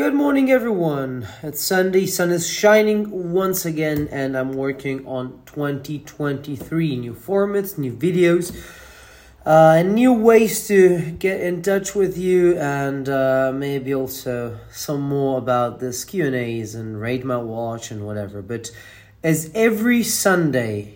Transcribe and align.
Good 0.00 0.14
morning, 0.14 0.50
everyone. 0.50 1.28
It's 1.42 1.62
Sunday. 1.62 2.06
Sun 2.06 2.30
is 2.30 2.48
shining 2.48 3.32
once 3.34 3.66
again, 3.66 4.08
and 4.10 4.34
I'm 4.34 4.54
working 4.54 5.06
on 5.06 5.42
2023 5.44 6.96
new 6.96 7.12
formats, 7.12 7.76
new 7.76 7.92
videos, 7.92 8.50
uh, 9.44 9.74
and 9.76 9.94
new 9.94 10.14
ways 10.14 10.66
to 10.68 11.10
get 11.18 11.42
in 11.42 11.60
touch 11.60 11.94
with 11.94 12.16
you, 12.16 12.56
and 12.56 13.10
uh, 13.10 13.52
maybe 13.54 13.94
also 13.94 14.58
some 14.72 15.02
more 15.02 15.36
about 15.36 15.80
this 15.80 16.06
Q 16.06 16.24
and 16.24 16.34
A's 16.34 16.74
and 16.74 16.98
rate 16.98 17.22
my 17.22 17.36
watch 17.36 17.90
and 17.90 18.06
whatever. 18.06 18.40
But 18.40 18.70
as 19.22 19.50
every 19.54 20.02
Sunday, 20.02 20.94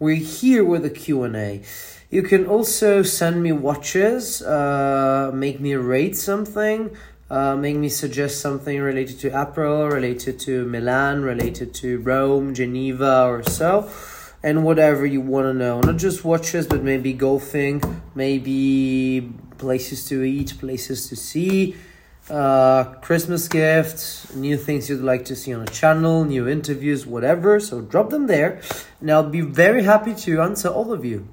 we're 0.00 0.16
here 0.16 0.64
with 0.64 0.84
a 0.84 0.90
Q 0.90 1.22
and 1.22 1.36
A. 1.36 1.62
You 2.10 2.24
can 2.24 2.46
also 2.46 3.04
send 3.04 3.40
me 3.40 3.52
watches, 3.52 4.42
uh, 4.42 5.30
make 5.32 5.60
me 5.60 5.76
rate 5.76 6.16
something 6.16 6.90
uh, 7.32 7.56
make 7.56 7.76
me 7.76 7.88
suggest 7.88 8.42
something 8.42 8.78
related 8.78 9.18
to 9.18 9.28
April, 9.28 9.88
related 9.88 10.38
to 10.38 10.66
Milan, 10.66 11.22
related 11.22 11.72
to 11.72 11.98
Rome, 12.00 12.52
Geneva, 12.52 13.24
or 13.26 13.42
so, 13.42 13.88
and 14.42 14.62
whatever 14.64 15.06
you 15.06 15.22
want 15.22 15.46
to 15.46 15.54
know. 15.54 15.80
Not 15.80 15.96
just 15.96 16.26
watches, 16.26 16.66
but 16.66 16.82
maybe 16.82 17.14
golfing, 17.14 17.82
maybe 18.14 19.32
places 19.56 20.04
to 20.10 20.22
eat, 20.22 20.58
places 20.60 21.08
to 21.08 21.16
see, 21.16 21.74
uh, 22.28 22.84
Christmas 23.00 23.48
gifts, 23.48 24.34
new 24.34 24.58
things 24.58 24.90
you'd 24.90 25.00
like 25.00 25.24
to 25.24 25.34
see 25.34 25.54
on 25.54 25.62
a 25.62 25.72
channel, 25.72 26.26
new 26.26 26.46
interviews, 26.46 27.06
whatever. 27.06 27.60
So 27.60 27.80
drop 27.80 28.10
them 28.10 28.26
there, 28.26 28.60
and 29.00 29.10
I'll 29.10 29.30
be 29.30 29.40
very 29.40 29.84
happy 29.84 30.14
to 30.26 30.42
answer 30.42 30.68
all 30.68 30.92
of 30.92 31.02
you. 31.02 31.26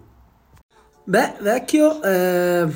Beh, 1.06 1.40
vecchio, 1.42 2.00
eh, 2.06 2.72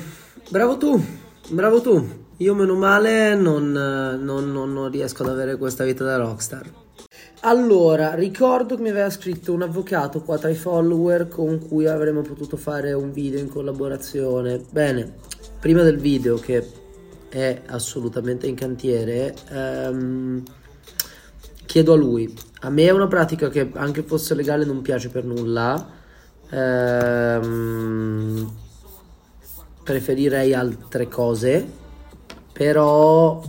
bravo 0.50 0.76
tu, 0.76 1.02
bravo 1.50 1.80
tu. 1.80 2.23
Io 2.38 2.54
meno 2.54 2.74
male 2.74 3.36
non, 3.36 3.70
non, 3.70 4.50
non, 4.50 4.72
non 4.72 4.90
riesco 4.90 5.22
ad 5.22 5.28
avere 5.28 5.56
questa 5.56 5.84
vita 5.84 6.02
da 6.02 6.16
rockstar. 6.16 6.68
Allora, 7.42 8.14
ricordo 8.14 8.74
che 8.74 8.82
mi 8.82 8.88
aveva 8.88 9.10
scritto 9.10 9.52
un 9.52 9.62
avvocato 9.62 10.20
qua 10.22 10.36
tra 10.36 10.48
i 10.48 10.56
follower 10.56 11.28
con 11.28 11.64
cui 11.64 11.86
avremmo 11.86 12.22
potuto 12.22 12.56
fare 12.56 12.92
un 12.92 13.12
video 13.12 13.38
in 13.38 13.48
collaborazione. 13.48 14.64
Bene, 14.68 15.14
prima 15.60 15.82
del 15.82 15.98
video 15.98 16.36
che 16.36 16.66
è 17.28 17.62
assolutamente 17.66 18.48
in 18.48 18.56
cantiere, 18.56 19.32
ehm, 19.50 20.42
chiedo 21.66 21.92
a 21.92 21.96
lui. 21.96 22.34
A 22.62 22.70
me 22.70 22.84
è 22.84 22.90
una 22.90 23.06
pratica 23.06 23.48
che 23.48 23.70
anche 23.74 24.02
fosse 24.02 24.34
legale 24.34 24.64
non 24.64 24.82
piace 24.82 25.08
per 25.08 25.24
nulla. 25.24 25.88
Ehm, 26.50 28.52
preferirei 29.84 30.52
altre 30.52 31.08
cose 31.08 31.82
però 32.54 33.42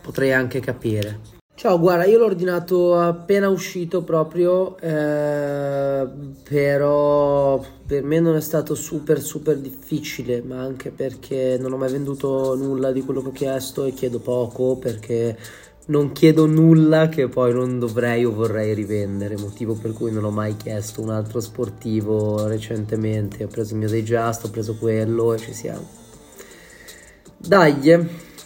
potrei 0.00 0.32
anche 0.32 0.60
capire. 0.60 1.32
Ciao, 1.56 1.78
guarda, 1.78 2.04
io 2.04 2.18
l'ho 2.18 2.24
ordinato 2.24 2.98
appena 2.98 3.48
uscito 3.48 4.02
proprio, 4.02 4.76
eh, 4.78 6.06
però 6.42 7.64
per 7.86 8.02
me 8.02 8.20
non 8.20 8.36
è 8.36 8.40
stato 8.40 8.74
super 8.74 9.20
super 9.20 9.58
difficile, 9.58 10.42
ma 10.42 10.60
anche 10.60 10.90
perché 10.90 11.56
non 11.60 11.72
ho 11.72 11.76
mai 11.76 11.90
venduto 11.90 12.54
nulla 12.56 12.92
di 12.92 13.02
quello 13.02 13.22
che 13.22 13.28
ho 13.28 13.32
chiesto 13.32 13.84
e 13.84 13.92
chiedo 13.92 14.18
poco 14.18 14.76
perché 14.76 15.38
non 15.86 16.12
chiedo 16.12 16.46
nulla 16.46 17.08
che 17.08 17.28
poi 17.28 17.52
non 17.52 17.78
dovrei 17.78 18.24
o 18.24 18.32
vorrei 18.32 18.74
rivendere, 18.74 19.36
motivo 19.36 19.74
per 19.74 19.92
cui 19.92 20.12
non 20.12 20.24
ho 20.24 20.30
mai 20.30 20.56
chiesto 20.56 21.00
un 21.02 21.10
altro 21.10 21.40
sportivo 21.40 22.46
recentemente, 22.46 23.44
ho 23.44 23.48
preso 23.48 23.72
il 23.72 23.80
mio 23.80 23.88
Day 23.88 24.02
Just, 24.02 24.44
ho 24.44 24.50
preso 24.50 24.76
quello 24.76 25.34
e 25.34 25.38
ci 25.38 25.52
siamo. 25.52 26.03
Dai, 27.46 27.76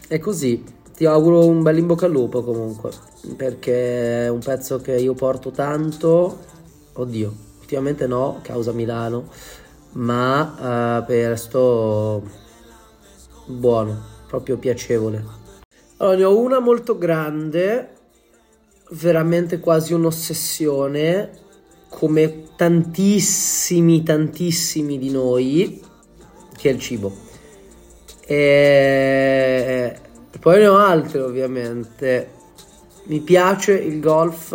è 0.09 0.19
così. 0.19 0.65
Ti 0.97 1.05
auguro 1.07 1.47
un 1.47 1.63
bel 1.63 1.79
in 1.79 1.87
bocca 1.87 2.07
al 2.07 2.11
lupo 2.11 2.43
comunque, 2.43 2.91
perché 3.37 4.25
è 4.25 4.29
un 4.29 4.41
pezzo 4.41 4.81
che 4.81 4.97
io 4.97 5.15
porto 5.15 5.53
tanto. 5.53 6.39
Oddio, 6.95 7.33
ultimamente 7.61 8.09
no, 8.09 8.41
causa 8.43 8.73
Milano, 8.73 9.29
ma 9.93 10.99
uh, 10.99 11.07
per 11.07 11.39
sto 11.39 12.25
buono, 13.47 14.03
proprio 14.27 14.57
piacevole. 14.57 15.25
Allora, 15.99 16.17
ne 16.17 16.25
ho 16.25 16.37
una 16.37 16.59
molto 16.59 16.99
grande, 16.99 17.91
veramente 18.91 19.61
quasi 19.61 19.93
un'ossessione, 19.93 21.31
come 21.89 22.49
tantissimi, 22.57 24.03
tantissimi 24.03 24.99
di 24.99 25.11
noi, 25.11 25.81
che 26.57 26.71
è 26.71 26.73
il 26.73 26.81
cibo. 26.81 27.27
E 28.31 29.97
poi 30.39 30.59
ne 30.59 30.67
ho 30.67 30.77
altre 30.77 31.21
ovviamente. 31.21 32.31
Mi 33.05 33.21
piace 33.21 33.73
il 33.73 34.01
golf, 34.01 34.53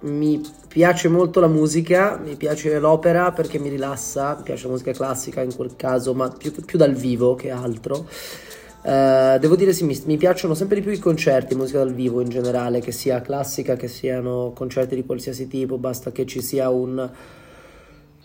mi 0.00 0.42
piace 0.66 1.08
molto 1.08 1.38
la 1.38 1.46
musica, 1.46 2.18
mi 2.20 2.34
piace 2.34 2.76
l'opera 2.80 3.30
perché 3.30 3.60
mi 3.60 3.68
rilassa, 3.68 4.34
mi 4.36 4.42
piace 4.42 4.64
la 4.64 4.72
musica 4.72 4.90
classica 4.90 5.42
in 5.42 5.54
quel 5.54 5.76
caso, 5.76 6.12
ma 6.12 6.28
più, 6.28 6.52
più 6.64 6.76
dal 6.76 6.94
vivo 6.94 7.36
che 7.36 7.50
altro. 7.50 8.08
Uh, 8.82 9.38
devo 9.38 9.54
dire 9.54 9.72
sì, 9.72 9.84
mi, 9.84 9.98
mi, 10.06 10.16
piacciono 10.16 10.54
sempre 10.54 10.76
di 10.76 10.82
più 10.82 10.90
i 10.90 10.98
concerti, 10.98 11.54
musica 11.54 11.78
dal 11.78 11.94
vivo 11.94 12.20
in 12.20 12.28
generale, 12.28 12.80
che 12.80 12.90
sia 12.90 13.20
classica, 13.20 13.76
che 13.76 13.86
siano 13.86 14.50
concerti 14.52 14.96
di 14.96 15.06
qualsiasi 15.06 15.46
tipo, 15.46 15.78
basta 15.78 16.10
che 16.10 16.26
ci 16.26 16.42
sia 16.42 16.68
un 16.68 17.08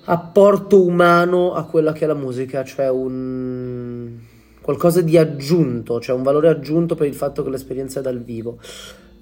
apporto 0.06 0.83
umano 0.83 1.53
a 1.53 1.63
quella 1.66 1.94
che 1.94 2.06
è 2.06 2.07
la 2.07 2.16
musica, 2.16 2.63
cioè 2.63 2.89
un 2.89 4.38
qualcosa 4.62 5.02
di 5.02 5.18
aggiunto, 5.18 6.00
cioè 6.00 6.16
un 6.16 6.24
valore 6.24 6.50
aggiunto 6.50 6.96
per 6.96 7.08
il 7.08 7.16
fatto 7.16 7.44
che 7.44 7.50
l'esperienza 7.50 8.00
è 8.00 8.03
dal 8.03 8.22
vivo. 8.22 8.59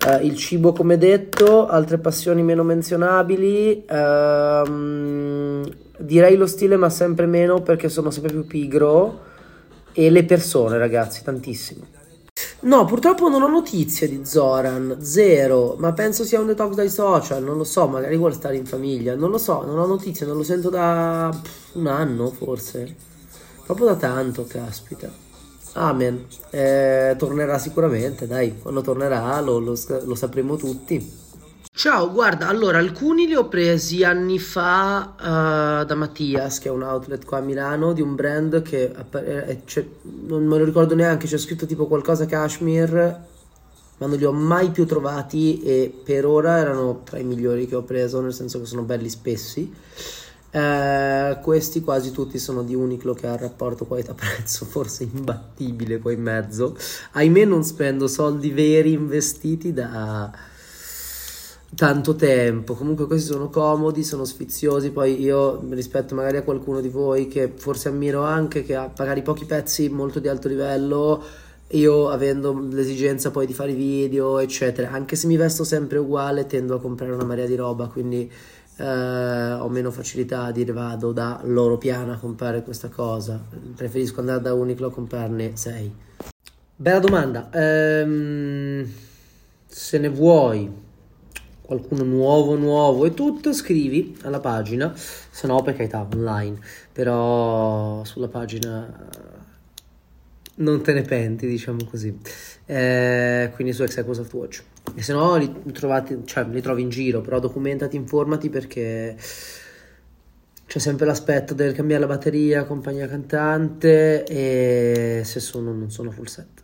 Uh, 0.06 0.24
il 0.24 0.36
cibo, 0.36 0.74
come 0.74 0.98
detto, 0.98 1.68
altre 1.68 1.98
passioni 1.98 2.44
meno 2.44 2.64
menzionabili. 2.64 3.86
Uh, 3.90 5.62
direi 5.98 6.36
lo 6.36 6.46
stile, 6.46 6.78
ma 6.78 6.90
sempre 6.90 7.26
meno 7.26 7.62
perché 7.62 7.90
sono 7.90 8.12
sempre 8.12 8.32
più 8.32 8.46
pigro. 8.46 9.26
E 9.92 10.12
le 10.12 10.24
persone, 10.26 10.78
ragazzi, 10.78 11.24
tantissimo. 11.24 11.96
No, 12.60 12.86
purtroppo 12.86 13.30
non 13.30 13.42
ho 13.42 13.48
notizie 13.48 14.08
di 14.08 14.24
Zoran, 14.24 14.98
zero, 15.00 15.76
ma 15.80 15.94
penso 15.94 16.24
sia 16.24 16.40
un 16.40 16.48
detox 16.48 16.76
dai 16.76 16.90
social, 16.90 17.44
non 17.44 17.58
lo 17.58 17.64
so, 17.64 17.88
magari 17.88 18.16
vuole 18.16 18.34
stare 18.34 18.56
in 18.56 18.66
famiglia, 18.66 19.16
non 19.16 19.32
lo 19.32 19.38
so, 19.38 19.64
non 19.64 19.78
ho 19.80 19.86
notizie, 19.86 20.26
non 20.26 20.38
lo 20.38 20.44
sento 20.44 20.70
da 20.70 21.36
un 21.74 21.88
anno 21.88 22.30
forse, 22.30 22.96
proprio 23.66 23.88
da 23.88 23.96
tanto, 23.96 24.46
caspita. 24.46 25.10
Amen. 25.78 26.26
Eh, 26.50 27.16
tornerà 27.18 27.60
sicuramente, 27.60 28.26
dai, 28.26 28.58
quando 28.60 28.82
tornerà 28.82 29.40
lo, 29.42 29.60
lo, 29.60 29.78
lo 30.04 30.16
sapremo 30.16 30.56
tutti. 30.56 31.26
Ciao, 31.72 32.12
guarda, 32.12 32.48
allora 32.48 32.80
alcuni 32.80 33.28
li 33.28 33.36
ho 33.36 33.48
presi 33.48 34.04
anni 34.04 34.40
fa 34.40 35.14
uh, 35.16 35.86
da 35.86 35.94
Mattias, 35.94 36.58
che 36.58 36.70
è 36.70 36.72
un 36.72 36.82
outlet 36.82 37.24
qua 37.24 37.38
a 37.38 37.42
Milano 37.42 37.94
di 37.94 38.02
un 38.02 38.16
brand 38.16 38.64
che 38.64 38.92
è, 38.92 39.06
è, 39.12 39.86
non 40.02 40.44
me 40.48 40.58
lo 40.58 40.66
ricordo 40.66 40.96
neanche, 40.96 41.28
c'è 41.28 41.38
scritto 41.38 41.68
tipo 41.68 41.86
qualcosa 41.86 42.26
Kashmir, 42.26 42.92
ma 44.00 44.08
non 44.08 44.18
li 44.18 44.26
ho 44.26 44.32
mai 44.32 44.72
più 44.72 44.88
trovati 44.88 45.62
e 45.62 45.94
per 46.04 46.26
ora 46.26 46.58
erano 46.58 47.02
tra 47.04 47.20
i 47.20 47.24
migliori 47.24 47.68
che 47.68 47.76
ho 47.76 47.84
preso, 47.84 48.22
nel 48.22 48.34
senso 48.34 48.60
che 48.60 48.66
sono 48.66 48.82
belli 48.82 49.10
spessi. 49.10 49.72
Eh, 50.50 51.40
questi 51.42 51.82
quasi 51.82 52.12
tutti 52.12 52.40
sono 52.40 52.64
di 52.64 52.74
Uniqlo 52.74 53.14
che 53.14 53.28
ha 53.28 53.34
il 53.34 53.40
rapporto 53.40 53.86
qualità-prezzo 53.86 54.64
forse 54.70 55.04
imbattibile 55.04 56.00
qua 56.00 56.12
in 56.12 56.22
mezzo. 56.22 56.76
Ahimè 57.12 57.46
non 57.46 57.64
spendo 57.64 58.08
soldi 58.08 58.52
veri 58.52 58.94
investiti 58.94 59.74
da 59.74 60.32
tanto 61.76 62.16
tempo. 62.16 62.74
Comunque 62.76 63.08
questi 63.08 63.32
sono 63.32 63.50
comodi, 63.50 64.04
sono 64.04 64.26
sfiziosi. 64.26 64.92
Poi 64.92 65.22
io 65.22 65.62
rispetto 65.70 66.16
magari 66.16 66.38
a 66.38 66.44
qualcuno 66.44 66.82
di 66.82 66.90
voi 66.90 67.28
che 67.28 67.52
forse 67.56 67.90
ammiro 67.90 68.24
anche, 68.24 68.64
che 68.64 68.76
ha 68.76 68.92
magari 68.98 69.22
pochi 69.22 69.46
pezzi 69.46 69.90
molto 69.90 70.20
di 70.20 70.28
alto 70.28 70.48
livello. 70.48 71.24
Io 71.72 72.08
avendo 72.10 72.58
l'esigenza 72.72 73.30
poi 73.30 73.46
di 73.46 73.54
fare 73.54 73.74
video, 73.74 74.40
eccetera, 74.40 74.90
anche 74.92 75.18
se 75.18 75.28
mi 75.28 75.36
vesto 75.36 75.66
sempre 75.66 75.98
uguale, 75.98 76.46
tendo 76.46 76.76
a 76.76 76.80
comprare 76.80 77.12
una 77.12 77.26
marea 77.26 77.46
di 77.46 77.56
roba, 77.56 77.88
quindi 77.88 78.32
eh, 78.78 79.54
ho 79.54 79.68
meno 79.70 79.92
facilità 79.92 80.44
a 80.44 80.52
dire 80.52 80.72
vado 80.72 81.12
da 81.12 81.42
loro 81.44 81.78
piana 81.78 82.14
a 82.14 82.18
comprare 82.18 82.64
questa 82.64 82.90
cosa, 82.90 83.42
preferisco 83.76 84.20
andare 84.20 84.42
da 84.42 84.54
Uniqlo 84.54 84.88
a 84.88 84.92
comprarne 84.92 85.56
6. 85.56 85.96
Bella 86.76 87.00
domanda, 87.00 87.50
ehm, 87.52 88.88
se 89.66 89.98
ne 89.98 90.10
vuoi 90.10 90.86
qualcuno 91.68 92.04
nuovo 92.04 92.56
nuovo 92.56 93.06
e 93.06 93.14
tutto 93.14 93.52
scrivi 93.52 94.18
alla 94.22 94.40
pagina. 94.40 94.94
Se 94.96 95.48
no 95.48 95.62
per 95.62 95.76
carità 95.76 96.08
online. 96.12 96.58
Però 96.94 98.04
sulla 98.06 98.30
pagina 98.30 99.08
non 100.56 100.82
te 100.82 100.94
ne 100.94 101.02
penti 101.02 101.46
diciamo 101.46 101.84
così. 101.90 102.18
Eh, 102.66 103.52
quindi 103.54 103.74
su 103.74 103.84
Executive 103.84 104.28
Watch 104.32 104.64
e 104.96 105.02
se 105.02 105.14
no 105.14 105.36
li, 105.36 105.72
trovate, 105.72 106.22
cioè, 106.26 106.46
li 106.46 106.62
trovi 106.62 106.82
in 106.82 106.90
giro, 106.90 107.22
però 107.22 107.40
documentati, 107.40 107.96
informati 107.96 108.50
perché 108.50 109.18
c'è 110.68 110.80
sempre 110.80 111.06
l'aspetto 111.06 111.54
del 111.54 111.74
cambiare 111.74 112.02
la 112.02 112.08
batteria, 112.08 112.66
compagnia 112.66 113.08
cantante 113.08 114.24
e 114.26 115.22
se 115.24 115.40
sono 115.40 115.74
non 115.74 115.90
sono 115.90 116.12
full 116.12 116.26
set. 116.26 116.64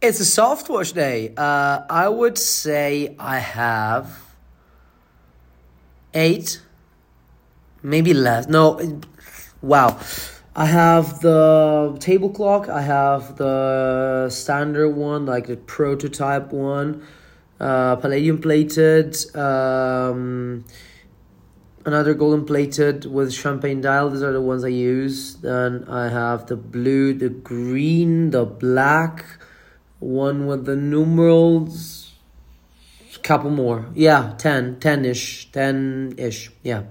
It's 0.00 0.20
a 0.20 0.24
soft 0.24 0.68
wash 0.68 0.92
day. 0.92 1.32
Uh, 1.36 1.84
I 1.88 2.08
would 2.08 2.36
say 2.36 3.14
I 3.18 3.38
have 3.38 4.08
eight, 6.12 6.60
maybe 7.82 8.12
less. 8.12 8.46
No, 8.46 8.78
wow. 9.60 9.96
I 10.54 10.66
have 10.66 11.20
the 11.20 11.96
table 11.98 12.28
clock. 12.28 12.68
I 12.68 12.82
have 12.82 13.36
the 13.36 14.28
standard 14.30 14.90
one, 14.90 15.24
like 15.24 15.46
the 15.46 15.56
prototype 15.56 16.52
one, 16.52 17.06
uh, 17.58 17.96
palladium 17.96 18.38
plated. 18.38 19.16
Um, 19.34 20.64
another 21.86 22.12
golden 22.12 22.44
plated 22.44 23.06
with 23.06 23.32
champagne 23.32 23.80
dial. 23.80 24.10
These 24.10 24.22
are 24.22 24.32
the 24.32 24.42
ones 24.42 24.62
I 24.62 24.68
use. 24.68 25.36
Then 25.36 25.84
I 25.88 26.10
have 26.10 26.46
the 26.46 26.56
blue, 26.56 27.14
the 27.14 27.30
green, 27.30 28.30
the 28.30 28.44
black, 28.44 29.24
one 30.00 30.46
with 30.46 30.66
the 30.66 30.76
numerals. 30.76 32.12
Couple 33.22 33.50
more. 33.50 33.86
Yeah, 33.94 34.34
10, 34.36 34.80
10 34.80 35.04
ish, 35.04 35.52
10 35.52 36.14
ish. 36.18 36.50
Yeah. 36.64 36.82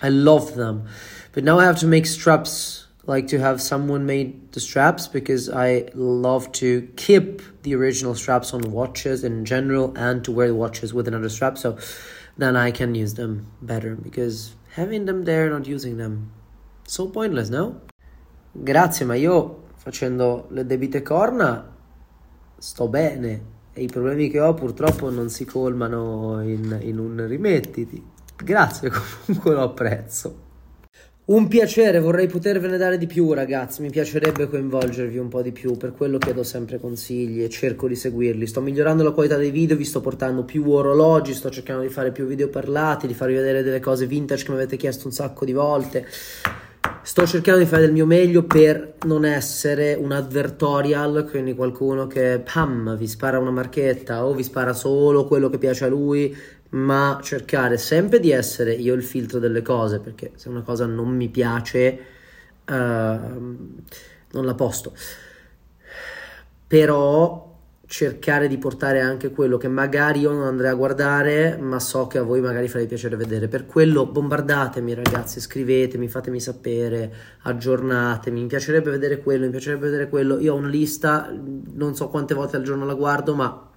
I 0.00 0.08
love 0.08 0.54
them. 0.54 0.88
But 1.32 1.44
now 1.44 1.58
I 1.58 1.64
have 1.66 1.78
to 1.80 1.86
make 1.86 2.06
straps, 2.06 2.86
like 3.08 3.26
to 3.28 3.40
have 3.40 3.60
someone 3.60 4.04
made 4.04 4.52
the 4.52 4.60
straps 4.60 5.08
because 5.08 5.48
I 5.48 5.88
love 5.94 6.52
to 6.52 6.82
keep 6.96 7.40
the 7.62 7.74
original 7.74 8.14
straps 8.14 8.52
on 8.52 8.70
watches 8.70 9.24
in 9.24 9.46
general 9.46 9.96
and 9.96 10.22
to 10.24 10.30
wear 10.30 10.48
the 10.48 10.54
watches 10.54 10.92
with 10.92 11.08
another 11.08 11.30
strap. 11.30 11.56
So 11.56 11.78
then 12.36 12.54
I 12.54 12.70
can 12.70 12.94
use 12.94 13.14
them 13.14 13.50
better 13.62 13.96
because 13.96 14.54
having 14.74 15.06
them 15.06 15.24
there, 15.24 15.48
not 15.48 15.66
using 15.66 15.96
them, 15.96 16.32
so 16.86 17.08
pointless, 17.08 17.48
no? 17.48 17.80
Grazie, 18.52 19.06
ma 19.06 19.14
io 19.14 19.64
facendo 19.76 20.46
le 20.50 20.64
debite 20.64 21.02
corna 21.02 21.76
sto 22.58 22.88
bene 22.88 23.56
e 23.72 23.82
i 23.82 23.86
problemi 23.86 24.28
che 24.28 24.40
ho 24.40 24.52
purtroppo 24.52 25.08
non 25.10 25.30
si 25.30 25.44
colmano 25.44 26.42
in, 26.42 26.78
in 26.82 26.98
un 26.98 27.26
rimettiti. 27.26 28.04
Grazie, 28.36 28.90
comunque 29.24 29.54
lo 29.54 29.62
apprezzo. 29.62 30.46
Un 31.30 31.46
piacere, 31.46 32.00
vorrei 32.00 32.26
potervene 32.26 32.78
dare 32.78 32.96
di 32.96 33.06
più 33.06 33.34
ragazzi, 33.34 33.82
mi 33.82 33.90
piacerebbe 33.90 34.48
coinvolgervi 34.48 35.18
un 35.18 35.28
po' 35.28 35.42
di 35.42 35.52
più, 35.52 35.76
per 35.76 35.92
quello 35.92 36.16
chiedo 36.16 36.42
sempre 36.42 36.80
consigli 36.80 37.42
e 37.42 37.50
cerco 37.50 37.86
di 37.86 37.96
seguirli. 37.96 38.46
Sto 38.46 38.62
migliorando 38.62 39.02
la 39.02 39.10
qualità 39.10 39.36
dei 39.36 39.50
video, 39.50 39.76
vi 39.76 39.84
sto 39.84 40.00
portando 40.00 40.44
più 40.44 40.66
orologi, 40.70 41.34
sto 41.34 41.50
cercando 41.50 41.82
di 41.82 41.90
fare 41.90 42.12
più 42.12 42.24
video 42.24 42.48
parlati, 42.48 43.06
di 43.06 43.12
farvi 43.12 43.34
vedere 43.34 43.62
delle 43.62 43.78
cose 43.78 44.06
vintage 44.06 44.42
che 44.42 44.52
mi 44.52 44.56
avete 44.56 44.78
chiesto 44.78 45.06
un 45.06 45.12
sacco 45.12 45.44
di 45.44 45.52
volte. 45.52 46.06
Sto 47.02 47.26
cercando 47.26 47.60
di 47.60 47.66
fare 47.66 47.82
del 47.82 47.92
mio 47.92 48.06
meglio 48.06 48.44
per 48.44 48.94
non 49.04 49.26
essere 49.26 49.94
un 49.94 50.12
advertorial, 50.12 51.26
quindi 51.28 51.54
qualcuno 51.54 52.06
che 52.06 52.42
pam, 52.42 52.96
vi 52.96 53.06
spara 53.06 53.38
una 53.38 53.50
marchetta 53.50 54.24
o 54.24 54.32
vi 54.32 54.42
spara 54.42 54.72
solo 54.72 55.26
quello 55.26 55.50
che 55.50 55.58
piace 55.58 55.84
a 55.84 55.88
lui 55.88 56.34
ma 56.70 57.18
cercare 57.22 57.78
sempre 57.78 58.20
di 58.20 58.30
essere 58.30 58.72
io 58.72 58.94
il 58.94 59.02
filtro 59.02 59.38
delle 59.38 59.62
cose, 59.62 60.00
perché 60.00 60.32
se 60.34 60.48
una 60.48 60.62
cosa 60.62 60.86
non 60.86 61.08
mi 61.08 61.28
piace, 61.28 61.98
uh, 62.66 62.72
non 62.72 64.44
la 64.44 64.54
posto. 64.54 64.92
Però 66.66 67.46
cercare 67.88 68.48
di 68.48 68.58
portare 68.58 69.00
anche 69.00 69.30
quello 69.30 69.56
che 69.56 69.66
magari 69.66 70.20
io 70.20 70.30
non 70.30 70.42
andrei 70.42 70.70
a 70.70 70.74
guardare, 70.74 71.56
ma 71.56 71.80
so 71.80 72.06
che 72.06 72.18
a 72.18 72.22
voi 72.22 72.42
magari 72.42 72.68
farei 72.68 72.86
piacere 72.86 73.16
vedere. 73.16 73.48
Per 73.48 73.64
quello 73.64 74.04
bombardatemi 74.04 74.92
ragazzi, 74.92 75.40
scrivetemi, 75.40 76.06
fatemi 76.06 76.38
sapere, 76.38 77.12
aggiornatemi, 77.42 78.42
mi 78.42 78.46
piacerebbe 78.46 78.90
vedere 78.90 79.20
quello, 79.20 79.46
mi 79.46 79.50
piacerebbe 79.50 79.86
vedere 79.86 80.10
quello. 80.10 80.38
Io 80.38 80.52
ho 80.52 80.56
una 80.56 80.68
lista, 80.68 81.34
non 81.72 81.96
so 81.96 82.08
quante 82.08 82.34
volte 82.34 82.56
al 82.56 82.62
giorno 82.62 82.84
la 82.84 82.94
guardo, 82.94 83.34
ma 83.34 83.70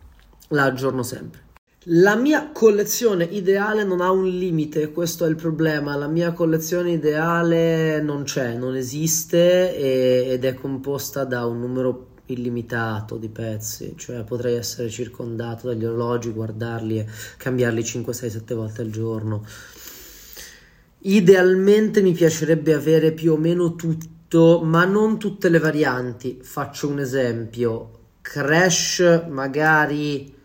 la 0.50 0.64
aggiorno 0.66 1.04
sempre. 1.04 1.51
La 1.86 2.16
mia 2.16 2.52
collezione 2.52 3.24
ideale 3.24 3.84
non 3.84 4.02
ha 4.02 4.12
un 4.12 4.28
limite, 4.28 4.92
questo 4.92 5.26
è 5.26 5.30
il 5.30 5.36
problema. 5.36 5.96
La 5.96 6.06
mia 6.06 6.32
collezione 6.32 6.92
ideale 6.92 8.00
non 8.04 8.22
c'è, 8.22 8.54
non 8.54 8.76
esiste 8.76 9.76
e, 9.76 10.28
ed 10.30 10.46
è 10.46 10.54
composta 10.54 11.24
da 11.24 11.48
un 11.48 11.60
numero 11.60 12.10
illimitato 12.28 13.18
di 13.18 13.30
pezzi, 13.30 13.96
cioè 13.98 14.24
potrei 14.24 14.58
essere 14.58 14.90
circondato 14.90 15.70
dagli 15.70 15.84
orologi, 15.84 16.30
guardarli 16.30 17.00
e 17.00 17.08
cambiarli 17.38 17.84
5, 17.84 18.14
6, 18.14 18.30
7 18.30 18.54
volte 18.54 18.82
al 18.84 18.92
giorno. 18.92 19.44
Idealmente 21.00 22.04
mi 22.04 22.12
piacerebbe 22.12 22.76
avere 22.76 23.12
più 23.12 23.34
o 23.34 23.38
meno 23.38 23.74
tutto, 23.74 24.62
ma 24.64 24.86
non 24.86 25.18
tutte 25.18 25.50
le 25.50 25.58
varianti. 25.58 26.42
Faccio 26.44 26.90
un 26.90 27.00
esempio: 27.00 27.90
Crash 28.22 29.24
magari 29.30 30.38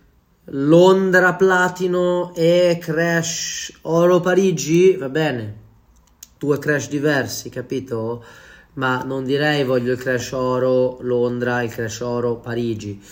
Londra 0.50 1.34
Platino 1.34 2.32
e 2.32 2.78
Crash 2.80 3.78
Oro 3.82 4.20
Parigi, 4.20 4.94
va 4.94 5.08
bene, 5.08 5.54
due 6.38 6.58
Crash 6.60 6.88
diversi, 6.88 7.48
capito? 7.48 8.22
Ma 8.74 9.02
non 9.02 9.24
direi 9.24 9.64
voglio 9.64 9.90
il 9.90 9.98
Crash 9.98 10.30
Oro 10.32 10.98
Londra 11.00 11.62
e 11.62 11.64
il 11.64 11.70
Crash 11.72 11.98
Oro 11.98 12.36
Parigi. 12.36 13.02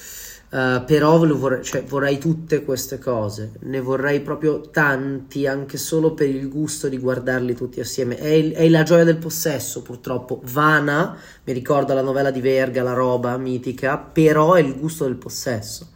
Uh, 0.50 0.84
però 0.84 1.19
vorrei, 1.26 1.64
cioè, 1.64 1.82
vorrei 1.82 2.19
tutte 2.19 2.62
queste 2.62 3.00
cose, 3.00 3.54
ne 3.62 3.81
vorrei 3.81 4.20
proprio 4.20 4.60
tanti, 4.60 5.48
anche 5.48 5.76
solo 5.76 6.14
per 6.14 6.28
il 6.28 6.48
gusto 6.48 6.88
di 6.88 6.98
guardarli 6.98 7.56
tutti 7.56 7.81
assieme. 7.81 8.16
È, 8.16 8.28
il, 8.28 8.52
è 8.52 8.69
la 8.69 8.84
gioia 8.84 9.02
del 9.02 9.16
possesso, 9.16 9.82
purtroppo, 9.82 10.40
vana, 10.44 11.19
mi 11.42 11.52
ricorda 11.52 11.94
la 11.94 12.02
novella 12.02 12.31
di 12.31 12.40
Verga, 12.40 12.84
la 12.84 12.92
roba 12.92 13.36
mitica, 13.38 13.98
però 13.98 14.52
è 14.52 14.60
il 14.60 14.78
gusto 14.78 15.02
del 15.02 15.16
possesso. 15.16 15.88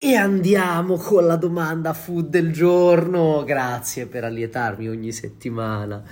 E 0.00 0.14
andiamo 0.14 0.96
con 0.96 1.26
la 1.26 1.34
domanda 1.34 1.92
food 1.92 2.28
del 2.28 2.52
giorno. 2.52 3.42
Grazie 3.44 4.06
per 4.06 4.22
allietarmi 4.22 4.88
ogni 4.88 5.10
settimana. 5.10 6.04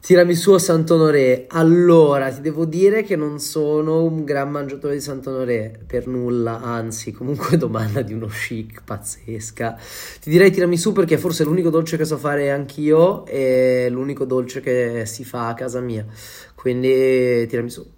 Tiramisù 0.00 0.52
a 0.52 0.60
Sant'Onore. 0.60 1.46
Allora, 1.48 2.30
ti 2.30 2.40
devo 2.40 2.64
dire 2.64 3.02
che 3.02 3.16
non 3.16 3.40
sono 3.40 4.04
un 4.04 4.24
gran 4.24 4.52
mangiatore 4.52 4.94
di 4.94 5.00
Sant'Onore, 5.00 5.80
per 5.84 6.06
nulla, 6.06 6.60
anzi, 6.60 7.10
comunque 7.10 7.56
domanda 7.58 8.02
di 8.02 8.12
uno 8.12 8.28
chic 8.28 8.84
pazzesca. 8.84 9.76
Ti 10.20 10.30
direi 10.30 10.52
tiramisù 10.52 10.92
perché 10.92 11.16
è 11.16 11.18
forse 11.18 11.42
l'unico 11.42 11.70
dolce 11.70 11.96
che 11.96 12.04
so 12.04 12.18
fare 12.18 12.52
anch'io 12.52 13.26
e 13.26 13.88
l'unico 13.90 14.26
dolce 14.26 14.60
che 14.60 15.06
si 15.06 15.24
fa 15.24 15.48
a 15.48 15.54
casa 15.54 15.80
mia. 15.80 16.06
Quindi 16.54 17.48
tiramisù. 17.48 17.97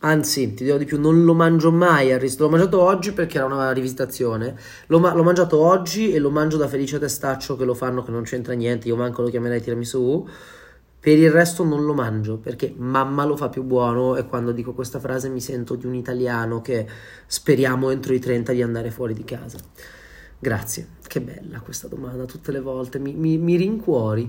Anzi, 0.00 0.52
ti 0.52 0.64
dirò 0.64 0.76
di 0.76 0.84
più, 0.84 1.00
non 1.00 1.24
lo 1.24 1.32
mangio 1.32 1.72
mai 1.72 2.12
al 2.12 2.20
ristorante. 2.20 2.58
L'ho 2.58 2.64
mangiato 2.64 2.82
oggi 2.82 3.12
perché 3.12 3.38
era 3.38 3.46
una 3.46 3.72
rivisitazione. 3.72 4.56
L'ho, 4.88 4.98
ma- 4.98 5.14
l'ho, 5.14 5.22
mangiato 5.22 5.58
oggi 5.58 6.12
e 6.12 6.18
lo 6.18 6.30
mangio 6.30 6.58
da 6.58 6.68
Felice 6.68 6.98
Testaccio 6.98 7.56
che 7.56 7.64
lo 7.64 7.74
fanno, 7.74 8.02
che 8.02 8.10
non 8.10 8.22
c'entra 8.22 8.52
niente. 8.52 8.88
Io 8.88 8.96
manco 8.96 9.22
lo 9.22 9.30
chiamerei 9.30 9.62
tiramisù. 9.62 10.28
Per 11.00 11.16
il 11.16 11.30
resto 11.30 11.62
non 11.62 11.84
lo 11.84 11.94
mangio 11.94 12.36
perché 12.36 12.74
mamma 12.76 13.24
lo 13.24 13.36
fa 13.36 13.48
più 13.48 13.62
buono 13.62 14.16
e 14.16 14.26
quando 14.26 14.50
dico 14.50 14.72
questa 14.72 14.98
frase 14.98 15.28
mi 15.28 15.40
sento 15.40 15.76
di 15.76 15.86
un 15.86 15.94
italiano 15.94 16.60
che 16.60 16.84
speriamo 17.26 17.90
entro 17.90 18.12
i 18.12 18.18
30 18.18 18.52
di 18.52 18.60
andare 18.60 18.90
fuori 18.90 19.14
di 19.14 19.24
casa. 19.24 19.58
Grazie, 20.38 20.88
che 21.06 21.20
bella 21.20 21.60
questa 21.60 21.86
domanda 21.86 22.24
tutte 22.24 22.50
le 22.50 22.60
volte, 22.60 22.98
mi, 22.98 23.14
mi, 23.14 23.38
mi 23.38 23.56
rincuori. 23.56 24.28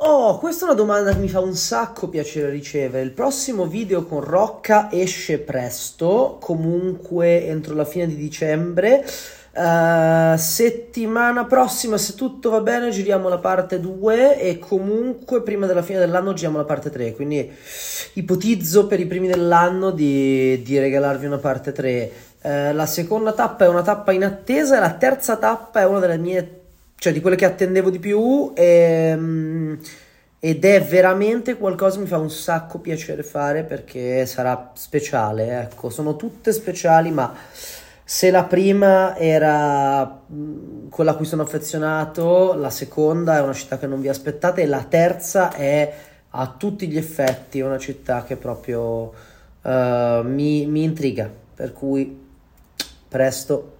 Oh, 0.00 0.38
questa 0.38 0.64
è 0.64 0.68
una 0.68 0.76
domanda 0.76 1.12
che 1.12 1.18
mi 1.18 1.28
fa 1.28 1.40
un 1.40 1.56
sacco 1.56 2.08
piacere 2.08 2.50
ricevere. 2.50 3.02
Il 3.02 3.10
prossimo 3.10 3.66
video 3.66 4.04
con 4.04 4.20
Rocca 4.20 4.92
esce 4.92 5.40
presto, 5.40 6.38
comunque 6.40 7.44
entro 7.44 7.74
la 7.74 7.84
fine 7.84 8.06
di 8.06 8.14
dicembre. 8.14 9.04
Uh, 9.52 10.36
settimana 10.36 11.46
prossima, 11.46 11.98
se 11.98 12.14
tutto 12.14 12.50
va 12.50 12.60
bene, 12.60 12.90
giriamo 12.90 13.28
la 13.28 13.38
parte 13.38 13.80
2 13.80 14.38
e 14.38 14.60
comunque 14.60 15.42
prima 15.42 15.66
della 15.66 15.82
fine 15.82 15.98
dell'anno 15.98 16.32
giriamo 16.32 16.58
la 16.58 16.64
parte 16.64 16.90
3. 16.90 17.14
Quindi 17.14 17.50
ipotizzo 18.12 18.86
per 18.86 19.00
i 19.00 19.06
primi 19.06 19.26
dell'anno 19.26 19.90
di, 19.90 20.62
di 20.62 20.78
regalarvi 20.78 21.26
una 21.26 21.38
parte 21.38 21.72
3. 21.72 22.12
Uh, 22.40 22.46
eh, 22.46 22.72
la 22.72 22.86
seconda 22.86 23.32
tappa 23.32 23.64
è 23.64 23.68
una 23.68 23.82
tappa 23.82 24.12
in 24.12 24.22
attesa 24.22 24.76
e 24.76 24.80
la 24.80 24.92
terza 24.92 25.38
tappa 25.38 25.80
è 25.80 25.86
una 25.86 25.98
delle 25.98 26.18
mie 26.18 26.58
cioè 26.98 27.12
di 27.12 27.20
quelle 27.20 27.36
che 27.36 27.44
attendevo 27.44 27.90
di 27.90 28.00
più 28.00 28.52
ehm, 28.54 29.78
ed 30.40 30.64
è 30.64 30.82
veramente 30.82 31.56
qualcosa 31.56 31.96
che 31.96 32.02
mi 32.02 32.08
fa 32.08 32.18
un 32.18 32.30
sacco 32.30 32.78
piacere 32.80 33.22
fare 33.22 33.62
perché 33.62 34.26
sarà 34.26 34.72
speciale, 34.74 35.60
ecco, 35.62 35.90
sono 35.90 36.16
tutte 36.16 36.52
speciali, 36.52 37.10
ma 37.10 37.32
se 38.04 38.30
la 38.30 38.44
prima 38.44 39.16
era 39.16 40.22
quella 40.90 41.10
a 41.12 41.14
cui 41.14 41.24
sono 41.24 41.42
affezionato, 41.42 42.54
la 42.54 42.70
seconda 42.70 43.36
è 43.36 43.40
una 43.40 43.52
città 43.52 43.78
che 43.78 43.86
non 43.86 44.00
vi 44.00 44.08
aspettate 44.08 44.62
e 44.62 44.66
la 44.66 44.84
terza 44.84 45.52
è 45.52 45.92
a 46.30 46.54
tutti 46.56 46.88
gli 46.88 46.96
effetti 46.96 47.60
una 47.60 47.78
città 47.78 48.24
che 48.24 48.36
proprio 48.36 49.12
uh, 49.62 50.22
mi, 50.22 50.66
mi 50.66 50.82
intriga, 50.84 51.30
per 51.54 51.72
cui 51.72 52.26
presto 53.08 53.76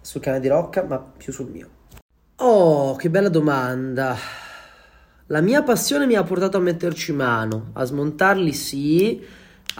sul 0.00 0.20
canale 0.20 0.42
di 0.42 0.48
Rocca, 0.48 0.82
ma 0.82 0.98
più 0.98 1.32
sul 1.32 1.48
mio. 1.48 1.77
Oh, 2.40 2.94
che 2.94 3.10
bella 3.10 3.28
domanda. 3.28 4.16
La 5.26 5.40
mia 5.40 5.62
passione 5.62 6.06
mi 6.06 6.14
ha 6.14 6.22
portato 6.22 6.56
a 6.56 6.60
metterci 6.60 7.12
mano, 7.12 7.70
a 7.72 7.84
smontarli 7.84 8.52
sì, 8.52 9.22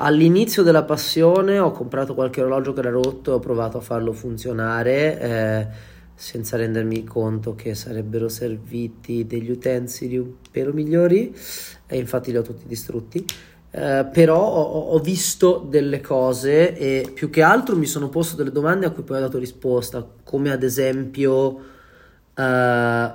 All'inizio 0.01 0.63
della 0.63 0.85
passione 0.85 1.59
ho 1.59 1.73
comprato 1.73 2.15
qualche 2.15 2.41
orologio 2.41 2.73
che 2.73 2.81
era 2.81 2.91
rotto 2.91 3.33
e 3.33 3.35
ho 3.35 3.39
provato 3.41 3.79
a 3.79 3.81
farlo 3.81 4.13
funzionare 4.13 5.21
eh, 5.21 5.67
senza 6.15 6.57
rendermi 6.57 7.03
conto 7.03 7.57
che 7.57 7.75
sarebbero 7.75 8.29
serviti 8.29 9.27
degli 9.27 9.51
utensili 9.51 10.17
un 10.17 10.35
pelo 10.53 10.73
migliori 10.73 11.35
e 11.87 11.99
infatti 11.99 12.31
li 12.31 12.37
ho 12.37 12.43
tutti 12.43 12.67
distrutti. 12.69 13.25
Eh, 13.71 14.07
però 14.13 14.41
ho, 14.41 14.93
ho, 14.93 14.99
visto 15.01 15.67
delle 15.69 16.01
cose 16.01 16.77
e 16.77 17.11
più 17.13 17.29
che 17.29 17.43
altro 17.43 17.77
mi 17.77 17.87
sono 17.87 18.09
posto 18.09 18.37
delle 18.37 18.53
domande 18.53 18.87
a 18.87 18.91
cui 18.91 19.03
poi 19.03 19.17
ho 19.17 19.21
dato 19.21 19.39
risposta, 19.39 20.07
come 20.23 20.53
ad 20.53 20.63
esempio 20.63 21.77
eh, 22.39 23.13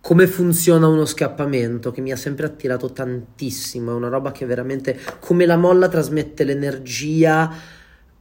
come 0.00 0.26
funziona 0.26 0.88
uno 0.88 1.04
scappamento 1.04 1.92
che 1.92 2.00
mi 2.00 2.10
ha 2.10 2.16
sempre 2.16 2.46
attirato 2.46 2.90
tantissimo, 2.90 3.92
è 3.92 3.94
una 3.94 4.08
roba 4.08 4.32
che 4.32 4.46
veramente 4.46 4.98
come 5.20 5.46
la 5.46 5.56
molla 5.56 5.88
trasmette 5.88 6.42
l'energia 6.42 7.54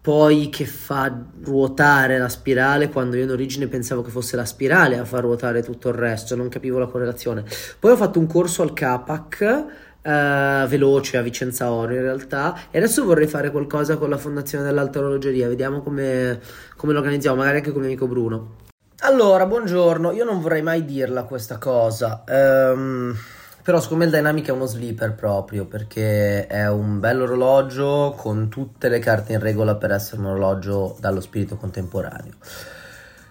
poi 0.01 0.49
che 0.49 0.65
fa 0.65 1.15
ruotare 1.43 2.17
la 2.17 2.29
spirale 2.29 2.89
quando 2.89 3.17
io 3.17 3.23
in 3.23 3.29
origine 3.29 3.67
pensavo 3.67 4.01
che 4.01 4.09
fosse 4.09 4.35
la 4.35 4.45
spirale 4.45 4.97
a 4.97 5.05
far 5.05 5.21
ruotare 5.21 5.61
tutto 5.61 5.89
il 5.89 5.95
resto, 5.95 6.35
non 6.35 6.49
capivo 6.49 6.79
la 6.79 6.87
correlazione. 6.87 7.45
Poi 7.79 7.91
ho 7.91 7.95
fatto 7.95 8.19
un 8.19 8.27
corso 8.27 8.61
al 8.61 8.73
Capac 8.73 9.89
Uh, 10.03 10.65
veloce 10.65 11.17
a 11.17 11.21
Vicenza 11.21 11.71
Oro 11.71 11.93
in 11.93 12.01
realtà 12.01 12.57
e 12.71 12.79
adesso 12.79 13.05
vorrei 13.05 13.27
fare 13.27 13.51
qualcosa 13.51 13.97
con 13.97 14.09
la 14.09 14.17
fondazione 14.17 14.63
dell'alta 14.63 14.97
orologeria 14.97 15.47
vediamo 15.47 15.83
come, 15.83 16.39
come 16.75 16.93
lo 16.93 16.97
organizziamo 16.97 17.35
magari 17.35 17.57
anche 17.57 17.71
con 17.71 17.83
il 17.83 17.89
mio 17.89 17.97
amico 17.97 18.11
Bruno 18.11 18.55
allora 19.01 19.45
buongiorno 19.45 20.11
io 20.11 20.23
non 20.23 20.41
vorrei 20.41 20.61
mai 20.61 20.85
dirla 20.85 21.23
questa 21.23 21.57
cosa 21.57 22.23
um, 22.27 23.15
però 23.63 23.79
me 23.91 24.05
il 24.05 24.11
Dynamic 24.11 24.47
è 24.47 24.51
uno 24.51 24.65
sleeper 24.65 25.13
proprio 25.13 25.65
perché 25.65 26.47
è 26.47 26.67
un 26.67 26.99
bello 26.99 27.23
orologio 27.23 28.15
con 28.17 28.49
tutte 28.49 28.89
le 28.89 28.99
carte 28.99 29.33
in 29.33 29.39
regola 29.39 29.75
per 29.75 29.91
essere 29.91 30.21
un 30.21 30.27
orologio 30.27 30.97
dallo 30.99 31.21
spirito 31.21 31.57
contemporaneo 31.57 32.33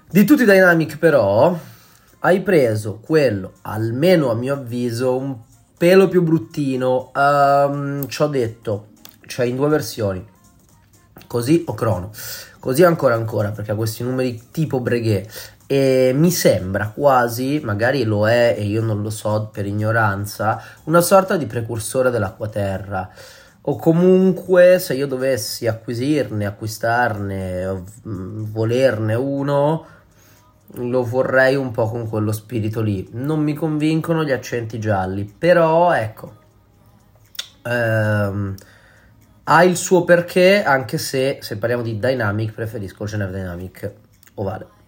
di 0.09 0.25
tutti 0.25 0.43
i 0.43 0.47
Dynamic 0.47 0.99
però 0.99 1.59
hai 2.21 2.43
preso 2.43 3.01
quello 3.01 3.53
almeno 3.63 4.31
a 4.31 4.35
mio 4.35 4.55
avviso 4.55 5.17
un 5.17 5.37
pelo 5.81 6.09
più 6.09 6.23
bruttino. 6.23 7.11
Um, 7.15 8.07
ci 8.07 8.21
ho 8.21 8.27
detto, 8.27 8.89
cioè 9.27 9.47
in 9.47 9.57
due 9.57 9.69
versioni, 9.69 10.23
così 11.27 11.65
o 11.67 11.73
crono, 11.73 12.11
così 12.59 12.83
ancora 12.83 13.15
ancora, 13.15 13.51
perché 13.51 13.71
ha 13.71 13.75
questi 13.75 14.03
numeri 14.03 14.49
tipo 14.51 14.81
Breguet. 14.81 15.59
E 15.73 16.11
mi 16.13 16.33
sembra 16.33 16.89
quasi, 16.89 17.61
magari 17.63 18.03
lo 18.03 18.29
è 18.29 18.57
e 18.59 18.65
io 18.65 18.83
non 18.83 19.03
lo 19.03 19.11
so 19.11 19.51
per 19.53 19.67
ignoranza, 19.67 20.61
una 20.87 21.01
sorta 21.01 21.37
di 21.37 21.47
precursore 21.47 22.11
dell'acquaterra. 22.11 23.09
O 23.61 23.77
comunque 23.77 24.81
se 24.81 24.95
io 24.95 25.07
dovessi 25.07 25.69
acquisirne, 25.69 26.45
acquistarne, 26.45 27.85
volerne 28.03 29.15
uno, 29.15 29.87
lo 30.73 31.05
vorrei 31.05 31.55
un 31.55 31.71
po' 31.71 31.89
con 31.89 32.09
quello 32.09 32.33
spirito 32.33 32.81
lì. 32.81 33.09
Non 33.13 33.39
mi 33.39 33.55
convincono 33.55 34.25
gli 34.25 34.33
accenti 34.33 34.81
gialli, 34.81 35.25
però 35.25 35.93
ecco, 35.93 36.33
ehm, 37.63 38.55
ha 39.45 39.63
il 39.63 39.77
suo 39.77 40.03
perché, 40.03 40.65
anche 40.65 40.99
se 40.99 41.39
se 41.41 41.59
parliamo 41.59 41.85
di 41.85 42.01
Dynamic 42.01 42.55
preferisco 42.55 43.05
il 43.05 43.09
Genere 43.09 43.31
Dynamic 43.31 43.93
ovale. 44.35 44.79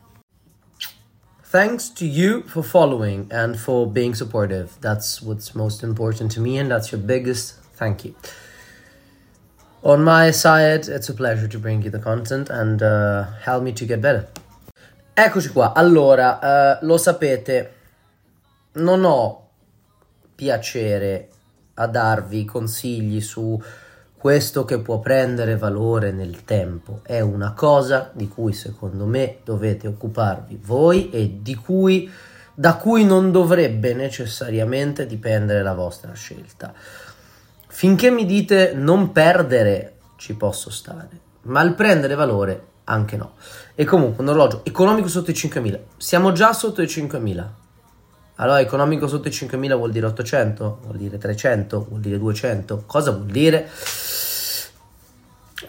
Thanks 1.53 1.91
to 1.91 2.07
you 2.07 2.45
for 2.45 2.63
following 2.63 3.29
and 3.31 3.61
for 3.61 3.87
being 3.87 4.15
supportive. 4.15 4.75
That's 4.81 5.21
what's 5.21 5.55
most 5.55 5.83
important 5.83 6.31
to 6.31 6.41
me, 6.41 6.57
and 6.57 6.71
that's 6.71 6.91
your 6.91 6.99
biggest 7.03 7.57
thank 7.75 8.07
you. 8.07 8.15
On 9.83 10.03
my 10.03 10.31
side, 10.31 10.89
it's 10.89 11.11
a 11.11 11.13
pleasure 11.13 11.47
to 11.49 11.59
bring 11.59 11.83
you 11.83 11.91
the 11.91 11.99
content 11.99 12.49
and 12.49 12.83
uh, 12.83 13.27
help 13.45 13.65
me 13.65 13.73
to 13.73 13.85
get 13.85 14.01
better. 14.01 14.29
Eccoci 15.15 15.53
qua, 15.53 15.75
allora, 15.75 16.39
uh, 16.41 16.87
lo 16.87 16.97
sapete, 16.97 17.73
non 18.77 19.05
ho 19.05 19.51
piacere 20.35 21.29
a 21.75 21.87
darvi 21.87 22.47
consigli 22.47 23.21
su 23.21 23.63
questo 24.23 24.65
che 24.65 24.79
può 24.79 25.01
prendere 25.01 25.57
valore 25.57 26.13
nel 26.13 26.45
tempo. 26.45 27.01
È 27.03 27.19
una 27.19 27.55
cosa 27.55 28.13
di 28.15 28.29
cui 28.29 28.53
secondo 28.53 29.05
me 29.05 29.39
dovete 29.43 29.89
occuparvi 29.89 30.61
voi 30.63 31.11
e 31.11 31.39
di 31.41 31.57
cui, 31.57 32.09
da 32.55 32.77
cui 32.77 33.05
non 33.05 33.33
dovrebbe 33.33 33.95
necessariamente 33.95 35.07
dipendere 35.07 35.65
la 35.65 35.75
vostra 35.75 36.13
scelta. 36.13 36.73
Finché 37.67 38.13
mi 38.13 38.25
dite 38.25 38.75
non 38.77 39.11
perdere, 39.11 39.97
ci 40.15 40.37
posso 40.37 40.71
stare, 40.71 41.09
ma 41.43 41.61
il 41.63 41.75
prendere 41.75 42.15
valore 42.15 42.67
anche 42.85 43.17
no. 43.17 43.33
E 43.75 43.85
comunque 43.85 44.23
un 44.23 44.29
orologio 44.29 44.61
economico 44.65 45.09
sotto 45.09 45.33
i 45.33 45.35
5.000. 45.35 45.79
Siamo 45.97 46.31
già 46.31 46.53
sotto 46.53 46.81
i 46.81 46.87
5.000. 46.87 47.45
Allora, 48.37 48.61
economico 48.61 49.09
sotto 49.09 49.27
i 49.27 49.33
5.000 49.33 49.77
vuol 49.77 49.91
dire 49.91 50.07
800, 50.07 50.79
vuol 50.85 50.97
dire 50.97 51.19
300, 51.19 51.87
vuol 51.89 52.01
dire 52.01 52.19
200. 52.19 52.85
Cosa 52.87 53.11
vuol 53.11 53.27
dire? 53.27 53.69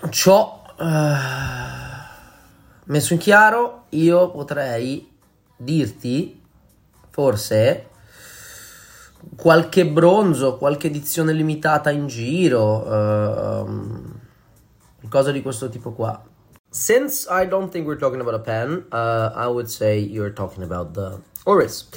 Ciò 0.10 0.64
uh, 0.78 0.86
messo 2.86 3.14
in 3.14 3.20
chiaro, 3.20 3.86
io 3.90 4.32
potrei 4.32 5.10
dirti, 5.56 6.42
forse, 7.10 7.88
qualche 9.36 9.86
bronzo, 9.88 10.58
qualche 10.58 10.88
edizione 10.88 11.32
limitata 11.32 11.90
in 11.90 12.08
giro, 12.08 12.84
uh, 12.84 14.12
qualcosa 15.00 15.32
di 15.32 15.42
questo 15.42 15.70
tipo 15.70 15.92
qua. 15.92 16.22
Since 16.70 17.28
I 17.30 17.48
don't 17.48 17.72
think 17.72 17.86
we're 17.86 18.00
talking 18.00 18.20
about 18.20 18.34
a 18.34 18.40
pen, 18.40 18.86
uh, 18.92 19.32
I 19.36 19.48
would 19.48 19.68
say 19.70 19.98
you're 20.00 20.34
talking 20.34 20.64
about 20.64 20.94
the 20.94 21.20
Oris. 21.46 21.88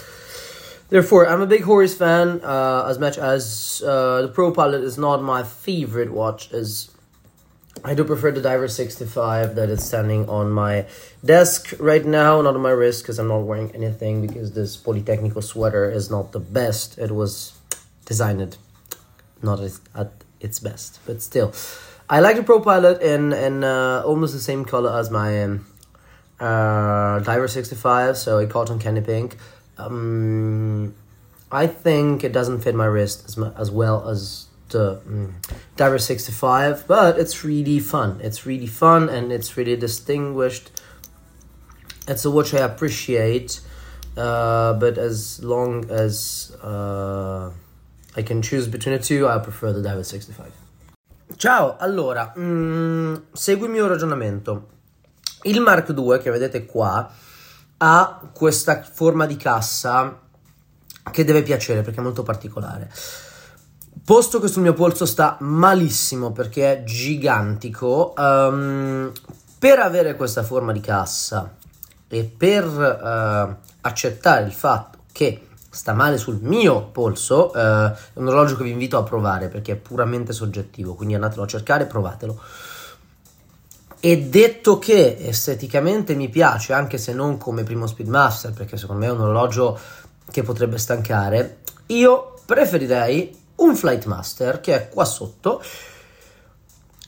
Therefore, 0.89 1.27
I'm 1.27 1.41
a 1.41 1.47
big 1.47 1.65
Horus 1.65 1.95
fan, 1.95 2.41
uh, 2.45 2.87
as 2.87 2.99
much 2.99 3.19
as 3.19 3.83
uh, 3.85 4.23
the 4.23 4.29
Pro 4.29 4.53
Pilot 4.53 4.85
is 4.85 4.97
not 4.97 5.21
my 5.21 5.43
favorite 5.43 6.13
watch, 6.13 6.53
as 6.53 6.91
I 7.85 7.95
do 7.95 8.05
prefer 8.05 8.33
the 8.33 8.41
Diver 8.41 8.69
65 8.69 9.55
that 9.55 9.69
is 9.69 9.85
standing 9.85 10.29
on 10.29 10.51
my 10.51 10.87
desk 11.25 11.75
right 11.79 12.05
now, 12.05 12.41
not 12.43 12.55
on 12.55 12.61
my 12.61 12.71
wrist, 12.71 13.03
because 13.03 13.19
I'm 13.19 13.29
not 13.29 13.41
wearing 13.41 13.71
anything, 13.75 14.27
because 14.27 14.53
this 14.53 14.77
Polytechnical 14.77 15.43
sweater 15.43 15.91
is 15.91 16.11
not 16.11 16.33
the 16.33 16.41
best. 16.41 16.99
It 16.99 17.13
was 17.13 17.53
designed 18.05 18.57
not 19.43 19.61
at 19.95 20.13
its 20.41 20.59
best, 20.59 21.01
but 21.07 21.23
still. 21.23 21.53
I 22.09 22.21
like 22.21 22.37
the 22.37 22.43
Pro 22.43 22.61
Pilot 22.61 23.03
in 23.03 23.33
in 23.33 23.65
uh, 23.65 24.03
almost 24.05 24.33
the 24.33 24.41
same 24.41 24.65
color 24.65 24.97
as 24.99 25.11
my 25.11 25.43
um, 25.43 25.67
uh, 26.41 27.19
Diver 27.21 27.49
65, 27.49 28.17
so 28.17 28.39
a 28.39 28.47
cotton 28.47 28.79
candy 28.79 29.01
pink. 29.01 29.37
Um, 29.79 30.95
I 31.51 31.67
think 31.67 32.25
it 32.25 32.33
doesn't 32.33 32.61
fit 32.61 32.75
my 32.75 32.87
wrist 32.87 33.25
as, 33.27 33.39
as 33.57 33.71
well 33.71 34.09
as 34.09 34.46
the 34.69 35.01
um, 35.07 35.35
Diver 35.77 35.99
65, 35.99 36.87
but 36.87 37.19
it's 37.19 37.45
really 37.45 37.79
fun. 37.79 38.21
It's 38.23 38.47
really 38.47 38.67
fun 38.67 39.09
and 39.09 39.33
it's 39.33 39.57
really 39.57 39.77
distinguished. 39.77 40.71
It's 42.09 42.25
a 42.25 42.31
watch 42.31 42.55
I 42.55 42.59
appreciate, 42.59 43.61
uh, 44.17 44.75
but 44.75 44.99
as 44.99 45.43
long 45.43 45.91
as 45.91 46.57
uh, 46.63 47.51
I 48.17 48.23
can 48.23 48.43
choose 48.43 48.69
between 48.69 48.97
the 48.97 49.03
two, 49.03 49.29
I 49.29 49.39
prefer 49.39 49.73
the 49.73 49.83
Diver 49.83 50.05
65. 50.05 50.53
Ciao, 51.37 51.77
allora, 51.79 52.33
mm, 52.39 53.15
segui 53.33 53.67
il 53.67 53.73
mio 53.73 53.89
ragionamento. 53.89 54.69
Il 55.43 55.61
Mark 55.61 55.89
II 55.89 56.19
che 56.19 56.31
vedete 56.31 56.65
qua 56.65 57.13
ha 57.79 58.31
questa 58.33 58.83
forma 58.83 59.27
di 59.27 59.37
cassa 59.37 60.21
che 61.11 61.25
deve 61.25 61.43
piacere 61.43 61.83
perché 61.83 62.01
è 62.01 62.03
molto 62.03 62.23
particolare. 62.23 62.91
Posto 64.07 64.39
che 64.39 64.47
sul 64.47 64.63
mio 64.63 64.73
polso 64.73 65.05
sta 65.05 65.37
malissimo 65.41 66.31
perché 66.31 66.73
è 66.73 66.85
gigantico, 66.85 68.15
um, 68.17 69.11
per 69.59 69.81
avere 69.81 70.15
questa 70.15 70.45
forma 70.45 70.71
di 70.71 70.79
cassa 70.79 71.53
e 72.07 72.23
per 72.23 72.67
uh, 72.69 73.57
accettare 73.81 74.45
il 74.45 74.53
fatto 74.53 74.99
che 75.11 75.49
sta 75.69 75.93
male 75.93 76.19
sul 76.19 76.39
mio 76.41 76.83
polso, 76.85 77.53
eh, 77.53 77.59
è 77.59 78.19
un 78.19 78.29
orologio 78.29 78.57
che 78.57 78.63
vi 78.63 78.71
invito 78.71 78.97
a 78.97 79.03
provare 79.03 79.49
perché 79.49 79.73
è 79.73 79.77
puramente 79.77 80.33
soggettivo, 80.33 80.95
quindi 80.95 81.17
andatelo 81.17 81.43
a 81.43 81.47
cercare 81.49 81.83
e 81.83 81.87
provatelo. 81.87 82.41
E 83.99 84.23
detto 84.29 84.79
che 84.79 85.17
esteticamente 85.19 86.15
mi 86.15 86.29
piace, 86.29 86.73
anche 86.73 86.97
se 86.97 87.13
non 87.13 87.39
come 87.39 87.65
primo 87.65 87.89
Speedmaster, 87.89 88.53
perché 88.53 88.77
secondo 88.77 89.05
me 89.05 89.09
è 89.09 89.15
un 89.15 89.23
orologio 89.23 89.77
che 90.31 90.45
potrebbe 90.45 90.79
stancare, 90.79 91.59
io 91.87 92.35
preferirei 92.47 93.45
un 93.57 93.77
Flightmaster 93.77 94.61
che 94.61 94.75
è 94.75 94.89
qua 94.89 95.05
sotto 95.05 95.63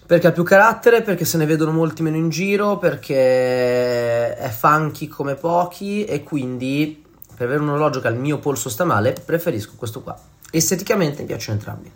perché 0.09 0.29
ha 0.29 0.33
più 0.33 0.43
carattere, 0.43 1.03
perché 1.03 1.27
se 1.27 1.37
ne 1.37 1.45
vedono 1.45 1.71
molti 1.71 2.03
meno 2.03 2.17
in 2.17 2.31
giro, 2.31 2.79
perché 2.79 4.35
è 4.35 4.49
funky 4.49 5.07
come 5.07 5.35
pochi 5.35 6.07
e 6.07 6.23
quindi 6.23 7.05
per 7.35 7.47
avere 7.47 7.61
un 7.61 7.69
orologio 7.69 8.01
che 8.01 8.09
al 8.09 8.17
mio 8.17 8.39
polso 8.39 8.71
sta 8.71 8.85
male, 8.85 9.13
preferisco 9.13 9.75
questo 9.77 10.01
qua. 10.01 10.19
Esteticamente 10.51 11.21
mi 11.21 11.27
piacciono 11.27 11.59
entrambi. 11.59 11.93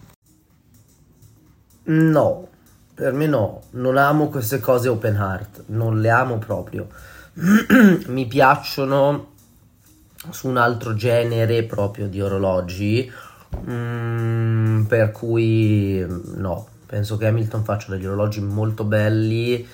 No, 1.85 2.49
per 2.95 3.15
me 3.15 3.27
no, 3.27 3.63
non 3.71 3.97
amo 3.97 4.29
queste 4.29 4.61
cose 4.61 4.91
open 4.91 5.15
heart, 5.15 5.63
non 5.69 5.99
le 5.99 6.11
amo 6.11 6.37
proprio. 6.37 6.89
Mi 8.09 8.27
piacciono 8.27 9.31
su 10.31 10.49
un 10.49 10.59
altro 10.59 10.95
genere 10.95 11.65
proprio 11.65 12.09
di 12.09 12.21
orologi, 12.21 13.11
mm, 13.57 14.85
per 14.85 15.13
cui 15.13 16.05
no, 16.37 16.69
penso 16.87 17.17
che 17.17 17.27
Hamilton 17.27 17.65
faccia 17.65 17.91
degli 17.91 18.07
orologi 18.07 18.41
molto 18.41 18.85
belli, 18.85 19.67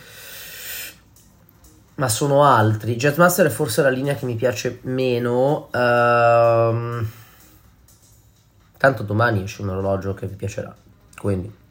ma 1.96 2.08
sono 2.08 2.44
altri. 2.44 2.96
Jetmaster 2.96 3.46
è 3.46 3.50
forse 3.50 3.82
la 3.82 3.90
linea 3.90 4.14
che 4.14 4.26
mi 4.26 4.36
piace 4.36 4.78
meno. 4.82 5.68
Ehm, 5.72 7.08
tanto 8.76 9.02
domani 9.02 9.42
esce 9.42 9.62
un 9.62 9.70
orologio 9.70 10.14
che 10.14 10.26
vi 10.26 10.36
piacerà, 10.36 10.74
quindi 11.20 11.66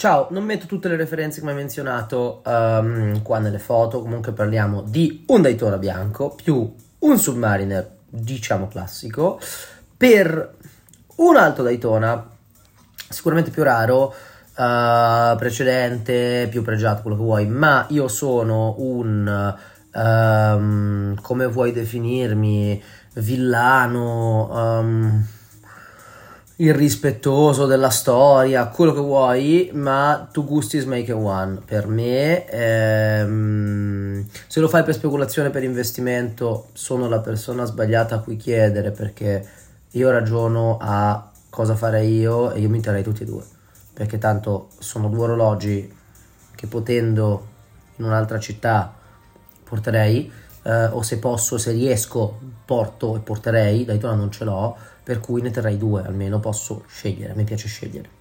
Ciao, 0.00 0.28
non 0.30 0.44
metto 0.44 0.64
tutte 0.64 0.88
le 0.88 0.96
referenze 0.96 1.40
come 1.40 1.52
menzionato 1.52 2.40
um, 2.46 3.20
qua 3.20 3.38
nelle 3.38 3.58
foto, 3.58 4.00
comunque 4.00 4.32
parliamo 4.32 4.80
di 4.80 5.24
un 5.26 5.42
Daytona 5.42 5.76
bianco 5.76 6.34
più 6.34 6.74
un 7.00 7.18
Submariner, 7.18 7.96
diciamo 8.08 8.66
classico, 8.66 9.38
per 9.94 10.54
un 11.20 11.36
altro 11.36 11.62
Daytona, 11.62 12.28
sicuramente 13.08 13.50
più 13.50 13.62
raro, 13.62 14.14
uh, 14.56 15.36
precedente, 15.36 16.48
più 16.50 16.62
pregiato, 16.62 17.02
quello 17.02 17.16
che 17.16 17.22
vuoi, 17.22 17.46
ma 17.46 17.86
io 17.90 18.08
sono 18.08 18.74
un, 18.78 19.54
um, 19.94 21.20
come 21.20 21.46
vuoi 21.46 21.72
definirmi, 21.72 22.82
villano... 23.14 24.48
Um, 24.52 25.26
irrispettoso 26.60 27.64
della 27.64 27.88
storia, 27.88 28.66
quello 28.66 28.92
che 28.92 29.00
vuoi, 29.00 29.70
ma 29.72 30.28
tu 30.30 30.44
gusti 30.44 30.84
make 30.84 31.10
a 31.10 31.16
one. 31.16 31.60
Per 31.64 31.86
me, 31.86 32.46
ehm, 32.46 34.26
se 34.46 34.60
lo 34.60 34.68
fai 34.68 34.82
per 34.82 34.92
speculazione, 34.92 35.48
per 35.48 35.64
investimento, 35.64 36.68
sono 36.74 37.08
la 37.08 37.20
persona 37.20 37.64
sbagliata 37.64 38.16
a 38.16 38.18
cui 38.18 38.36
chiedere 38.36 38.90
perché 38.90 39.42
io 39.92 40.10
ragiono 40.10 40.78
a 40.80 41.30
cosa 41.48 41.74
fare 41.74 42.04
io 42.04 42.52
e 42.52 42.60
io 42.60 42.68
mi 42.68 42.80
terrei 42.80 43.02
tutti 43.02 43.22
e 43.22 43.26
due. 43.26 43.42
Perché 43.92 44.18
tanto 44.18 44.68
sono 44.78 45.08
due 45.08 45.24
orologi 45.24 45.96
che 46.54 46.66
potendo 46.66 47.46
in 47.96 48.04
un'altra 48.04 48.38
città 48.38 48.94
porterei, 49.64 50.30
eh, 50.62 50.84
o 50.86 51.02
se 51.02 51.18
posso, 51.18 51.58
se 51.58 51.72
riesco, 51.72 52.38
porto 52.64 53.16
e 53.16 53.20
porterei, 53.20 53.84
Daytona 53.84 54.14
non 54.14 54.30
ce 54.30 54.44
l'ho 54.44 54.76
per 55.02 55.20
cui 55.20 55.42
ne 55.42 55.50
terrei 55.50 55.76
due 55.76 56.02
almeno, 56.04 56.38
posso 56.38 56.84
scegliere, 56.86 57.34
mi 57.34 57.44
piace 57.44 57.66
scegliere. 57.66 58.18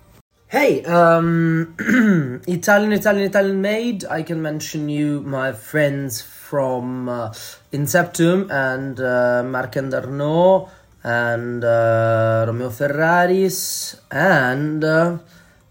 Hey, 0.47 0.81
um, 0.87 1.75
Italian, 2.47 2.91
Italian, 2.93 3.25
Italian 3.25 3.59
made. 3.59 4.07
I 4.09 4.23
can 4.23 4.41
mention 4.41 4.89
you 4.89 5.21
my 5.21 5.53
friends 5.53 6.23
from 6.23 7.07
uh, 7.07 7.31
Inceptum 7.71 8.49
and 8.49 8.99
uh, 8.99 9.43
Marc 9.43 9.75
Arnaud 9.77 10.67
and 11.09 11.63
uh, 11.63 12.45
Romeo 12.47 12.69
Ferraris 12.69 13.95
and 14.11 14.83
uh, 14.83 15.17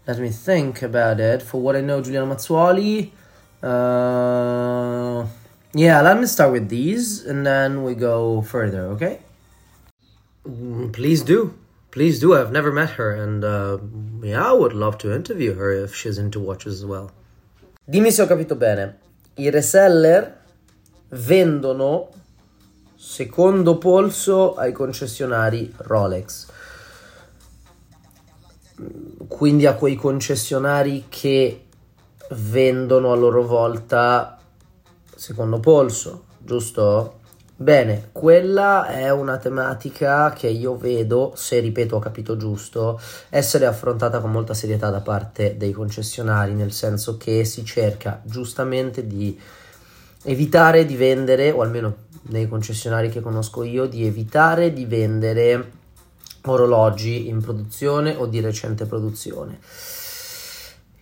let 0.07 0.17
me 0.19 0.29
think 0.29 0.81
about 0.81 1.19
it. 1.19 1.41
For 1.41 1.61
what 1.61 1.75
I 1.75 1.81
know, 1.81 2.01
Giuliano 2.01 2.27
Mazzuoli. 2.33 3.11
Uh, 3.61 5.27
yeah, 5.73 6.01
let 6.01 6.19
me 6.19 6.25
start 6.25 6.51
with 6.51 6.67
these 6.69 7.25
and 7.25 7.45
then 7.45 7.83
we 7.83 7.93
go 7.95 8.41
further, 8.41 8.83
okay? 8.93 9.19
Mm, 10.47 10.91
please 10.91 11.21
do. 11.21 11.53
Please 11.91 12.19
do. 12.19 12.35
I've 12.35 12.51
never 12.51 12.71
met 12.71 12.91
her, 12.91 13.15
and 13.15 13.43
uh, 13.43 13.79
yeah, 14.21 14.45
I 14.45 14.53
would 14.53 14.73
love 14.73 14.99
to 14.99 15.11
interview 15.11 15.55
her 15.55 15.71
if 15.71 15.95
she's 15.95 16.19
into 16.19 16.39
watches 16.39 16.73
as 16.79 16.85
well. 16.85 17.11
Dimmi 17.89 18.11
se 18.11 18.21
ho 18.21 18.27
capito 18.27 18.55
bene. 18.55 18.93
I 19.37 19.49
reseller 19.49 20.33
vendono 21.11 22.13
secondo 23.01 23.77
polso 23.77 24.55
ai 24.55 24.73
concessionari 24.73 25.73
Rolex. 25.77 26.47
Quindi 29.25 29.65
a 29.65 29.75
quei 29.75 29.95
concessionari 29.95 31.05
che 31.07 31.67
vendono 32.31 33.13
a 33.13 33.15
loro 33.15 33.45
volta 33.45 34.37
secondo 35.15 35.61
polso, 35.61 36.25
giusto? 36.39 37.19
Bene, 37.55 38.09
quella 38.11 38.87
è 38.87 39.09
una 39.11 39.37
tematica 39.37 40.33
che 40.33 40.47
io 40.47 40.75
vedo, 40.75 41.31
se 41.35 41.59
ripeto 41.59 41.95
ho 41.95 41.99
capito 41.99 42.35
giusto, 42.35 42.99
essere 43.29 43.65
affrontata 43.65 44.19
con 44.19 44.31
molta 44.31 44.53
serietà 44.53 44.89
da 44.89 44.99
parte 44.99 45.55
dei 45.55 45.71
concessionari, 45.71 46.53
nel 46.53 46.73
senso 46.73 47.15
che 47.15 47.45
si 47.45 47.63
cerca 47.63 48.21
giustamente 48.25 49.07
di 49.07 49.39
evitare 50.23 50.85
di 50.85 50.97
vendere, 50.97 51.51
o 51.51 51.61
almeno 51.61 52.07
nei 52.23 52.47
concessionari 52.47 53.09
che 53.09 53.21
conosco 53.21 53.63
io, 53.63 53.85
di 53.85 54.05
evitare 54.05 54.73
di 54.73 54.85
vendere 54.85 55.71
orologi 56.43 57.27
in 57.27 57.41
produzione 57.41 58.15
o 58.15 58.25
di 58.25 58.39
recente 58.39 58.85
produzione 58.85 59.59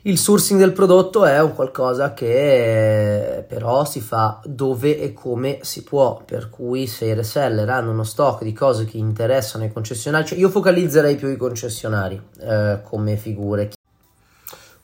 il 0.08 0.18
sourcing 0.18 0.58
del 0.58 0.72
prodotto 0.72 1.26
è 1.26 1.42
un 1.42 1.54
qualcosa 1.54 2.14
che 2.14 3.44
però 3.46 3.84
si 3.84 4.00
fa 4.00 4.40
dove 4.46 4.98
e 4.98 5.12
come 5.12 5.60
si 5.64 5.84
può, 5.84 6.22
per 6.24 6.50
cui 6.50 6.88
se 6.88 7.06
i 7.08 7.14
reseller 7.14 7.68
hanno 7.70 7.92
uno 7.92 8.04
stock 8.04 8.44
di 8.44 8.54
cose 8.54 8.86
che 8.86 8.98
interessano 8.98 9.66
i 9.66 9.72
concessionari, 9.72 10.26
cioè 10.26 10.38
io 10.38 10.48
focalizzerei 10.48 11.18
più 11.18 11.28
i 11.28 11.36
concessionari 11.36 12.22
eh, 12.40 12.80
come 12.84 13.18
figure. 13.18 13.77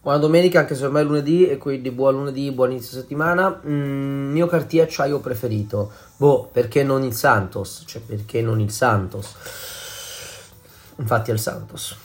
Buona 0.04 0.18
domenica, 0.18 0.60
anche 0.60 0.76
se 0.76 0.84
ormai 0.84 1.04
è 1.04 1.06
lunedì 1.06 1.48
e 1.48 1.58
quindi 1.58 1.90
buon 1.90 2.16
lunedì, 2.16 2.52
buon 2.52 2.72
inizio 2.72 3.00
settimana. 3.00 3.62
Mm, 3.66 4.34
mio 4.34 4.48
cartier 4.48 4.84
acciaio 4.84 5.22
preferito. 5.22 5.94
Boh, 6.18 6.50
perché 6.52 6.84
non 6.84 7.04
il 7.06 7.14
Santos? 7.14 7.84
Cioè, 7.86 8.02
perché 8.02 8.42
non 8.42 8.60
il 8.60 8.70
Santos? 8.70 9.34
Infatti 10.98 11.32
è 11.32 11.34
il 11.34 11.40
Santos. 11.40 11.96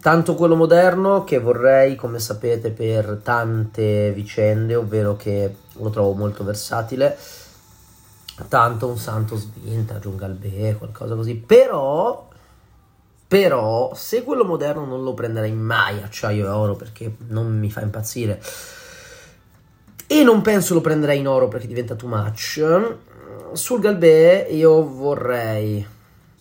Tanto 0.00 0.34
quello 0.34 0.56
moderno 0.56 1.22
che 1.22 1.38
vorrei, 1.38 1.94
come 1.94 2.18
sapete, 2.18 2.70
per 2.70 3.20
tante 3.22 4.10
vicende, 4.10 4.74
ovvero 4.74 5.14
che 5.14 5.54
lo 5.74 5.90
trovo 5.90 6.14
molto 6.14 6.42
versatile. 6.42 7.16
Tanto 8.48 8.88
un 8.88 8.98
Santos 8.98 9.48
Vintage, 9.54 10.08
un 10.08 10.16
Galbé, 10.16 10.74
qualcosa 10.76 11.14
così. 11.14 11.36
Però, 11.36 12.27
però, 13.28 13.92
se 13.94 14.22
quello 14.24 14.44
moderno 14.44 14.86
non 14.86 15.04
lo 15.04 15.12
prenderei 15.12 15.52
mai 15.52 16.02
acciaio 16.02 16.46
e 16.46 16.48
oro 16.48 16.74
perché 16.76 17.14
non 17.28 17.58
mi 17.58 17.70
fa 17.70 17.82
impazzire. 17.82 18.42
E 20.06 20.22
non 20.22 20.40
penso 20.40 20.72
lo 20.72 20.80
prenderei 20.80 21.18
in 21.18 21.28
oro 21.28 21.48
perché 21.48 21.66
diventa 21.66 21.94
too 21.94 22.08
much. 22.08 22.64
Sul 23.52 23.80
Galbé 23.80 24.46
io 24.50 24.82
vorrei 24.88 25.86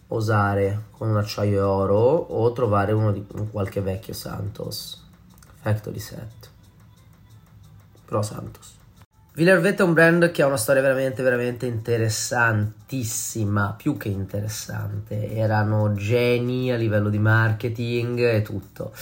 osare 0.08 0.84
con 0.92 1.10
un 1.10 1.18
acciaio 1.18 1.60
e 1.60 1.62
oro 1.62 1.98
o 1.98 2.52
trovare 2.54 2.94
uno 2.94 3.12
di 3.12 3.26
qualche 3.52 3.82
vecchio 3.82 4.14
Santos 4.14 5.06
Factory 5.60 6.00
Set 6.00 6.50
Pro 8.06 8.22
Santos 8.22 8.78
Villervette 9.38 9.84
è 9.84 9.86
un 9.86 9.94
brand 9.94 10.32
che 10.32 10.42
ha 10.42 10.48
una 10.48 10.58
storia 10.58 10.82
veramente 10.82 11.22
veramente 11.22 11.68
interessantissima 11.68 13.76
più 13.78 13.96
che 13.96 14.08
interessante. 14.08 15.32
Erano 15.32 15.94
geni 15.94 16.72
a 16.72 16.76
livello 16.76 17.10
di 17.10 17.20
marketing 17.20 18.18
e 18.18 18.42
tutto. 18.42 18.94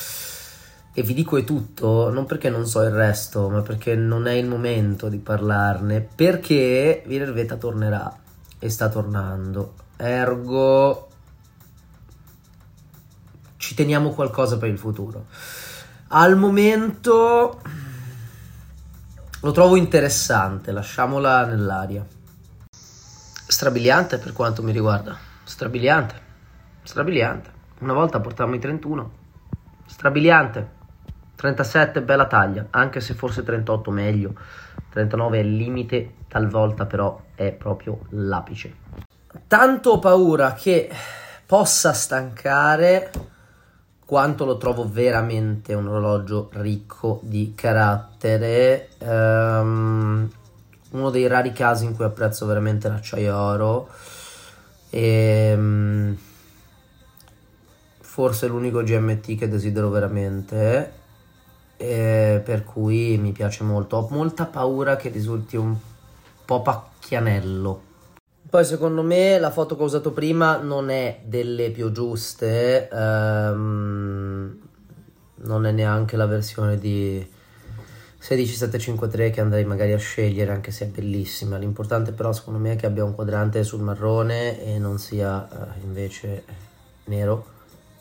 E 0.93 1.03
vi 1.03 1.13
dico 1.13 1.37
è 1.37 1.45
tutto 1.45 2.09
non 2.09 2.25
perché 2.25 2.49
non 2.49 2.67
so 2.67 2.81
il 2.81 2.89
resto 2.89 3.47
ma 3.47 3.61
perché 3.61 3.95
non 3.95 4.27
è 4.27 4.33
il 4.33 4.47
momento 4.47 5.07
di 5.07 5.19
parlarne 5.19 6.01
perché 6.01 7.01
Villervetta 7.05 7.55
tornerà 7.55 8.13
e 8.59 8.69
sta 8.69 8.89
tornando. 8.89 9.75
Ergo 9.95 11.07
ci 13.55 13.73
teniamo 13.73 14.09
qualcosa 14.09 14.57
per 14.57 14.67
il 14.67 14.77
futuro. 14.77 15.27
Al 16.09 16.35
momento 16.35 17.61
lo 19.45 19.51
trovo 19.51 19.75
interessante, 19.75 20.71
lasciamola 20.71 21.45
nell'aria. 21.45 22.03
Strabiliante 23.47 24.17
per 24.17 24.33
quanto 24.33 24.63
mi 24.63 24.71
riguarda, 24.71 25.15
strabiliante, 25.43 26.15
strabiliante. 26.81 27.51
Una 27.81 27.93
volta 27.93 28.19
portavamo 28.19 28.55
i 28.55 28.59
31, 28.59 29.11
strabiliante. 29.85 30.73
37 31.35 32.01
bella 32.01 32.25
taglia, 32.25 32.65
anche 32.71 32.99
se 32.99 33.13
forse 33.13 33.43
38 33.43 33.91
meglio. 33.91 34.33
39 34.89 35.37
è 35.37 35.41
il 35.41 35.55
limite, 35.55 36.13
talvolta 36.27 36.87
però 36.87 37.21
è 37.35 37.51
proprio 37.51 37.99
l'apice 38.09 38.73
tanto 39.47 39.91
ho 39.91 39.99
paura 39.99 40.53
che 40.53 40.89
possa 41.45 41.93
stancare 41.93 43.11
quanto 44.05 44.45
lo 44.45 44.57
trovo 44.57 44.87
veramente 44.87 45.73
un 45.73 45.87
orologio 45.87 46.49
ricco 46.53 47.19
di 47.23 47.53
carattere. 47.55 48.89
Um, 48.99 50.29
uno 50.91 51.09
dei 51.09 51.27
rari 51.27 51.51
casi 51.51 51.85
in 51.85 51.95
cui 51.95 52.05
apprezzo 52.05 52.45
veramente 52.45 52.87
l'acciaio 52.87 53.35
oro. 53.35 53.89
E, 54.89 55.53
um, 55.55 56.17
forse 57.99 58.47
l'unico 58.47 58.83
GMT 58.83 59.37
che 59.37 59.47
desidero 59.49 59.89
veramente. 59.89 61.03
eh, 61.77 62.41
per 62.43 62.63
cui 62.63 63.17
mi 63.17 63.31
piace 63.31 63.63
molto. 63.63 63.97
Ho 63.97 64.07
molta 64.09 64.45
paura 64.45 64.95
che 64.95 65.09
risulti 65.09 65.57
un 65.57 65.75
po' 66.45 66.61
pacchianello. 66.61 67.84
Poi 68.47 68.63
secondo 68.63 69.01
me 69.01 69.39
la 69.39 69.49
foto 69.49 69.75
che 69.75 69.81
ho 69.81 69.85
usato 69.85 70.11
prima 70.11 70.57
non 70.57 70.89
è 70.89 71.19
delle 71.25 71.71
più 71.71 71.91
giuste, 71.91 72.87
ehm, 72.87 74.59
non 75.35 75.65
è 75.65 75.71
neanche 75.71 76.15
la 76.15 76.27
versione 76.27 76.77
di 76.77 77.27
16753 78.19 79.31
che 79.31 79.41
andrei 79.41 79.65
magari 79.65 79.93
a 79.93 79.97
scegliere 79.97 80.51
anche 80.51 80.71
se 80.71 80.85
è 80.85 80.87
bellissima. 80.87 81.57
L'importante 81.57 82.11
però 82.11 82.31
secondo 82.33 82.59
me 82.59 82.73
è 82.73 82.75
che 82.75 82.85
abbia 82.85 83.03
un 83.03 83.15
quadrante 83.15 83.63
sul 83.63 83.81
marrone 83.81 84.63
e 84.63 84.77
non 84.77 84.99
sia 84.99 85.47
eh, 85.49 85.81
invece 85.83 86.43
nero 87.05 87.47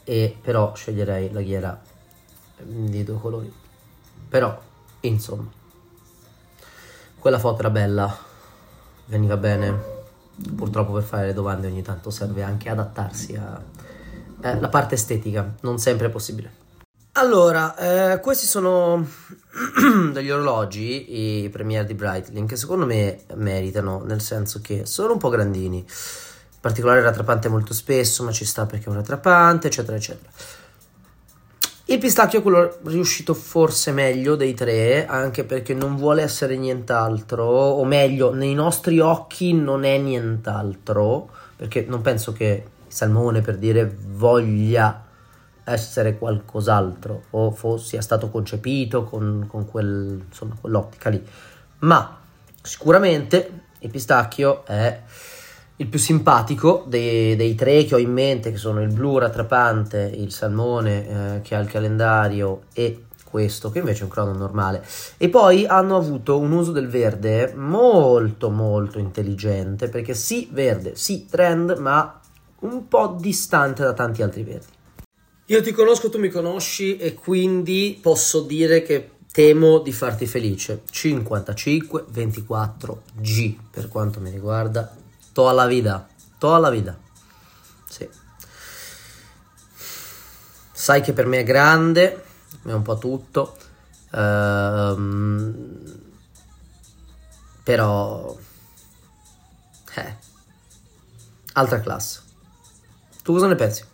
e 0.05 0.37
però 0.41 0.75
sceglierei 0.75 1.33
la 1.33 1.41
ghiera 1.41 1.83
di 2.59 3.03
due 3.03 3.19
colori. 3.19 3.53
Però 4.29 4.61
insomma 5.01 5.51
quella 7.19 7.39
foto 7.39 7.61
era 7.61 7.71
bella, 7.71 8.17
veniva 9.07 9.39
bene 9.39 9.94
purtroppo 10.55 10.93
per 10.93 11.03
fare 11.03 11.27
le 11.27 11.33
domande 11.33 11.67
ogni 11.67 11.83
tanto 11.83 12.11
serve 12.11 12.43
anche 12.43 12.69
adattarsi 12.69 13.35
alla 13.37 13.63
eh, 14.43 14.69
parte 14.69 14.95
estetica, 14.95 15.55
non 15.61 15.79
sempre 15.79 16.07
è 16.07 16.11
possibile. 16.11 16.63
Allora, 17.17 17.77
eh, 17.77 18.21
questi 18.21 18.45
sono 18.45 19.07
degli 20.13 20.31
orologi, 20.31 21.43
i 21.45 21.49
Premier 21.49 21.85
di 21.85 21.95
Breitling, 21.95 22.49
che 22.49 22.57
secondo 22.57 22.87
me 22.87 23.21
meritano, 23.35 24.03
nel 24.05 24.21
senso 24.21 24.61
che 24.61 24.85
sono 24.85 25.13
un 25.13 25.19
po' 25.19 25.29
grandini, 25.29 25.79
in 25.79 26.61
particolare 26.61 27.03
rattrapante 27.03 27.49
molto 27.49 27.73
spesso, 27.73 28.25
ma 28.25 28.33
ci 28.33 28.45
sta 28.45 28.67
perché 28.67 28.87
è 28.87 28.89
un 28.89 28.97
rattrapante, 28.97 29.69
eccetera, 29.69 29.97
eccetera. 29.97 30.29
Il 31.87 31.99
pistacchio 31.99 32.39
è 32.39 32.43
quello 32.43 32.79
riuscito 32.85 33.35
forse 33.35 33.93
meglio 33.93 34.37
dei 34.37 34.55
tre, 34.55 35.05
anche 35.05 35.45
perché 35.45 35.75
non 35.75 35.97
vuole 35.97 36.23
essere 36.23 36.57
nient'altro, 36.57 37.45
o 37.45 37.85
meglio, 37.85 38.33
nei 38.33 38.55
nostri 38.55 39.01
occhi 39.01 39.53
non 39.53 39.85
è 39.85 39.99
nient'altro, 39.99 41.29
perché 41.55 41.85
non 41.87 42.01
penso 42.01 42.33
che 42.33 42.65
il 42.87 42.93
salmone, 42.93 43.43
per 43.43 43.59
dire, 43.59 43.95
voglia 44.15 45.05
essere 45.63 46.17
qualcos'altro, 46.17 47.25
o 47.31 47.51
fo- 47.51 47.77
sia 47.77 48.01
stato 48.01 48.31
concepito 48.31 49.05
con, 49.05 49.45
con 49.47 49.67
quel, 49.67 50.23
insomma, 50.27 50.57
quell'ottica 50.59 51.11
lì. 51.11 51.23
Ma 51.81 52.19
sicuramente 52.63 53.61
il 53.81 53.91
pistacchio 53.91 54.65
è 54.65 55.03
il 55.77 55.89
più 55.89 55.99
simpatico 55.99 56.85
dei, 56.87 57.35
dei, 57.35 57.57
tre 57.57 57.83
che 57.85 57.97
ho 57.97 57.99
in 57.99 58.13
mente, 58.13 58.53
che 58.53 58.59
sono 58.59 58.81
il 58.81 58.93
blu 58.93 59.19
rattrapante, 59.19 60.13
il 60.15 60.31
salmone 60.31 61.37
eh, 61.37 61.41
che 61.43 61.57
ha 61.57 61.59
il 61.59 61.69
calendario 61.69 62.67
e 62.73 63.07
questo 63.25 63.71
che 63.71 63.81
invece 63.81 64.03
è 64.03 64.05
un 64.05 64.11
crono 64.11 64.33
normale. 64.33 64.87
E 65.17 65.29
poi 65.29 65.67
hanno 65.67 65.97
avuto 65.97 66.39
un 66.39 66.53
uso 66.53 66.71
del 66.71 66.87
verde 66.87 67.53
molto 67.57 68.51
molto 68.51 69.01
intelligente, 69.01 69.89
perché 69.89 70.15
sì 70.15 70.49
verde, 70.53 70.95
sì 70.95 71.27
trend, 71.29 71.77
ma 71.79 72.21
un 72.61 72.87
po' 72.87 73.17
distante 73.19 73.83
da 73.83 73.93
tanti 73.93 74.23
altri 74.23 74.45
verdi. 74.45 74.67
Io 75.47 75.61
ti 75.61 75.73
conosco, 75.73 76.09
tu 76.09 76.21
mi 76.21 76.29
conosci 76.29 76.97
e 76.97 77.15
quindi 77.15 77.99
posso 78.01 78.43
dire 78.43 78.83
che 78.83 79.11
temo 79.33 79.81
di 79.81 79.91
farti 79.91 80.27
felice. 80.27 80.83
55-24G 80.91 83.57
per 83.73 83.89
quanto 83.89 84.21
mi 84.21 84.31
riguarda 84.31 85.03
toda 85.35 85.53
la 85.53 85.67
vida, 85.67 86.09
toda 86.39 86.59
la 86.59 86.71
vida. 86.71 86.97
Sì. 87.89 88.09
Sai 90.73 91.03
che 91.03 91.13
per 91.13 91.27
me 91.27 91.41
è 91.41 91.43
grande, 91.43 92.25
è 92.63 92.73
un 92.73 92.83
po' 92.83 92.97
tutto, 92.97 93.57
ehm, 94.13 96.03
però... 97.63 98.35
Eh, 99.97 100.17
altra 101.55 101.81
classe. 101.81 102.23
Tu 103.23 103.33
cosa 103.33 103.47
ne 103.47 103.55
pensi? 103.57 103.85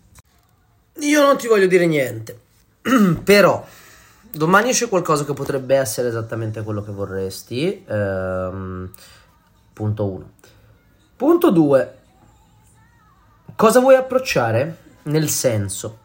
Io 1.01 1.23
non 1.23 1.37
ti 1.39 1.47
voglio 1.47 1.67
dire 1.67 1.87
niente, 1.87 2.39
però 3.25 3.67
domani 4.31 4.71
esce 4.71 4.89
qualcosa 4.89 5.25
che 5.25 5.33
potrebbe 5.33 5.77
essere 5.77 6.09
esattamente 6.09 6.63
quello 6.63 6.83
che 6.83 6.93
vorresti. 6.93 7.85
Ehm, 7.87 8.91
punto 9.73 10.07
1. 10.07 10.33
Punto 11.21 11.51
2. 11.51 11.99
Cosa 13.55 13.81
vuoi 13.81 13.95
approcciare? 13.95 14.79
Nel 15.03 15.29
senso, 15.29 15.99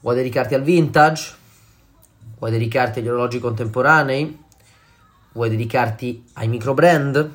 vuoi 0.00 0.14
dedicarti 0.14 0.54
al 0.54 0.62
vintage? 0.62 1.34
Vuoi 2.38 2.50
dedicarti 2.50 3.00
agli 3.00 3.08
orologi 3.08 3.38
contemporanei? 3.40 4.42
Vuoi 5.32 5.50
dedicarti 5.50 6.30
ai 6.32 6.48
micro 6.48 6.72
brand? 6.72 7.30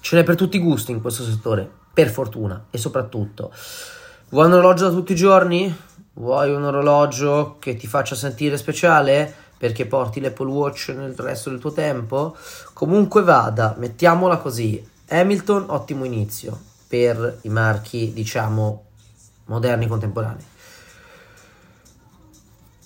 Ce 0.00 0.16
n'è 0.16 0.24
per 0.24 0.34
tutti 0.34 0.56
i 0.56 0.60
gusti 0.60 0.90
in 0.90 1.00
questo 1.00 1.22
settore, 1.22 1.70
per 1.94 2.08
fortuna, 2.08 2.66
e 2.68 2.78
soprattutto, 2.78 3.52
vuoi 4.30 4.46
un 4.46 4.54
orologio 4.54 4.88
da 4.88 4.96
tutti 4.96 5.12
i 5.12 5.14
giorni? 5.14 5.72
Vuoi 6.14 6.52
un 6.52 6.64
orologio 6.64 7.54
che 7.60 7.76
ti 7.76 7.86
faccia 7.86 8.16
sentire 8.16 8.56
speciale? 8.56 9.32
Perché 9.56 9.86
porti 9.86 10.20
l'Apple 10.20 10.50
Watch 10.50 10.88
nel 10.88 11.14
resto 11.14 11.50
del 11.50 11.60
tuo 11.60 11.70
tempo? 11.70 12.36
Comunque 12.72 13.22
vada, 13.22 13.76
mettiamola 13.78 14.38
così, 14.38 14.89
Hamilton, 15.10 15.66
ottimo 15.68 16.04
inizio 16.04 16.58
per 16.86 17.38
i 17.42 17.48
marchi, 17.48 18.12
diciamo, 18.12 18.84
moderni 19.46 19.86
contemporanei. 19.86 20.44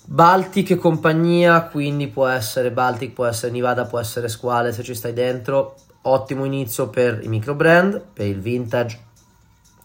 Baltic 0.07 0.71
e 0.71 0.77
compagnia, 0.77 1.63
quindi 1.63 2.07
può 2.07 2.27
essere 2.27 2.71
Baltic, 2.71 3.13
può 3.13 3.25
essere 3.25 3.51
Nivada, 3.51 3.85
può 3.85 3.99
essere 3.99 4.27
Squale 4.27 4.71
se 4.71 4.83
ci 4.83 4.93
stai 4.93 5.13
dentro. 5.13 5.75
Ottimo 6.03 6.45
inizio 6.45 6.89
per 6.89 7.19
i 7.23 7.27
micro 7.27 7.55
brand, 7.55 7.99
per 8.13 8.27
il 8.27 8.39
vintage, 8.39 8.99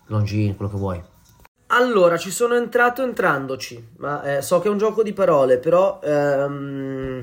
Longines, 0.07 0.57
quello 0.57 0.71
che 0.71 0.77
vuoi. 0.77 1.03
Allora, 1.69 2.19
ci 2.19 2.31
sono 2.31 2.55
entrato 2.57 3.03
entrandoci, 3.03 3.93
ma 3.99 4.23
eh, 4.23 4.43
so 4.43 4.61
che 4.61 4.69
è 4.69 4.71
un 4.71 4.77
gioco 4.77 5.03
di 5.03 5.13
parole, 5.13 5.59
però 5.59 6.01
ehm, 6.03 7.23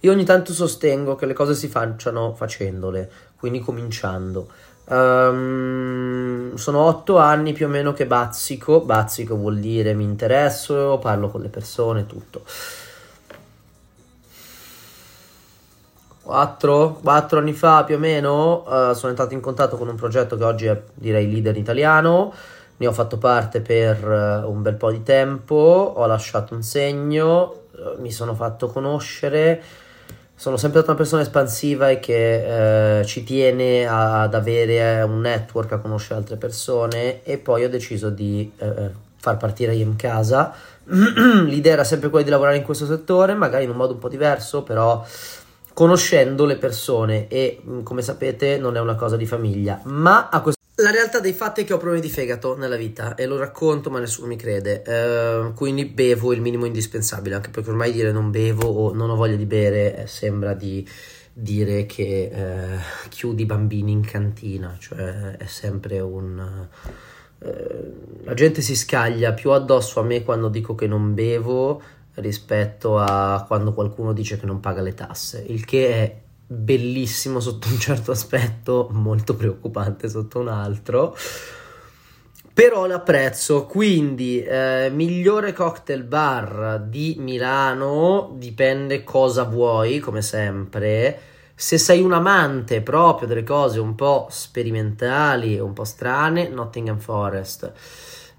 io 0.00 0.12
ogni 0.12 0.24
tanto 0.24 0.52
sostengo 0.52 1.16
che 1.16 1.26
le 1.26 1.32
cose 1.32 1.54
si 1.54 1.68
facciano 1.68 2.34
facendole 2.34 3.10
quindi 3.36 3.60
cominciando. 3.60 4.48
Um, 4.88 6.54
sono 6.54 6.78
otto 6.80 7.18
anni 7.18 7.52
più 7.52 7.66
o 7.66 7.68
meno 7.68 7.92
che 7.92 8.06
bazzico, 8.06 8.80
bazzico 8.80 9.36
vuol 9.36 9.58
dire 9.58 9.94
mi 9.94 10.04
interesso, 10.04 10.98
parlo 11.00 11.28
con 11.28 11.40
le 11.40 11.48
persone, 11.48 12.06
tutto. 12.06 12.44
Quattro, 16.22 16.98
quattro 17.02 17.38
anni 17.38 17.52
fa 17.52 17.84
più 17.84 17.96
o 17.96 17.98
meno 17.98 18.64
uh, 18.66 18.92
sono 18.94 19.10
entrato 19.10 19.34
in 19.34 19.40
contatto 19.40 19.76
con 19.76 19.88
un 19.88 19.94
progetto 19.94 20.36
che 20.36 20.44
oggi 20.44 20.66
è 20.66 20.80
direi 20.94 21.30
leader 21.30 21.56
italiano, 21.56 22.32
ne 22.78 22.86
ho 22.86 22.92
fatto 22.92 23.16
parte 23.16 23.60
per 23.60 24.04
uh, 24.44 24.50
un 24.50 24.60
bel 24.62 24.74
po' 24.74 24.90
di 24.90 25.02
tempo, 25.04 25.54
ho 25.54 26.06
lasciato 26.06 26.54
un 26.54 26.62
segno, 26.62 27.62
uh, 27.70 28.00
mi 28.00 28.10
sono 28.10 28.34
fatto 28.34 28.66
conoscere 28.68 29.62
sono 30.36 30.58
sempre 30.58 30.80
stata 30.80 30.92
una 30.92 31.00
persona 31.00 31.22
espansiva 31.22 31.88
e 31.88 31.98
che 31.98 32.98
eh, 33.00 33.04
ci 33.06 33.24
tiene 33.24 33.86
ad 33.86 34.34
avere 34.34 35.02
un 35.02 35.20
network, 35.20 35.72
a 35.72 35.78
conoscere 35.78 36.20
altre 36.20 36.36
persone 36.36 37.22
e 37.24 37.38
poi 37.38 37.64
ho 37.64 37.70
deciso 37.70 38.10
di 38.10 38.52
eh, 38.58 38.66
eh 38.66 39.04
far 39.26 39.38
partire 39.38 39.74
IM 39.74 39.96
Casa. 39.96 40.54
L'idea 40.86 41.72
era 41.72 41.82
sempre 41.82 42.10
quella 42.10 42.24
di 42.24 42.30
lavorare 42.30 42.58
in 42.58 42.62
questo 42.62 42.86
settore, 42.86 43.34
magari 43.34 43.64
in 43.64 43.70
un 43.70 43.76
modo 43.76 43.94
un 43.94 43.98
po' 43.98 44.08
diverso, 44.08 44.62
però 44.62 45.04
conoscendo 45.72 46.44
le 46.44 46.56
persone 46.56 47.26
e 47.26 47.60
mm, 47.66 47.82
come 47.82 48.02
sapete 48.02 48.56
non 48.56 48.76
è 48.76 48.80
una 48.80 48.94
cosa 48.94 49.16
di 49.16 49.26
famiglia, 49.26 49.80
ma 49.84 50.28
a 50.28 50.40
questo 50.40 50.56
la 50.76 50.90
realtà 50.90 51.20
dei 51.20 51.32
fatti 51.32 51.62
è 51.62 51.64
che 51.64 51.72
ho 51.72 51.78
problemi 51.78 52.02
di 52.02 52.10
fegato 52.10 52.56
nella 52.56 52.76
vita 52.76 53.14
e 53.14 53.26
lo 53.26 53.38
racconto 53.38 53.88
ma 53.88 53.98
nessuno 53.98 54.26
mi 54.26 54.36
crede, 54.36 54.82
uh, 54.86 55.54
quindi 55.54 55.86
bevo 55.86 56.32
il 56.32 56.42
minimo 56.42 56.66
indispensabile, 56.66 57.36
anche 57.36 57.50
perché 57.50 57.70
ormai 57.70 57.92
dire 57.92 58.12
non 58.12 58.30
bevo 58.30 58.68
o 58.68 58.92
non 58.92 59.08
ho 59.08 59.14
voglia 59.14 59.36
di 59.36 59.46
bere 59.46 59.96
eh, 59.96 60.06
sembra 60.06 60.52
di 60.52 60.86
dire 61.32 61.86
che 61.86 62.30
uh, 62.32 63.08
chiudi 63.08 63.46
bambini 63.46 63.92
in 63.92 64.04
cantina, 64.04 64.76
cioè 64.78 65.36
è 65.36 65.46
sempre 65.46 66.00
un... 66.00 66.66
Uh, 67.38 68.24
la 68.24 68.34
gente 68.34 68.60
si 68.60 68.76
scaglia 68.76 69.32
più 69.32 69.52
addosso 69.52 70.00
a 70.00 70.02
me 70.02 70.22
quando 70.24 70.48
dico 70.48 70.74
che 70.74 70.86
non 70.86 71.14
bevo 71.14 71.82
rispetto 72.14 72.98
a 72.98 73.44
quando 73.46 73.72
qualcuno 73.72 74.12
dice 74.12 74.38
che 74.38 74.46
non 74.46 74.60
paga 74.60 74.82
le 74.82 74.94
tasse, 74.94 75.42
il 75.46 75.64
che 75.64 75.88
è 75.88 76.16
bellissimo 76.46 77.40
sotto 77.40 77.68
un 77.68 77.78
certo 77.78 78.12
aspetto, 78.12 78.88
molto 78.92 79.34
preoccupante 79.34 80.08
sotto 80.08 80.38
un 80.38 80.48
altro. 80.48 81.16
Però 82.52 82.86
l'apprezzo, 82.86 83.66
quindi 83.66 84.42
eh, 84.42 84.88
migliore 84.90 85.52
cocktail 85.52 86.04
bar 86.04 86.86
di 86.88 87.16
Milano, 87.18 88.34
dipende 88.38 89.04
cosa 89.04 89.42
vuoi, 89.42 89.98
come 89.98 90.22
sempre. 90.22 91.20
Se 91.58 91.78
sei 91.78 92.02
un 92.02 92.12
amante 92.12 92.82
proprio 92.82 93.26
delle 93.26 93.42
cose 93.42 93.80
un 93.80 93.94
po' 93.94 94.26
sperimentali, 94.28 95.58
un 95.58 95.72
po' 95.72 95.84
strane, 95.84 96.50
Nottingham 96.50 96.98
Forest. 96.98 97.72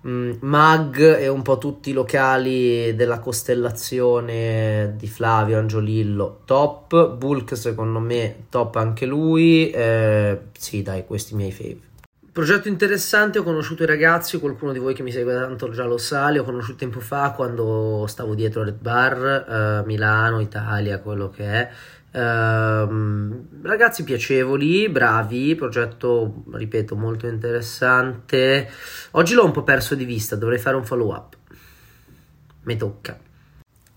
Mm, 0.08 0.34
Mag 0.42 1.00
e 1.00 1.28
un 1.28 1.42
po' 1.42 1.58
tutti 1.58 1.90
i 1.90 1.94
locali 1.94 2.94
della 2.94 3.18
costellazione 3.18 4.94
di 4.96 5.08
Flavio 5.08 5.58
Angiolillo 5.58 6.42
top, 6.46 7.16
Bulk 7.16 7.58
secondo 7.58 7.98
me 7.98 8.46
top 8.50 8.76
anche 8.76 9.08
lui, 9.08 9.72
eh, 9.72 10.40
sì 10.56 10.84
dai 10.84 11.04
questi 11.04 11.34
miei 11.34 11.52
fave. 11.52 11.86
Progetto 12.32 12.68
interessante, 12.68 13.40
ho 13.40 13.44
conosciuto 13.44 13.82
i 13.82 13.88
ragazzi, 13.88 14.38
qualcuno 14.38 14.72
di 14.72 14.78
voi 14.78 14.94
che 14.94 15.02
mi 15.02 15.12
segue 15.12 15.34
tanto 15.34 15.72
già 15.72 15.86
lo 15.86 15.98
sa, 15.98 16.30
li 16.30 16.38
ho 16.38 16.44
conosciuti 16.44 16.78
tempo 16.78 17.00
fa 17.00 17.32
quando 17.32 18.06
stavo 18.08 18.36
dietro 18.36 18.64
Red 18.64 18.80
Bar, 18.80 19.82
eh, 19.82 19.88
Milano, 19.88 20.40
Italia, 20.40 21.00
quello 21.00 21.32
che 21.32 21.44
è. 21.44 21.70
Uh, 22.18 23.46
ragazzi 23.62 24.04
piacevoli, 24.04 24.90
bravi, 24.90 25.54
progetto, 25.54 26.46
ripeto, 26.52 26.96
molto 26.96 27.28
interessante. 27.28 28.72
Oggi 29.12 29.36
l'ho 29.36 29.46
un 29.46 29.52
po' 29.52 29.62
perso 29.62 29.94
di 29.94 30.04
vista, 30.04 30.36
dovrei 30.36 30.58
fare 30.58 30.78
un 30.78 30.84
follow 30.84 31.14
up. 31.14 31.38
Mi 32.64 32.76
tocca. 32.76 33.20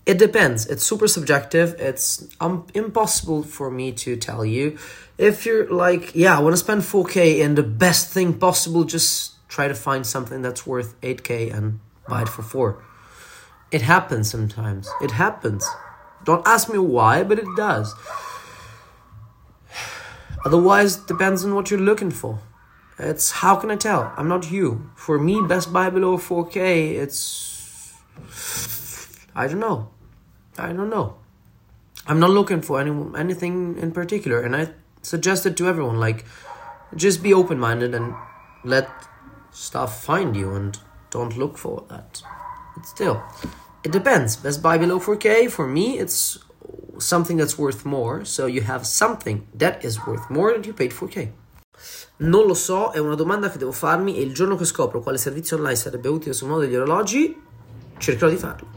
It 0.03 0.17
depends. 0.17 0.67
It's 0.67 0.83
super 0.83 1.09
subjective. 1.09 1.75
It's 1.79 2.27
um, 2.39 2.65
impossible 2.73 3.41
for 3.41 3.71
me 3.71 3.91
to 3.93 4.15
tell 4.17 4.45
you. 4.45 4.77
If 5.17 5.45
you're 5.45 5.67
like, 5.71 6.11
yeah, 6.13 6.37
I 6.37 6.41
want 6.41 6.53
to 6.53 6.57
spend 6.57 6.83
4K 6.83 7.43
and 7.43 7.55
the 7.55 7.63
best 7.63 8.13
thing 8.13 8.37
possible, 8.37 8.83
just 8.83 9.47
try 9.47 9.67
to 9.67 9.73
find 9.73 10.05
something 10.05 10.43
that's 10.43 10.67
worth 10.67 10.93
8K 11.01 11.51
and 11.51 11.79
buy 12.07 12.21
it 12.21 12.29
for 12.29 12.43
4. 12.43 12.77
It 13.71 13.81
happens 13.81 14.29
sometimes. 14.29 14.87
It 15.01 15.11
happens. 15.11 15.65
Don't 16.23 16.45
ask 16.47 16.69
me 16.69 16.77
why, 16.77 17.23
but 17.23 17.39
it 17.39 17.47
does. 17.55 17.93
Otherwise, 20.45 20.97
depends 20.97 21.45
on 21.45 21.55
what 21.55 21.69
you're 21.69 21.79
looking 21.79 22.11
for. 22.11 22.39
It's 22.97 23.31
how 23.31 23.55
can 23.55 23.71
I 23.71 23.75
tell? 23.75 24.13
I'm 24.17 24.27
not 24.27 24.51
you. 24.51 24.91
For 24.95 25.17
me, 25.17 25.41
Best 25.47 25.73
Buy 25.73 25.89
below 25.89 26.17
4K, 26.17 26.95
it's 26.95 27.51
I 29.35 29.47
don't 29.47 29.59
know. 29.59 29.89
I 30.57 30.73
don't 30.73 30.89
know. 30.89 31.15
I'm 32.05 32.19
not 32.19 32.31
looking 32.31 32.61
for 32.61 32.79
any 32.79 32.91
anything 33.17 33.77
in 33.77 33.91
particular, 33.91 34.41
and 34.41 34.55
I 34.55 34.69
suggest 35.01 35.45
it 35.45 35.55
to 35.57 35.67
everyone. 35.67 35.99
Like, 35.99 36.25
just 36.95 37.23
be 37.23 37.33
open 37.33 37.59
minded 37.59 37.95
and 37.95 38.13
let 38.63 38.89
stuff 39.51 40.03
find 40.03 40.35
you, 40.35 40.53
and 40.53 40.77
don't 41.09 41.37
look 41.37 41.57
for 41.57 41.85
that. 41.89 42.21
But 42.75 42.85
still, 42.85 43.23
it 43.83 43.91
depends. 43.91 44.37
Best 44.37 44.61
Buy 44.61 44.77
below 44.77 44.99
4K, 44.99 45.49
for 45.49 45.67
me, 45.67 45.99
it's 45.99 46.39
something 46.97 47.37
that's 47.37 47.57
worth 47.57 47.83
more. 47.85 48.25
So 48.25 48.45
you 48.45 48.61
have 48.61 48.85
something 48.85 49.47
that 49.55 49.83
is 49.83 50.05
worth 50.05 50.29
more 50.29 50.53
than 50.53 50.63
you 50.63 50.73
paid 50.73 50.91
4K. 50.91 51.31
Non 52.17 52.45
lo 52.45 52.53
so, 52.53 52.91
è 52.91 52.99
una 52.99 53.15
domanda 53.15 53.49
che 53.49 53.57
devo 53.57 53.71
farmi 53.71 54.17
e 54.17 54.21
il 54.21 54.33
giorno 54.33 54.55
che 54.55 54.65
scopro 54.65 55.01
quale 55.01 55.17
servizio 55.17 55.57
online 55.57 55.75
sarebbe 55.75 56.07
utile 56.07 56.33
sul 56.33 56.49
mondo 56.49 56.63
degli 56.63 56.75
orologi, 56.75 57.35
cercherò 57.97 58.29
di 58.29 58.37
farlo. 58.37 58.67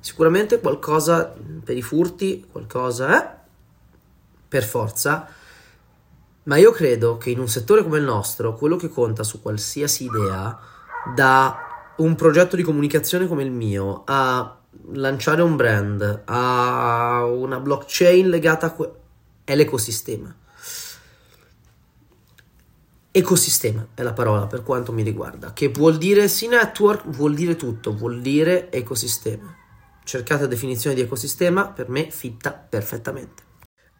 Sicuramente 0.00 0.58
qualcosa 0.60 1.34
per 1.62 1.76
i 1.76 1.82
furti, 1.82 2.46
qualcosa 2.50 3.22
è, 3.22 3.36
per 4.48 4.64
forza, 4.64 5.28
ma 6.44 6.56
io 6.56 6.72
credo 6.72 7.18
che 7.18 7.30
in 7.30 7.40
un 7.40 7.48
settore 7.48 7.82
come 7.82 7.98
il 7.98 8.04
nostro, 8.04 8.54
quello 8.54 8.76
che 8.76 8.88
conta 8.88 9.22
su 9.22 9.42
qualsiasi 9.42 10.04
idea, 10.04 10.58
da 11.14 11.73
un 11.96 12.14
progetto 12.16 12.56
di 12.56 12.62
comunicazione 12.62 13.26
come 13.26 13.44
il 13.44 13.52
mio, 13.52 14.02
a 14.04 14.58
lanciare 14.92 15.42
un 15.42 15.56
brand, 15.56 16.22
a 16.24 17.24
una 17.24 17.60
blockchain 17.60 18.28
legata 18.28 18.66
a 18.66 18.72
que- 18.72 18.92
è 19.44 19.54
l'ecosistema. 19.54 20.34
Ecosistema 23.16 23.86
è 23.94 24.02
la 24.02 24.12
parola 24.12 24.46
per 24.46 24.64
quanto 24.64 24.92
mi 24.92 25.04
riguarda, 25.04 25.52
che 25.52 25.68
vuol 25.68 25.98
dire 25.98 26.26
sì 26.26 26.48
network, 26.48 27.06
vuol 27.06 27.34
dire 27.34 27.54
tutto, 27.54 27.94
vuol 27.94 28.20
dire 28.20 28.72
ecosistema. 28.72 29.54
Cercate 30.02 30.48
definizione 30.48 30.96
di 30.96 31.02
ecosistema, 31.02 31.68
per 31.68 31.88
me 31.88 32.10
fitta 32.10 32.50
perfettamente. 32.52 33.43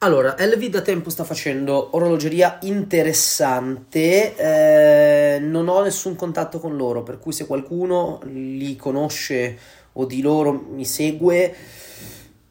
Allora, 0.04 0.34
LV 0.38 0.66
da 0.66 0.82
tempo 0.82 1.08
sta 1.08 1.24
facendo 1.24 1.96
orologeria 1.96 2.58
interessante, 2.60 4.36
eh, 4.36 5.38
non 5.38 5.66
ho 5.68 5.80
nessun 5.80 6.14
contatto 6.14 6.58
con 6.58 6.76
loro, 6.76 7.02
per 7.02 7.18
cui 7.18 7.32
se 7.32 7.46
qualcuno 7.46 8.20
li 8.24 8.76
conosce 8.76 9.58
o 9.92 10.04
di 10.04 10.20
loro 10.20 10.52
mi 10.52 10.84
segue, 10.84 11.54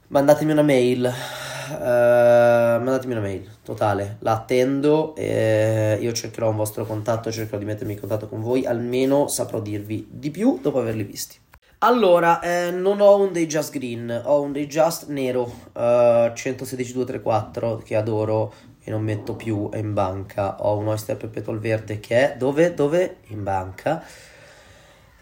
mandatemi 0.07 0.51
una 0.51 0.63
mail, 0.63 1.03
uh, 1.03 1.75
mandatemi 1.83 3.11
una 3.11 3.21
mail, 3.21 3.47
totale, 3.61 4.17
la 4.21 4.31
attendo, 4.31 5.13
e 5.15 5.99
io 6.01 6.11
cercherò 6.11 6.49
un 6.49 6.55
vostro 6.55 6.87
contatto, 6.87 7.31
cercherò 7.31 7.59
di 7.59 7.65
mettermi 7.65 7.93
in 7.93 7.99
contatto 7.99 8.27
con 8.27 8.41
voi, 8.41 8.65
almeno 8.65 9.27
saprò 9.27 9.61
dirvi 9.61 10.07
di 10.09 10.31
più 10.31 10.57
dopo 10.59 10.79
averli 10.79 11.03
visti. 11.03 11.42
Allora, 11.83 12.39
eh, 12.39 12.71
non 12.71 13.01
ho 13.01 13.17
un 13.17 13.33
dei 13.33 13.45
Just 13.45 13.73
Green, 13.73 14.09
ho 14.23 14.41
un 14.41 14.53
dei 14.53 14.67
Just 14.67 15.09
Nero 15.09 15.41
uh, 15.73 16.31
116234 16.31 17.81
che 17.83 17.97
adoro 17.97 18.53
e 18.81 18.89
non 18.89 19.03
metto 19.03 19.35
più 19.35 19.69
in 19.73 19.91
banca. 19.93 20.65
Ho 20.65 20.77
un 20.77 20.87
Oyster 20.87 21.17
Perpetual 21.17 21.59
Verde 21.59 21.99
che 21.99 22.35
è 22.35 22.37
dove? 22.37 22.73
Dove? 22.73 23.17
In 23.27 23.43
banca. 23.43 24.01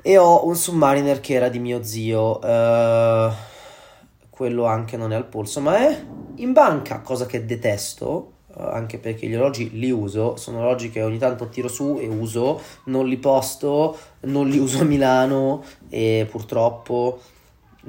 E 0.04 0.17
ho 0.19 0.45
un 0.45 0.56
Submariner 0.56 1.19
che 1.19 1.34
era 1.34 1.50
di 1.50 1.58
mio 1.58 1.82
zio. 1.82 2.38
Uh, 2.38 3.34
quello 4.30 4.65
anche 4.65 4.97
non 4.97 5.12
è 5.13 5.15
al 5.15 5.26
polso, 5.26 5.62
ma 5.62 5.78
è 5.78 6.06
in 6.36 6.54
banca, 6.54 7.00
cosa 7.00 7.26
che 7.26 7.43
detesto 7.43 8.31
eh, 8.31 8.31
anche 8.56 8.98
perché 8.98 9.28
gli 9.28 9.36
orologi 9.36 9.72
li 9.74 9.92
uso, 9.92 10.36
sono 10.36 10.60
orologi 10.60 10.90
che 10.90 11.02
ogni 11.02 11.18
tanto 11.18 11.48
tiro 11.48 11.68
su 11.68 11.98
e 12.00 12.08
uso, 12.08 12.62
non 12.86 13.08
li 13.08 13.18
posto, 13.18 13.98
non 14.22 14.48
li 14.48 14.58
uso 14.60 14.80
a 14.80 14.84
Milano 14.84 15.64
e 15.90 16.28
purtroppo... 16.30 17.20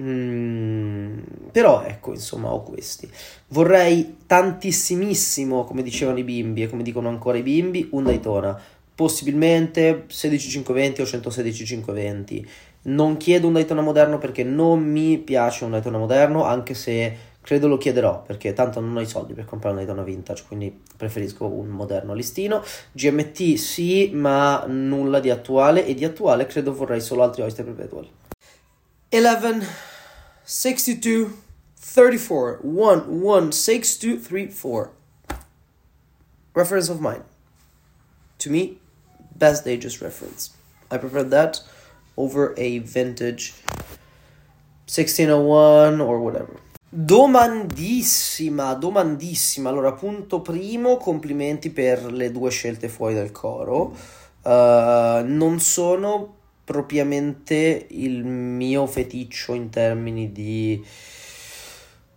Mm, 0.01 1.18
però 1.53 1.83
ecco, 1.83 2.12
insomma, 2.12 2.51
ho 2.51 2.62
questi. 2.62 3.09
Vorrei 3.48 4.18
tantissimissimo, 4.27 5.64
come 5.64 5.83
dicevano 5.83 6.18
i 6.18 6.25
bimbi 6.25 6.62
e 6.62 6.70
come 6.70 6.83
dicono 6.83 7.09
ancora 7.09 7.37
i 7.37 7.42
bimbi, 7.42 7.88
un 7.92 8.05
Daytona. 8.05 8.59
Possibilmente 8.94 10.05
16520 10.07 11.03
o 11.03 11.05
116520. 11.05 12.48
Non 12.85 13.18
chiedo 13.18 13.46
un 13.46 13.53
Daytona 13.53 13.83
moderno 13.83 14.18
perché 14.18 14.44
non 14.44 14.83
mi 14.83 15.18
piace 15.18 15.64
un 15.64 15.72
Daytona 15.72 15.98
moderno, 15.98 16.44
anche 16.44 16.72
se 16.75 17.32
Credo 17.42 17.66
lo 17.66 17.76
chiederò 17.76 18.22
perché 18.22 18.52
tanto 18.52 18.78
non 18.78 18.96
ho 18.96 19.00
i 19.00 19.07
soldi 19.07 19.35
per 19.35 19.44
comprare 19.44 19.74
una 19.74 19.85
Daytona 19.85 20.07
vintage, 20.07 20.44
quindi 20.46 20.81
preferisco 20.96 21.44
un 21.46 21.66
moderno 21.68 22.14
listino. 22.14 22.62
GMT 22.92 23.55
sì, 23.55 24.11
ma 24.14 24.64
nulla 24.66 25.18
di 25.18 25.28
attuale 25.28 25.85
e 25.85 25.94
di 25.94 26.05
attuale 26.05 26.46
credo 26.46 26.72
vorrei 26.72 27.00
solo 27.00 27.24
altri 27.24 27.42
Oyster 27.42 27.64
Perpetual. 27.64 28.09
11 29.11 29.66
62 30.44 31.31
34 31.94 32.61
1 32.62 33.05
1 33.09 33.50
6 33.50 33.98
2 34.00 34.20
3 34.20 34.48
4 34.48 34.92
Reference 36.55 36.90
of 36.90 37.00
mine. 37.00 37.24
To 38.38 38.50
me, 38.50 38.78
best 39.35 39.64
Datejust 39.64 40.00
reference. 40.00 40.50
I 40.90 40.98
prefer 40.98 41.24
that 41.24 41.61
over 42.16 42.55
a 42.57 42.78
vintage 42.78 43.55
1601 44.87 46.00
or 46.00 46.20
whatever. 46.20 46.61
Domandissima, 46.94 48.74
domandissima. 48.74 49.70
Allora, 49.70 49.94
punto 49.94 50.42
primo, 50.42 50.98
complimenti 50.98 51.70
per 51.70 52.12
le 52.12 52.31
due 52.31 52.50
scelte 52.50 52.90
fuori 52.90 53.14
dal 53.14 53.31
coro. 53.31 53.96
Uh, 54.42 55.24
non 55.24 55.57
sono 55.59 56.35
propriamente 56.62 57.87
il 57.92 58.22
mio 58.26 58.87
feticcio 58.87 59.55
in 59.55 59.70
termini 59.70 60.33
di 60.33 60.85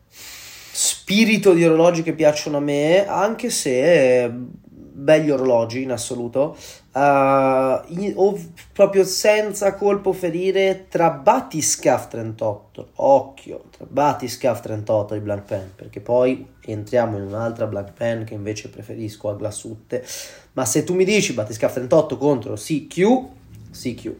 spirito 0.10 1.54
di 1.54 1.64
orologi 1.64 2.04
che 2.04 2.12
piacciono 2.12 2.58
a 2.58 2.60
me, 2.60 3.08
anche 3.08 3.50
se 3.50 4.30
belli 4.30 5.30
orologi 5.30 5.84
in 5.84 5.94
assoluto, 5.94 6.58
uh, 6.96 8.12
o 8.16 8.40
proprio 8.72 9.04
senza 9.04 9.76
colpo 9.76 10.14
ferire 10.14 10.88
tra 10.90 11.10
Batiscaf 11.12 12.08
38, 12.08 12.90
occhio, 12.96 13.66
tra 13.70 13.86
Batiscaf 13.88 14.62
38 14.62 15.14
di 15.14 15.20
Blank 15.20 15.44
Pen, 15.44 15.72
perché 15.76 16.00
poi 16.00 16.46
entriamo 16.62 17.18
in 17.18 17.24
un'altra 17.24 17.68
Blank 17.68 17.92
Pen 17.92 18.24
che 18.24 18.34
invece 18.34 18.70
preferisco 18.70 19.30
a 19.30 19.36
Glassutte, 19.36 20.06
ma 20.54 20.66
se 20.66 20.84
tu 20.84 20.94
mi 20.96 21.04
dici 21.04 21.34
Batiscaf 21.34 21.74
38 21.74 22.18
contro 22.18 22.54
CQ, 22.54 23.28
CQ, 23.72 24.14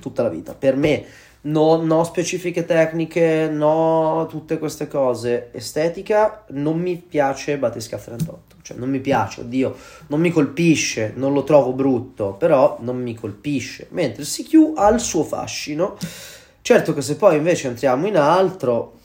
tutta 0.00 0.22
la 0.22 0.30
vita, 0.30 0.54
per 0.54 0.76
me 0.76 1.04
no, 1.42 1.76
no 1.76 2.04
specifiche 2.04 2.64
tecniche, 2.64 3.48
no 3.50 4.26
tutte 4.28 4.58
queste 4.58 4.88
cose, 4.88 5.50
estetica, 5.52 6.44
non 6.50 6.78
mi 6.78 6.96
piace 6.96 7.58
Batiscaf 7.58 8.04
38 8.04 8.51
cioè 8.62 8.76
non 8.76 8.88
mi 8.90 9.00
piace, 9.00 9.40
oddio, 9.42 9.76
non 10.08 10.20
mi 10.20 10.30
colpisce, 10.30 11.12
non 11.16 11.32
lo 11.32 11.44
trovo 11.44 11.72
brutto, 11.72 12.32
però 12.34 12.78
non 12.80 13.00
mi 13.02 13.14
colpisce, 13.14 13.88
mentre 13.90 14.22
il 14.22 14.28
CQ 14.28 14.72
ha 14.76 14.88
il 14.88 15.00
suo 15.00 15.24
fascino. 15.24 15.96
Certo 16.62 16.94
che 16.94 17.02
se 17.02 17.16
poi 17.16 17.36
invece 17.36 17.68
entriamo 17.68 18.06
in 18.06 18.16
altro, 18.16 19.00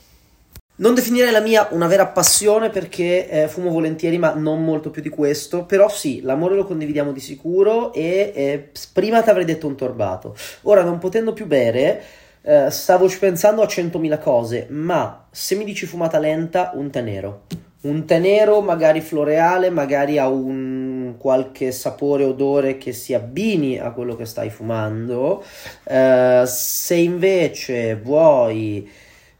Non 0.80 0.94
definirei 0.94 1.32
la 1.32 1.40
mia 1.40 1.66
una 1.72 1.88
vera 1.88 2.06
passione 2.06 2.70
perché 2.70 3.28
eh, 3.28 3.48
fumo 3.48 3.70
volentieri, 3.70 4.16
ma 4.16 4.34
non 4.34 4.64
molto 4.64 4.90
più 4.90 5.02
di 5.02 5.08
questo. 5.08 5.64
Però 5.64 5.88
sì, 5.88 6.20
l'amore 6.22 6.54
lo 6.54 6.64
condividiamo 6.66 7.10
di 7.10 7.18
sicuro 7.18 7.92
e 7.92 8.32
eh, 8.32 8.70
prima 8.92 9.20
ti 9.22 9.28
avrei 9.28 9.44
detto 9.44 9.66
un 9.66 9.74
torbato. 9.76 10.36
Ora, 10.62 10.84
non 10.84 10.98
potendo 10.98 11.32
più 11.32 11.46
bere, 11.46 12.00
eh, 12.42 12.70
stavo 12.70 13.08
pensando 13.18 13.62
a 13.62 13.66
100.000 13.66 14.20
cose, 14.20 14.66
ma 14.70 15.26
se 15.32 15.56
mi 15.56 15.64
dici 15.64 15.84
fumata 15.84 16.20
lenta, 16.20 16.70
un 16.74 16.90
tè 16.90 17.00
nero. 17.00 17.46
Un 17.80 18.04
tè 18.06 18.18
nero 18.18 18.60
magari 18.60 19.00
floreale, 19.00 19.70
magari 19.70 20.18
ha 20.18 20.28
un 20.28 21.14
qualche 21.16 21.70
sapore, 21.70 22.24
odore 22.24 22.76
che 22.76 22.92
si 22.92 23.14
abbini 23.14 23.78
a 23.78 23.92
quello 23.92 24.16
che 24.16 24.24
stai 24.24 24.50
fumando. 24.50 25.44
Eh, 25.84 26.42
se 26.46 26.94
invece 26.96 27.96
vuoi 27.96 28.90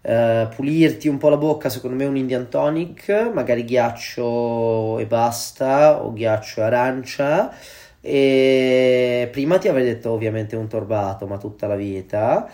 Uh, 0.01 0.49
pulirti 0.55 1.09
un 1.09 1.19
po' 1.19 1.29
la 1.29 1.37
bocca, 1.37 1.69
secondo 1.69 1.97
me 1.97 2.07
un 2.07 2.17
Indian 2.17 2.49
tonic, 2.49 3.31
magari 3.35 3.65
ghiaccio 3.65 4.99
e 5.01 5.07
basta, 5.07 6.03
o 6.03 6.13
ghiaccio 6.13 6.61
e 6.61 6.63
arancia. 6.63 7.53
E 8.01 9.29
prima 9.31 9.59
ti 9.59 9.69
avrei 9.69 9.85
detto 9.85 10.11
ovviamente 10.13 10.57
un 10.57 10.69
torbato, 10.69 11.27
ma 11.27 11.37
tutta 11.37 11.67
la 11.67 11.75
vita. 11.75 12.49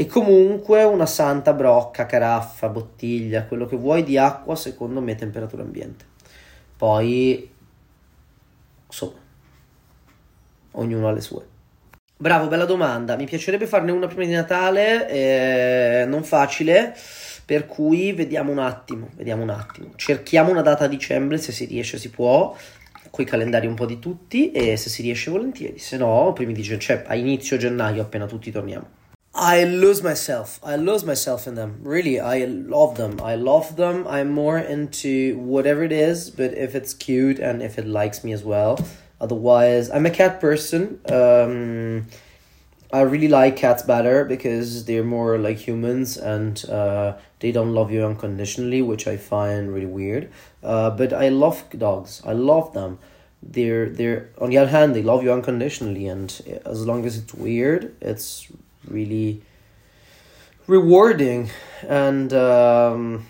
E 0.00 0.06
comunque 0.06 0.82
una 0.82 1.04
santa 1.04 1.52
brocca, 1.52 2.06
caraffa, 2.06 2.70
bottiglia, 2.70 3.44
quello 3.44 3.66
che 3.66 3.76
vuoi 3.76 4.02
di 4.02 4.16
acqua, 4.16 4.56
secondo 4.56 5.02
me 5.02 5.14
temperatura 5.14 5.62
ambiente. 5.62 6.06
Poi, 6.74 7.50
insomma, 8.86 9.18
ognuno 10.70 11.06
ha 11.06 11.12
le 11.12 11.20
sue. 11.20 11.46
Bravo, 12.16 12.48
bella 12.48 12.64
domanda. 12.64 13.14
Mi 13.14 13.26
piacerebbe 13.26 13.66
farne 13.66 13.92
una 13.92 14.06
prima 14.06 14.24
di 14.24 14.32
Natale, 14.32 15.06
eh, 15.10 16.06
non 16.06 16.24
facile, 16.24 16.96
per 17.44 17.66
cui 17.66 18.14
vediamo 18.14 18.52
un 18.52 18.58
attimo, 18.60 19.10
vediamo 19.16 19.42
un 19.42 19.50
attimo. 19.50 19.90
Cerchiamo 19.96 20.50
una 20.50 20.62
data 20.62 20.84
a 20.84 20.88
dicembre, 20.88 21.36
se 21.36 21.52
si 21.52 21.66
riesce 21.66 21.98
si 21.98 22.08
può, 22.08 22.56
con 23.10 23.22
i 23.22 23.26
calendari 23.28 23.66
un 23.66 23.74
po' 23.74 23.84
di 23.84 23.98
tutti 23.98 24.50
e 24.50 24.78
se 24.78 24.88
si 24.88 25.02
riesce 25.02 25.30
volentieri, 25.30 25.78
se 25.78 25.98
no, 25.98 26.32
primi 26.32 26.54
di 26.54 26.62
cioè 26.62 27.04
a 27.06 27.14
inizio 27.14 27.58
gennaio 27.58 28.00
appena 28.00 28.24
tutti 28.24 28.50
torniamo. 28.50 28.99
I 29.40 29.64
lose 29.64 30.02
myself. 30.02 30.60
I 30.62 30.76
lose 30.76 31.02
myself 31.02 31.46
in 31.46 31.54
them. 31.54 31.80
Really, 31.82 32.20
I 32.20 32.44
love 32.44 32.98
them. 32.98 33.22
I 33.22 33.36
love 33.36 33.76
them. 33.76 34.06
I'm 34.06 34.30
more 34.30 34.58
into 34.58 35.38
whatever 35.38 35.82
it 35.82 35.92
is, 35.92 36.28
but 36.30 36.52
if 36.52 36.74
it's 36.74 36.92
cute 36.92 37.38
and 37.38 37.62
if 37.62 37.78
it 37.78 37.86
likes 37.86 38.22
me 38.22 38.34
as 38.34 38.44
well. 38.44 38.78
Otherwise, 39.18 39.90
I'm 39.90 40.04
a 40.04 40.10
cat 40.10 40.42
person. 40.42 41.00
Um, 41.10 42.08
I 42.92 43.00
really 43.00 43.28
like 43.28 43.56
cats 43.56 43.82
better 43.82 44.26
because 44.26 44.84
they're 44.84 45.02
more 45.02 45.38
like 45.38 45.56
humans 45.56 46.18
and 46.18 46.62
uh, 46.68 47.16
they 47.38 47.50
don't 47.50 47.72
love 47.72 47.90
you 47.90 48.04
unconditionally, 48.04 48.82
which 48.82 49.06
I 49.06 49.16
find 49.16 49.72
really 49.72 49.86
weird. 49.86 50.30
Uh, 50.62 50.90
but 50.90 51.14
I 51.14 51.30
love 51.30 51.64
dogs. 51.78 52.20
I 52.26 52.34
love 52.34 52.74
them. 52.74 52.98
They're 53.42 53.88
they're 53.88 54.28
on 54.36 54.50
the 54.50 54.58
other 54.58 54.70
hand 54.70 54.94
they 54.94 55.02
love 55.02 55.22
you 55.22 55.32
unconditionally, 55.32 56.06
and 56.08 56.60
as 56.66 56.86
long 56.86 57.06
as 57.06 57.16
it's 57.16 57.32
weird, 57.32 57.96
it's 58.02 58.46
really 58.86 59.42
rewarding. 60.66 61.50
And 61.88 62.32
um, 62.32 63.26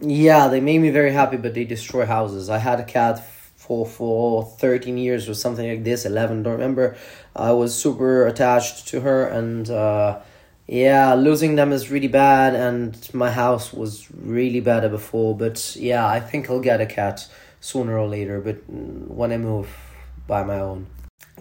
yeah, 0.00 0.48
they 0.48 0.60
made 0.60 0.78
me 0.78 0.90
very 0.90 1.12
happy, 1.12 1.36
but 1.36 1.54
they 1.54 1.64
destroy 1.64 2.06
houses. 2.06 2.50
I 2.50 2.58
had 2.58 2.80
a 2.80 2.84
cat 2.84 3.24
for 3.70 3.86
for 3.86 4.44
13 4.58 4.98
years 4.98 5.28
or 5.28 5.34
something 5.34 5.68
like 5.68 5.84
this 5.84 6.04
11 6.04 6.42
don't 6.42 6.54
remember 6.54 6.96
i 7.36 7.52
was 7.52 7.72
super 7.72 8.26
attached 8.26 8.88
to 8.88 9.00
her 9.02 9.26
and 9.26 9.70
uh, 9.70 10.18
yeah 10.66 11.14
losing 11.14 11.54
them 11.54 11.70
is 11.70 11.88
really 11.88 12.08
bad 12.08 12.54
and 12.54 13.08
my 13.14 13.30
house 13.30 13.72
was 13.72 14.08
really 14.12 14.58
bad 14.60 14.90
before 14.90 15.36
but 15.36 15.76
yeah 15.76 16.04
i 16.04 16.18
think 16.18 16.50
i'll 16.50 16.58
get 16.58 16.80
a 16.80 16.86
cat 16.86 17.28
sooner 17.60 17.96
or 17.96 18.08
later 18.08 18.40
but 18.40 18.56
when 18.68 19.30
i 19.30 19.36
move 19.36 19.68
by 20.26 20.42
my 20.42 20.58
own 20.58 20.86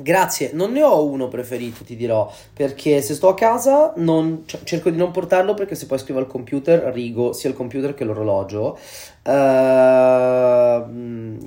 Grazie, 0.02 0.52
non 0.54 0.72
ne 0.72 0.82
ho 0.82 1.04
uno 1.04 1.28
preferito, 1.28 1.84
ti 1.84 1.98
dirò, 1.98 2.32
perché 2.54 3.02
se 3.02 3.14
sto 3.14 3.28
a 3.28 3.34
casa 3.34 3.92
non, 3.98 4.44
cioè, 4.46 4.62
cerco 4.64 4.90
di 4.90 4.96
non 4.96 5.12
portarlo 5.12 5.54
perché 5.54 5.76
se 5.76 5.88
poi 5.88 6.00
scrivo 6.00 6.20
al 6.20 6.28
computer 6.28 6.84
rigo 6.94 7.34
sia 7.34 7.50
il 7.50 7.56
computer 7.56 7.94
che 7.94 8.06
l'orologio. 8.06 8.80
Uh, 9.22 10.82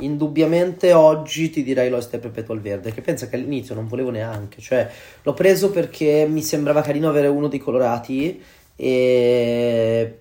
indubbiamente 0.00 0.92
oggi 0.92 1.48
ti 1.48 1.62
direi 1.62 1.88
l'Oyster 1.88 2.20
Perpetual 2.20 2.60
Verde, 2.60 2.92
che 2.92 3.00
pensa 3.00 3.26
che 3.26 3.36
all'inizio 3.36 3.74
non 3.74 3.88
volevo 3.88 4.10
neanche, 4.10 4.60
cioè 4.60 4.86
l'ho 5.22 5.32
preso 5.32 5.70
perché 5.70 6.26
mi 6.28 6.42
sembrava 6.42 6.82
carino 6.82 7.08
avere 7.08 7.28
uno 7.28 7.48
dei 7.48 7.58
colorati 7.58 8.38
e 8.76 10.18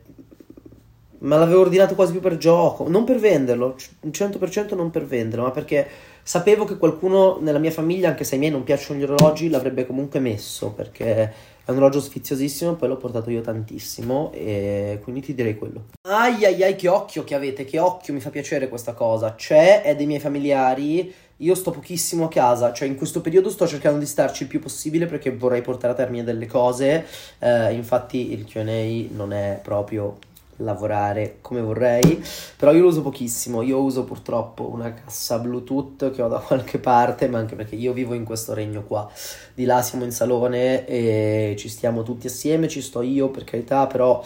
ma 1.21 1.37
l'avevo 1.37 1.61
ordinato 1.61 1.95
quasi 1.95 2.13
più 2.13 2.21
per 2.21 2.37
gioco, 2.37 2.87
non 2.87 3.03
per 3.03 3.19
venderlo, 3.19 3.75
100% 4.05 4.75
non 4.75 4.89
per 4.89 5.05
venderlo, 5.05 5.45
ma 5.45 5.51
perché 5.51 5.87
sapevo 6.23 6.65
che 6.65 6.77
qualcuno 6.77 7.37
nella 7.39 7.59
mia 7.59 7.71
famiglia, 7.71 8.09
anche 8.09 8.23
se 8.23 8.33
ai 8.33 8.39
miei 8.39 8.51
non 8.51 8.63
piacciono 8.63 8.99
gli 8.99 9.03
orologi, 9.03 9.49
l'avrebbe 9.49 9.85
comunque 9.85 10.19
messo 10.19 10.71
perché 10.71 11.33
è 11.63 11.69
un 11.69 11.77
orologio 11.77 12.01
sfiziosissimo, 12.01 12.73
poi 12.75 12.89
l'ho 12.89 12.97
portato 12.97 13.29
io 13.29 13.41
tantissimo 13.41 14.31
e 14.33 14.99
quindi 15.03 15.21
ti 15.21 15.33
direi 15.33 15.55
quello. 15.55 15.85
Ai 16.07 16.43
ai 16.45 16.63
ai 16.63 16.75
che 16.75 16.87
occhio 16.87 17.23
che 17.23 17.35
avete, 17.35 17.65
che 17.65 17.79
occhio, 17.79 18.13
mi 18.13 18.19
fa 18.19 18.29
piacere 18.29 18.67
questa 18.67 18.93
cosa. 18.93 19.35
C'è, 19.35 19.81
è 19.83 19.95
dei 19.95 20.05
miei 20.05 20.19
familiari, 20.19 21.13
io 21.37 21.55
sto 21.55 21.71
pochissimo 21.71 22.25
a 22.25 22.29
casa, 22.29 22.73
cioè 22.73 22.87
in 22.87 22.95
questo 22.95 23.21
periodo 23.21 23.49
sto 23.49 23.67
cercando 23.67 23.99
di 23.99 24.05
starci 24.05 24.43
il 24.43 24.49
più 24.49 24.59
possibile 24.59 25.05
perché 25.05 25.31
vorrei 25.35 25.61
portare 25.61 25.93
a 25.93 25.95
termine 25.95 26.23
delle 26.23 26.45
cose, 26.45 27.05
eh, 27.39 27.73
infatti 27.73 28.31
il 28.31 28.45
Q&A 28.45 29.15
non 29.15 29.33
è 29.33 29.59
proprio 29.61 30.17
lavorare 30.63 31.37
come 31.41 31.61
vorrei, 31.61 32.23
però 32.57 32.71
io 32.71 32.81
lo 32.81 32.87
uso 32.87 33.01
pochissimo, 33.01 33.61
io 33.61 33.81
uso 33.81 34.03
purtroppo 34.03 34.69
una 34.69 34.93
cassa 34.93 35.39
Bluetooth 35.39 36.11
che 36.11 36.21
ho 36.21 36.27
da 36.27 36.39
qualche 36.45 36.79
parte, 36.79 37.27
ma 37.27 37.39
anche 37.39 37.55
perché 37.55 37.75
io 37.75 37.93
vivo 37.93 38.13
in 38.13 38.23
questo 38.23 38.53
regno 38.53 38.83
qua, 38.83 39.09
di 39.53 39.65
là 39.65 39.81
siamo 39.81 40.03
in 40.03 40.11
salone 40.11 40.85
e 40.85 41.55
ci 41.57 41.69
stiamo 41.69 42.03
tutti 42.03 42.27
assieme, 42.27 42.67
ci 42.67 42.81
sto 42.81 43.01
io 43.01 43.29
per 43.29 43.43
carità, 43.43 43.87
però 43.87 44.23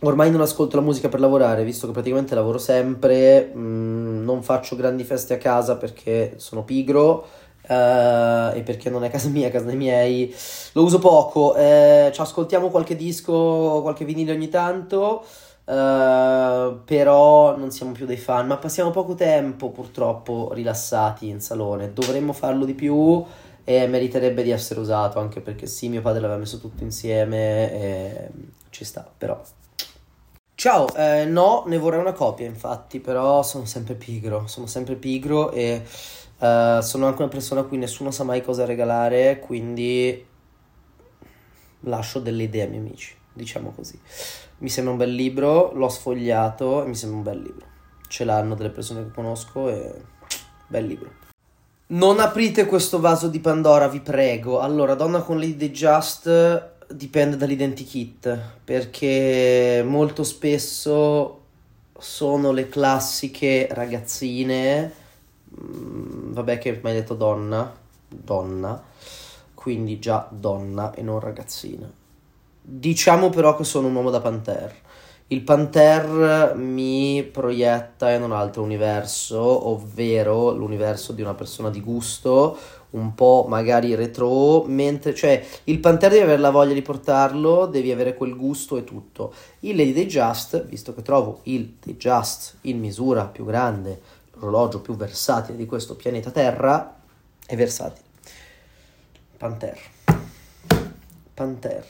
ormai 0.00 0.30
non 0.30 0.40
ascolto 0.40 0.76
la 0.76 0.82
musica 0.82 1.08
per 1.08 1.20
lavorare, 1.20 1.64
visto 1.64 1.86
che 1.86 1.92
praticamente 1.92 2.34
lavoro 2.34 2.58
sempre, 2.58 3.50
mh, 3.52 3.58
mm, 3.58 4.24
non 4.24 4.42
faccio 4.42 4.76
grandi 4.76 5.04
feste 5.04 5.34
a 5.34 5.38
casa 5.38 5.76
perché 5.76 6.34
sono 6.36 6.64
pigro 6.64 7.26
Uh, 7.70 8.50
e 8.56 8.62
perché 8.64 8.90
non 8.90 9.04
è 9.04 9.10
casa 9.10 9.28
mia, 9.28 9.48
casa 9.48 9.66
dei 9.66 9.76
miei, 9.76 10.34
lo 10.72 10.82
uso 10.82 10.98
poco. 10.98 11.54
Eh, 11.54 12.10
ci 12.12 12.20
ascoltiamo 12.20 12.68
qualche 12.68 12.96
disco, 12.96 13.80
qualche 13.80 14.04
vinile 14.04 14.32
ogni 14.32 14.48
tanto. 14.48 15.24
Uh, 15.66 16.82
però 16.84 17.56
non 17.56 17.70
siamo 17.70 17.92
più 17.92 18.06
dei 18.06 18.16
fan, 18.16 18.48
ma 18.48 18.56
passiamo 18.56 18.90
poco 18.90 19.14
tempo 19.14 19.70
purtroppo 19.70 20.50
rilassati 20.52 21.28
in 21.28 21.40
salone. 21.40 21.92
Dovremmo 21.92 22.32
farlo 22.32 22.64
di 22.64 22.74
più 22.74 23.24
e 23.62 23.86
meriterebbe 23.86 24.42
di 24.42 24.50
essere 24.50 24.80
usato 24.80 25.20
anche 25.20 25.40
perché 25.40 25.68
sì, 25.68 25.88
mio 25.88 26.00
padre 26.00 26.22
l'aveva 26.22 26.40
messo 26.40 26.58
tutto 26.58 26.82
insieme 26.82 27.72
e 27.72 28.30
ci 28.70 28.84
sta, 28.84 29.08
però. 29.16 29.40
Ciao, 30.56 30.92
eh, 30.94 31.24
no, 31.24 31.62
ne 31.68 31.78
vorrei 31.78 32.00
una 32.00 32.12
copia 32.12 32.46
infatti, 32.46 32.98
però 32.98 33.42
sono 33.42 33.64
sempre 33.64 33.94
pigro, 33.94 34.46
sono 34.46 34.66
sempre 34.66 34.96
pigro 34.96 35.52
e 35.52 35.82
Uh, 36.40 36.80
sono 36.80 37.06
anche 37.06 37.20
una 37.20 37.30
persona 37.30 37.60
a 37.60 37.64
cui 37.64 37.76
nessuno 37.76 38.10
sa 38.10 38.24
mai 38.24 38.42
cosa 38.42 38.64
regalare, 38.64 39.40
quindi 39.40 40.26
lascio 41.80 42.18
delle 42.18 42.44
idee 42.44 42.62
ai 42.62 42.68
miei 42.70 42.80
amici, 42.80 43.14
diciamo 43.30 43.72
così. 43.72 44.00
Mi 44.58 44.70
sembra 44.70 44.92
un 44.92 44.98
bel 44.98 45.12
libro, 45.12 45.70
l'ho 45.74 45.88
sfogliato 45.90 46.82
e 46.82 46.88
mi 46.88 46.94
sembra 46.94 47.18
un 47.18 47.24
bel 47.24 47.42
libro. 47.42 47.66
Ce 48.08 48.24
l'hanno 48.24 48.54
delle 48.54 48.70
persone 48.70 49.04
che 49.04 49.10
conosco 49.10 49.68
e 49.68 49.94
bel 50.66 50.86
libro. 50.86 51.10
Non 51.88 52.20
aprite 52.20 52.64
questo 52.64 53.00
vaso 53.00 53.28
di 53.28 53.40
Pandora, 53.40 53.88
vi 53.88 54.00
prego. 54.00 54.60
Allora, 54.60 54.94
Donna 54.94 55.20
con 55.20 55.38
Lady 55.38 55.70
Just 55.70 56.86
dipende 56.88 57.36
dall'identikit, 57.36 58.38
perché 58.64 59.84
molto 59.86 60.24
spesso 60.24 61.40
sono 61.98 62.52
le 62.52 62.68
classiche 62.70 63.68
ragazzine 63.70 64.99
vabbè 65.50 66.58
che 66.58 66.80
mi 66.82 66.90
hai 66.90 66.96
detto 66.96 67.14
donna, 67.14 67.72
donna, 68.08 68.82
quindi 69.54 69.98
già 69.98 70.26
donna 70.30 70.94
e 70.94 71.02
non 71.02 71.20
ragazzina. 71.20 71.90
Diciamo 72.62 73.30
però 73.30 73.56
che 73.56 73.64
sono 73.64 73.88
un 73.88 73.94
uomo 73.94 74.10
da 74.10 74.20
Panther. 74.20 74.74
Il 75.28 75.42
Panther 75.42 76.56
mi 76.56 77.22
proietta 77.22 78.10
in 78.10 78.22
un 78.22 78.32
altro 78.32 78.62
universo, 78.62 79.68
ovvero 79.68 80.50
l'universo 80.50 81.12
di 81.12 81.22
una 81.22 81.34
persona 81.34 81.70
di 81.70 81.80
gusto, 81.80 82.56
un 82.90 83.14
po' 83.14 83.46
magari 83.48 83.94
retro, 83.94 84.64
mentre 84.64 85.14
cioè 85.14 85.40
il 85.64 85.78
Panther 85.78 86.10
devi 86.10 86.24
avere 86.24 86.40
la 86.40 86.50
voglia 86.50 86.74
di 86.74 86.82
portarlo, 86.82 87.66
devi 87.66 87.92
avere 87.92 88.16
quel 88.16 88.34
gusto 88.34 88.76
e 88.76 88.82
tutto. 88.82 89.32
Il 89.60 89.76
Lady 89.76 89.92
Day 89.92 90.06
Just, 90.06 90.64
visto 90.66 90.92
che 90.94 91.02
trovo 91.02 91.40
il 91.44 91.76
Day 91.80 91.96
Just 91.96 92.56
in 92.62 92.80
misura 92.80 93.26
più 93.26 93.44
grande, 93.44 94.00
l'orologio 94.40 94.80
più 94.80 94.96
versatile 94.96 95.56
di 95.56 95.66
questo 95.66 95.94
pianeta 95.94 96.30
Terra, 96.30 96.98
è 97.46 97.56
versatile. 97.56 98.08
Panther. 99.36 99.78
Panther. 101.34 101.86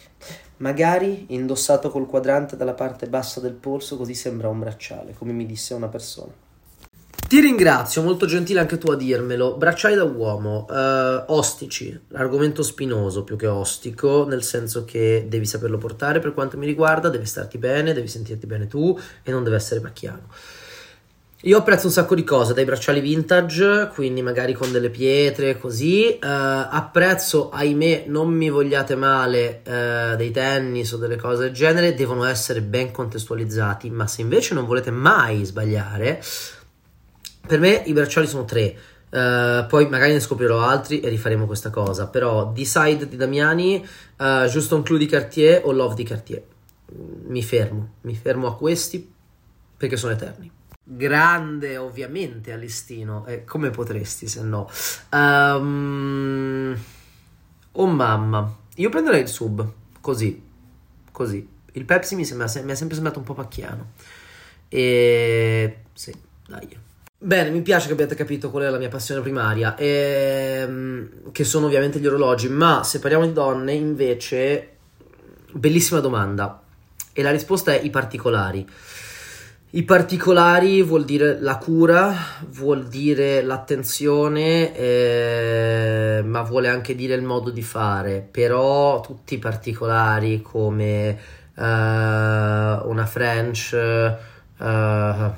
Magari 0.59 1.27
indossato 1.31 1.91
col 1.91 2.07
quadrante 2.07 2.57
dalla 2.57 2.75
parte 2.75 3.07
bassa 3.07 3.41
del 3.41 3.55
polso, 3.55 3.97
così 3.97 4.15
sembra 4.15 4.49
un 4.49 4.59
bracciale, 4.59 5.15
come 5.15 5.33
mi 5.33 5.47
disse 5.47 5.75
una 5.75 5.89
persona. 5.89 6.33
Ti 7.31 7.39
ringrazio, 7.39 8.03
molto 8.03 8.27
gentile 8.27 8.59
anche 8.59 8.77
tu 8.77 8.91
a 8.91 8.97
dirmelo. 8.97 9.57
Bracciali 9.57 9.95
da 9.95 10.03
uomo, 10.03 10.67
eh, 10.69 11.25
ostici, 11.29 11.97
argomento 12.15 12.65
spinoso 12.65 13.23
più 13.23 13.37
che 13.37 13.47
ostico, 13.47 14.27
nel 14.27 14.43
senso 14.43 14.85
che 14.85 15.27
devi 15.29 15.47
saperlo 15.47 15.79
portare 15.79 16.19
per 16.19 16.35
quanto 16.35 16.59
mi 16.59 16.67
riguarda, 16.67 17.09
devi 17.09 17.27
starti 17.27 17.57
bene, 17.57 17.93
devi 17.93 18.09
sentirti 18.09 18.47
bene 18.47 18.67
tu 18.67 18.99
e 19.23 19.31
non 19.31 19.45
deve 19.45 19.55
essere 19.55 19.79
pacchiano. 19.79 20.27
Io 21.45 21.57
apprezzo 21.57 21.87
un 21.87 21.93
sacco 21.93 22.15
di 22.15 22.23
cose, 22.23 22.53
dai 22.53 22.67
bracciali 22.67 23.01
vintage, 23.01 23.89
quindi 23.95 24.21
magari 24.21 24.53
con 24.53 24.71
delle 24.71 24.91
pietre, 24.91 25.57
così. 25.57 26.19
Uh, 26.23 26.27
apprezzo, 26.27 27.49
ahimè, 27.49 28.05
non 28.09 28.29
mi 28.29 28.51
vogliate 28.51 28.95
male, 28.95 29.63
uh, 29.65 30.17
dei 30.17 30.33
tennis 30.33 30.93
o 30.93 30.99
delle 30.99 31.17
cose 31.17 31.45
del 31.45 31.53
genere, 31.53 31.95
devono 31.95 32.25
essere 32.25 32.61
ben 32.61 32.91
contestualizzati, 32.91 33.89
ma 33.89 34.07
se 34.07 34.21
invece 34.21 34.53
non 34.53 34.67
volete 34.67 34.91
mai 34.91 35.43
sbagliare, 35.47 36.23
per 37.47 37.59
me 37.59 37.85
i 37.87 37.95
bracciali 37.95 38.27
sono 38.27 38.45
tre. 38.45 38.77
Uh, 39.09 39.67
poi 39.67 39.89
magari 39.89 40.13
ne 40.13 40.21
scoprirò 40.21 40.61
altri 40.61 41.01
e 41.01 41.09
rifaremo 41.09 41.47
questa 41.47 41.71
cosa. 41.71 42.09
Però 42.09 42.53
Decide 42.53 43.09
di 43.09 43.17
Damiani, 43.17 43.83
uh, 44.19 44.45
Juston 44.45 44.83
Clou 44.83 44.99
di 44.99 45.07
Cartier 45.07 45.63
o 45.65 45.73
Love 45.73 45.95
di 45.95 46.05
Cartier. 46.05 46.43
Mi 47.29 47.43
fermo, 47.43 47.93
mi 48.03 48.15
fermo 48.15 48.47
a 48.47 48.55
questi 48.55 49.11
perché 49.79 49.97
sono 49.97 50.13
eterni 50.13 50.59
grande 50.97 51.77
ovviamente 51.77 52.53
Alistino, 52.53 53.25
e 53.27 53.45
come 53.45 53.71
potresti 53.71 54.27
se 54.27 54.43
no? 54.43 54.69
Um, 55.13 56.77
oh 57.73 57.87
mamma, 57.87 58.57
io 58.77 58.89
prenderei 58.89 59.23
il 59.23 59.29
sub, 59.29 59.73
così, 60.01 60.43
così. 61.13 61.49
Il 61.73 61.85
Pepsi 61.85 62.17
mi, 62.17 62.25
sembra, 62.25 62.51
mi 62.65 62.73
è 62.73 62.75
sempre 62.75 62.95
sembrato 62.95 63.19
un 63.19 63.25
po' 63.25 63.35
pacchiano. 63.35 63.93
E 64.69 65.83
sì, 65.93 66.13
dai. 66.47 66.77
Bene, 67.23 67.51
mi 67.51 67.61
piace 67.61 67.87
che 67.87 67.93
abbiate 67.93 68.15
capito 68.15 68.51
qual 68.51 68.65
è 68.65 68.71
la 68.71 68.79
mia 68.79 68.89
passione 68.89 69.21
primaria, 69.21 69.77
ehm, 69.77 71.31
che 71.33 71.45
sono 71.45 71.67
ovviamente 71.67 72.01
gli 72.01 72.07
orologi, 72.07 72.49
ma 72.49 72.83
se 72.83 72.99
parliamo 72.99 73.27
di 73.27 73.33
donne 73.33 73.75
invece, 73.75 74.77
bellissima 75.53 76.01
domanda. 76.01 76.63
E 77.13 77.23
la 77.23 77.31
risposta 77.31 77.73
è 77.73 77.81
i 77.81 77.91
particolari. 77.91 78.67
I 79.73 79.85
particolari 79.85 80.83
vuol 80.83 81.05
dire 81.05 81.41
la 81.41 81.57
cura, 81.57 82.13
vuol 82.49 82.89
dire 82.89 83.41
l'attenzione, 83.41 84.77
eh, 84.77 86.23
ma 86.25 86.43
vuole 86.43 86.67
anche 86.67 86.97
dire 86.97 87.15
il 87.15 87.23
modo 87.23 87.51
di 87.51 87.63
fare. 87.63 88.27
Però 88.29 89.01
tutti 89.01 89.35
i 89.35 89.39
particolari 89.39 90.43
come 90.43 91.11
eh, 91.11 91.19
una 91.55 93.07
French, 93.07 93.73
eh, 93.75 95.31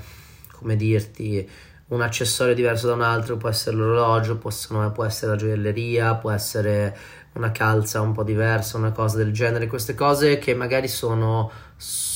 come 0.51 0.76
dirti, 0.76 1.47
un 1.89 2.01
accessorio 2.01 2.55
diverso 2.55 2.87
da 2.87 2.95
un 2.95 3.03
altro, 3.03 3.37
può 3.37 3.51
essere 3.51 3.76
l'orologio, 3.76 4.39
essere, 4.49 4.93
può 4.93 5.05
essere 5.05 5.33
la 5.33 5.37
gioielleria, 5.37 6.14
può 6.14 6.30
essere 6.30 6.97
una 7.35 7.53
calza 7.53 8.01
un 8.01 8.12
po' 8.12 8.22
diversa, 8.22 8.78
una 8.78 8.93
cosa 8.93 9.18
del 9.18 9.33
genere. 9.33 9.66
Queste 9.66 9.93
cose 9.95 10.39
che 10.39 10.55
magari 10.55 10.89
sono 10.89 11.51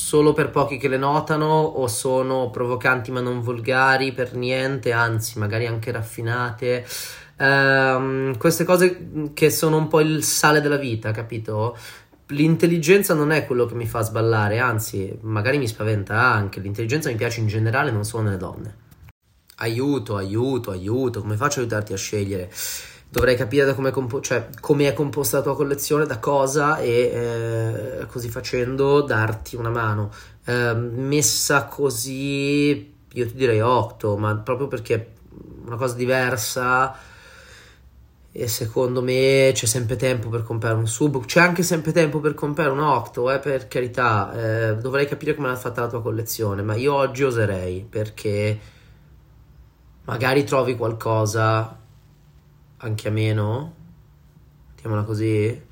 solo 0.07 0.32
per 0.32 0.50
pochi 0.50 0.76
che 0.76 0.86
le 0.86 0.98
notano 0.98 1.46
o 1.46 1.88
sono 1.88 2.48
provocanti 2.50 3.11
ma 3.11 3.20
non 3.20 3.40
volgari 3.40 4.12
per 4.12 4.36
niente, 4.36 4.92
anzi 4.92 5.36
magari 5.40 5.66
anche 5.66 5.90
raffinate. 5.90 6.86
Um, 7.38 8.38
queste 8.38 8.62
cose 8.62 9.30
che 9.34 9.50
sono 9.50 9.78
un 9.78 9.88
po' 9.88 9.98
il 9.98 10.22
sale 10.22 10.61
della 10.61 10.76
vita, 10.76 11.11
capito? 11.11 11.76
L'intelligenza 12.26 13.14
non 13.14 13.32
è 13.32 13.46
quello 13.46 13.66
che 13.66 13.74
mi 13.74 13.86
fa 13.86 14.02
sballare, 14.02 14.61
anzi, 14.61 15.12
magari 15.22 15.59
mi 15.59 15.66
spaventa 15.66 16.14
anche. 16.14 16.61
L'intelligenza 16.61 17.11
mi 17.11 17.16
piace 17.16 17.40
in 17.40 17.48
generale, 17.48 17.90
non 17.90 18.04
solo 18.04 18.22
nelle 18.22 18.36
donne. 18.36 18.76
Aiuto, 19.57 20.14
aiuto, 20.14 20.70
aiuto, 20.70 21.20
come 21.20 21.34
faccio 21.34 21.59
a 21.59 21.62
aiutarti 21.62 21.92
a 21.92 21.96
scegliere? 21.96 22.48
Dovrei 23.09 23.36
capire 23.36 23.74
come, 23.74 23.90
compo- 23.90 24.20
cioè, 24.20 24.48
è 24.48 24.92
composta 24.92 25.38
la 25.38 25.42
tua 25.42 25.57
collezione, 25.57 26.07
da 26.07 26.18
cosa 26.18 26.78
e 26.78 26.90
eh, 26.90 28.07
così 28.07 28.28
facendo 28.28 29.02
darti 29.02 29.57
una 29.57 29.70
mano. 29.70 30.12
Eh, 30.44 30.74
messa 30.74 31.64
così, 31.64 32.94
io 33.12 33.26
ti 33.26 33.34
direi 33.34 33.61
8, 33.61 34.16
ma 34.16 34.36
proprio 34.36 34.68
perché 34.68 34.94
è 34.94 35.07
una 35.66 35.76
cosa 35.76 35.94
diversa 35.94 36.96
e 38.38 38.48
secondo 38.48 39.00
me 39.02 39.50
c'è 39.54 39.64
sempre 39.64 39.96
tempo 39.96 40.28
per 40.28 40.42
comprare 40.42 40.76
un 40.76 40.86
sub, 40.86 41.24
c'è 41.24 41.40
anche 41.40 41.62
sempre 41.62 41.92
tempo 41.92 42.20
per 42.20 42.34
comprare 42.34 42.70
un 42.70 42.80
octo, 42.80 43.30
eh, 43.30 43.38
per 43.38 43.66
carità, 43.66 44.70
eh, 44.72 44.76
dovrei 44.76 45.07
capire 45.07 45.34
come 45.34 45.48
l'ha 45.48 45.57
fatta 45.57 45.80
la 45.80 45.88
tua 45.88 46.02
collezione, 46.02 46.61
ma 46.61 46.74
io 46.74 46.92
oggi 46.92 47.22
oserei 47.22 47.86
perché 47.88 48.61
magari 50.04 50.44
trovi 50.44 50.76
qualcosa 50.76 51.84
anche 52.78 53.08
a 53.08 53.10
meno, 53.10 53.74
mettiamola 54.70 55.02
così. 55.02 55.64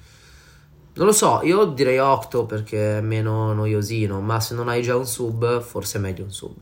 Non 0.97 1.07
lo 1.07 1.13
so, 1.13 1.41
io 1.43 1.65
direi 1.65 1.99
Octo 1.99 2.47
perché 2.47 2.99
è 2.99 3.01
meno 3.01 3.53
noiosino, 3.53 4.21
ma 4.21 4.39
se 4.41 4.55
non 4.55 4.69
hai 4.69 4.83
già 4.83 4.97
un 4.97 5.07
sub, 5.07 5.61
forse 5.61 5.99
è 5.99 6.01
meglio 6.01 6.25
un 6.25 6.33
sub. 6.33 6.55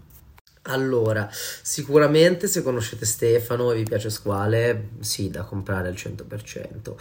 Allora, 0.66 1.28
sicuramente 1.30 2.46
se 2.46 2.62
conoscete 2.62 3.04
Stefano 3.04 3.72
e 3.72 3.76
vi 3.76 3.82
piace 3.82 4.10
Squale, 4.10 4.90
sì, 5.00 5.28
da 5.28 5.42
comprare 5.42 5.88
al 5.88 5.94
100%. 5.94 6.94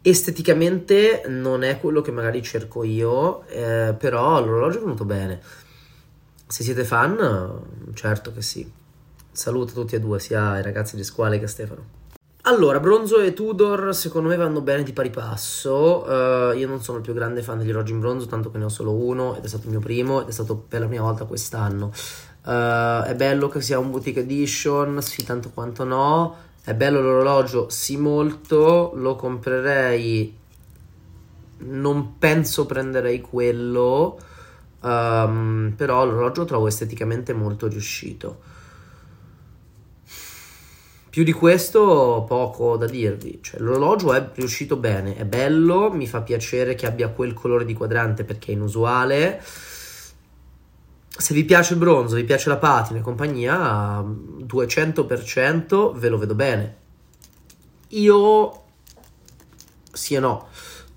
Esteticamente 0.00 1.24
non 1.26 1.64
è 1.64 1.80
quello 1.80 2.00
che 2.00 2.12
magari 2.12 2.42
cerco 2.42 2.84
io, 2.84 3.44
eh, 3.48 3.94
però 3.98 4.40
l'orologio 4.42 4.78
è 4.78 4.82
venuto 4.82 5.04
bene. 5.04 5.40
Se 6.46 6.62
siete 6.62 6.84
fan, 6.84 7.90
certo 7.92 8.32
che 8.32 8.40
sì. 8.40 8.70
Saluto 9.32 9.72
tutti 9.72 9.96
e 9.96 10.00
due, 10.00 10.20
sia 10.20 10.58
i 10.58 10.62
ragazzi 10.62 10.94
di 10.94 11.02
Squale 11.04 11.40
che 11.40 11.48
Stefano. 11.48 11.97
Allora, 12.48 12.80
bronzo 12.80 13.20
e 13.20 13.34
Tudor 13.34 13.94
secondo 13.94 14.30
me 14.30 14.36
vanno 14.36 14.62
bene 14.62 14.82
di 14.82 14.94
pari 14.94 15.10
passo. 15.10 16.02
Uh, 16.06 16.56
io 16.56 16.66
non 16.66 16.82
sono 16.82 16.96
il 16.96 17.04
più 17.04 17.12
grande 17.12 17.42
fan 17.42 17.58
degli 17.58 17.68
orologi 17.68 17.92
in 17.92 18.00
bronzo, 18.00 18.24
tanto 18.24 18.50
che 18.50 18.56
ne 18.56 18.64
ho 18.64 18.70
solo 18.70 18.92
uno 18.92 19.36
ed 19.36 19.44
è 19.44 19.48
stato 19.48 19.64
il 19.64 19.72
mio 19.72 19.80
primo 19.80 20.22
ed 20.22 20.28
è 20.28 20.30
stato 20.30 20.56
per 20.56 20.80
la 20.80 20.86
prima 20.86 21.02
volta 21.02 21.26
quest'anno. 21.26 21.92
Uh, 22.44 23.02
è 23.04 23.12
bello 23.14 23.48
che 23.48 23.60
sia 23.60 23.78
un 23.78 23.90
boutique 23.90 24.22
edition, 24.22 25.02
sì, 25.02 25.24
tanto 25.24 25.50
quanto 25.52 25.84
no. 25.84 26.36
È 26.64 26.72
bello 26.72 27.02
l'orologio, 27.02 27.68
sì, 27.68 27.98
molto. 27.98 28.92
Lo 28.94 29.14
comprerei. 29.14 30.34
Non 31.58 32.16
penso 32.16 32.64
prenderei 32.64 33.20
quello. 33.20 34.18
Um, 34.80 35.74
però 35.76 36.06
l'orologio 36.06 36.40
lo 36.40 36.46
trovo 36.46 36.66
esteticamente 36.66 37.34
molto 37.34 37.66
riuscito. 37.66 38.38
Più 41.10 41.24
di 41.24 41.32
questo 41.32 42.24
poco 42.28 42.76
da 42.76 42.86
dirvi, 42.86 43.38
cioè, 43.40 43.60
l'orologio 43.60 44.12
è 44.12 44.30
riuscito 44.34 44.76
bene, 44.76 45.16
è 45.16 45.24
bello, 45.24 45.90
mi 45.90 46.06
fa 46.06 46.20
piacere 46.20 46.74
che 46.74 46.86
abbia 46.86 47.08
quel 47.08 47.32
colore 47.32 47.64
di 47.64 47.72
quadrante 47.72 48.24
perché 48.24 48.52
è 48.52 48.54
inusuale. 48.54 49.42
Se 51.08 51.32
vi 51.34 51.44
piace 51.44 51.72
il 51.72 51.78
bronzo, 51.78 52.14
vi 52.14 52.24
piace 52.24 52.50
la 52.50 52.58
patina 52.58 52.98
e 52.98 53.02
compagnia, 53.02 54.00
200% 54.00 55.98
ve 55.98 56.08
lo 56.08 56.18
vedo 56.18 56.34
bene. 56.34 56.76
Io 57.88 58.62
sì 59.90 60.14
e 60.14 60.20
no, 60.20 60.48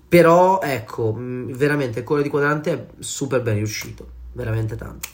però 0.06 0.60
ecco, 0.60 1.14
veramente 1.16 2.00
il 2.00 2.04
colore 2.04 2.22
di 2.22 2.30
quadrante 2.30 2.72
è 2.72 2.86
super 2.98 3.40
ben 3.40 3.54
riuscito, 3.54 4.06
veramente 4.32 4.76
tanto. 4.76 5.08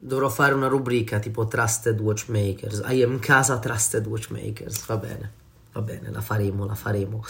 Dovrò 0.00 0.28
fare 0.28 0.54
una 0.54 0.68
rubrica 0.68 1.18
tipo 1.18 1.46
Trusted 1.46 1.98
Watchmakers. 1.98 2.82
I 2.86 3.02
am 3.02 3.18
casa 3.18 3.58
Trusted 3.58 4.06
Watchmakers. 4.06 4.86
Va 4.86 4.96
bene, 4.96 5.32
va 5.72 5.80
bene, 5.80 6.10
la 6.12 6.20
faremo, 6.20 6.64
la 6.64 6.76
faremo. 6.76 7.24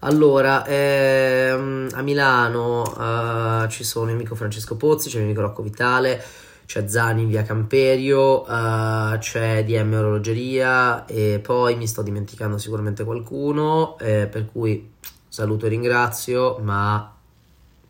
Allora, 0.00 0.66
ehm, 0.66 1.88
a 1.92 2.02
Milano 2.02 2.82
uh, 2.82 3.68
ci 3.68 3.84
sono 3.84 4.06
il 4.06 4.10
mio 4.10 4.20
amico 4.20 4.34
Francesco 4.34 4.76
Pozzi, 4.76 5.08
c'è 5.08 5.18
il 5.18 5.24
mio 5.24 5.32
amico 5.32 5.46
Rocco 5.46 5.62
Vitale, 5.62 6.20
c'è 6.66 6.88
Zani 6.88 7.22
in 7.22 7.28
via 7.28 7.42
Camperio, 7.42 8.42
uh, 8.42 9.16
c'è 9.18 9.64
DM 9.64 9.92
Orologeria 9.94 11.06
e 11.06 11.38
poi 11.40 11.76
mi 11.76 11.86
sto 11.86 12.02
dimenticando 12.02 12.58
sicuramente 12.58 13.04
qualcuno, 13.04 13.96
eh, 13.98 14.26
per 14.26 14.46
cui 14.46 14.90
saluto 15.28 15.66
e 15.66 15.68
ringrazio, 15.68 16.58
ma 16.58 17.14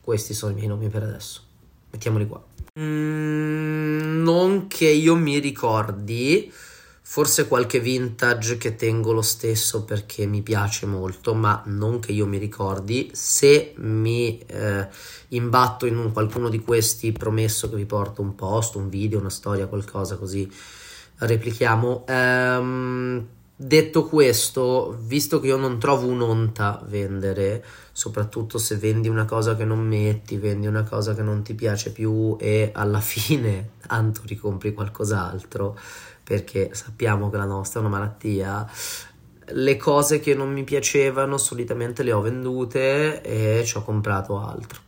questi 0.03 0.35
sono 0.35 0.53
i 0.53 0.55
miei 0.55 0.69
nomi 0.69 0.89
per 0.89 1.03
adesso. 1.03 1.41
Mettiamoli 1.91 2.27
qua. 2.27 2.48
Mm, 2.79 4.23
non 4.23 4.69
che 4.69 4.89
io 4.89 5.17
mi 5.17 5.39
ricordi, 5.41 6.53
forse 7.03 7.49
qualche 7.49 7.81
vintage 7.81 8.57
che 8.57 8.77
tengo 8.77 9.13
lo 9.13 9.23
stesso 9.23 9.85
perché 9.85 10.27
mi 10.27 10.43
piace 10.43 10.87
molto, 10.87 11.35
ma 11.35 11.61
non 11.67 11.99
che 11.99 12.13
io 12.13 12.27
mi 12.27 12.39
ricordi. 12.39 13.11
Se 13.13 13.75
mi 13.79 14.39
eh, 14.47 14.89
imbatto 15.29 15.87
in 15.87 15.97
un, 15.97 16.13
qualcuno 16.13 16.49
di 16.49 16.61
questi, 16.61 17.11
promesso 17.13 17.69
che 17.69 17.77
vi 17.77 17.87
porto 17.87 18.23
un 18.23 18.35
post, 18.37 18.77
un 18.77 18.89
video, 18.89 19.19
una 19.19 19.31
storia, 19.31 19.67
qualcosa 19.67 20.17
così 20.17 20.49
replichiamo. 21.19 22.05
Um, 22.09 23.27
Detto 23.61 24.05
questo, 24.05 24.97
visto 25.01 25.41
che 25.41 25.49
io 25.49 25.57
non 25.57 25.81
trovo 25.81 26.07
un'onta 26.07 26.81
vendere, 26.87 27.65
soprattutto 27.91 28.57
se 28.57 28.77
vendi 28.77 29.09
una 29.09 29.25
cosa 29.25 29.57
che 29.57 29.65
non 29.65 29.81
metti, 29.85 30.37
vendi 30.37 30.69
una 30.69 30.85
cosa 30.85 31.13
che 31.13 31.23
non 31.23 31.43
ti 31.43 31.57
piace 31.57 31.91
più 31.91 32.37
e 32.39 32.71
alla 32.73 33.01
fine 33.03 33.71
tanto 33.85 34.21
ricompri 34.27 34.73
qualcos'altro, 34.73 35.77
perché 36.23 36.71
sappiamo 36.73 37.31
che 37.31 37.37
la 37.37 37.47
nostra 37.47 37.81
è 37.81 37.83
una 37.83 37.97
malattia, 37.97 38.71
le 39.47 39.77
cose 39.77 40.21
che 40.21 40.35
non 40.35 40.53
mi 40.53 40.63
piacevano 40.63 41.37
solitamente 41.37 42.05
le 42.05 42.13
ho 42.13 42.21
vendute 42.21 43.23
e 43.23 43.65
ci 43.65 43.77
ho 43.77 43.83
comprato 43.83 44.39
altro 44.39 44.81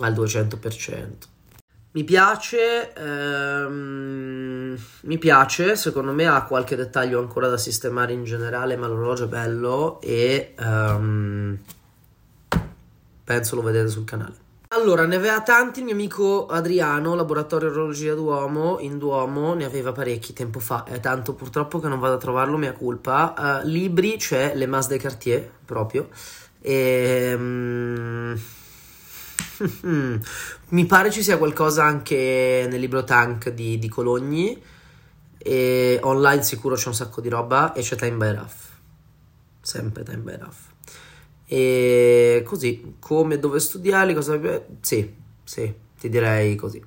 al 0.00 0.14
200%. 0.14 1.31
Mi 1.94 2.04
piace, 2.04 2.94
ehm, 2.94 4.78
mi 5.02 5.18
piace, 5.18 5.76
secondo 5.76 6.12
me 6.12 6.26
ha 6.26 6.42
qualche 6.44 6.74
dettaglio 6.74 7.18
ancora 7.18 7.48
da 7.48 7.58
sistemare 7.58 8.14
in 8.14 8.24
generale, 8.24 8.76
ma 8.76 8.86
l'orologio 8.86 9.24
è 9.24 9.28
bello 9.28 10.00
e 10.00 10.54
ehm, 10.58 11.58
penso 13.24 13.56
lo 13.56 13.62
vedete 13.62 13.88
sul 13.88 14.04
canale. 14.04 14.36
Allora, 14.68 15.04
ne 15.04 15.16
aveva 15.16 15.42
tanti 15.42 15.80
il 15.80 15.84
mio 15.84 15.92
amico 15.92 16.46
Adriano, 16.46 17.14
laboratorio 17.14 17.68
orologia 17.68 18.14
Duomo, 18.14 18.78
in 18.80 18.96
Duomo, 18.96 19.52
ne 19.52 19.66
aveva 19.66 19.92
parecchi 19.92 20.32
tempo 20.32 20.60
fa, 20.60 20.84
è 20.84 20.98
tanto 20.98 21.34
purtroppo 21.34 21.78
che 21.78 21.88
non 21.88 21.98
vado 22.00 22.14
a 22.14 22.18
trovarlo, 22.18 22.56
mia 22.56 22.72
colpa. 22.72 23.34
Uh, 23.36 23.66
libri, 23.66 24.16
c'è 24.16 24.54
Le 24.54 24.64
Mas 24.64 24.88
de 24.88 24.96
Cartier, 24.96 25.50
proprio, 25.66 26.08
e... 26.58 27.34
Um, 27.36 27.61
Mi 30.68 30.86
pare 30.86 31.10
ci 31.10 31.22
sia 31.22 31.38
qualcosa 31.38 31.84
anche 31.84 32.66
nel 32.68 32.80
libro 32.80 33.04
Tank 33.04 33.50
di, 33.50 33.78
di 33.78 33.88
Cologni. 33.88 34.60
E 35.38 35.98
online 36.02 36.42
sicuro 36.42 36.76
c'è 36.76 36.88
un 36.88 36.94
sacco 36.94 37.20
di 37.20 37.28
roba 37.28 37.72
e 37.72 37.82
c'è 37.82 37.96
Time 37.96 38.16
by 38.16 38.34
Ruff. 38.34 38.68
Sempre 39.60 40.02
Time 40.04 40.18
by 40.18 40.36
Ruff. 40.38 40.58
E 41.46 42.42
così, 42.46 42.94
come 42.98 43.38
dove 43.38 43.58
studiare, 43.58 44.14
cosa... 44.14 44.40
Sì, 44.80 45.14
sì, 45.44 45.74
ti 45.98 46.08
direi 46.08 46.54
così. 46.56 46.82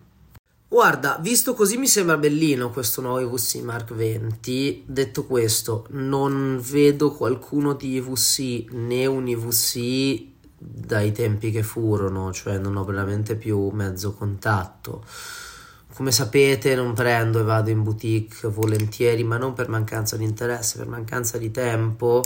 Guarda, 0.67 1.19
visto 1.21 1.53
così 1.53 1.77
mi 1.77 1.87
sembra 1.87 2.17
bellino 2.17 2.71
questo 2.71 2.99
nuovo 3.01 3.19
IVC 3.19 3.61
Mark 3.61 3.93
20. 3.93 4.83
Detto 4.87 5.25
questo, 5.25 5.85
non 5.91 6.59
vedo 6.61 7.11
qualcuno 7.11 7.73
di 7.73 7.95
IVC 7.95 8.73
né 8.73 9.05
un 9.05 9.27
IVC 9.27 10.33
dai 10.57 11.11
tempi 11.11 11.51
che 11.51 11.63
furono, 11.63 12.31
cioè 12.31 12.57
non 12.57 12.77
ho 12.77 12.83
veramente 12.83 13.35
più 13.35 13.69
mezzo 13.69 14.13
contatto. 14.13 15.03
Come 15.93 16.11
sapete 16.11 16.75
non 16.75 16.93
prendo 16.93 17.39
e 17.39 17.43
vado 17.43 17.69
in 17.69 17.83
boutique 17.83 18.49
volentieri, 18.49 19.23
ma 19.23 19.37
non 19.37 19.53
per 19.53 19.69
mancanza 19.69 20.17
di 20.17 20.25
interesse, 20.25 20.77
per 20.77 20.87
mancanza 20.87 21.37
di 21.37 21.51
tempo. 21.51 22.23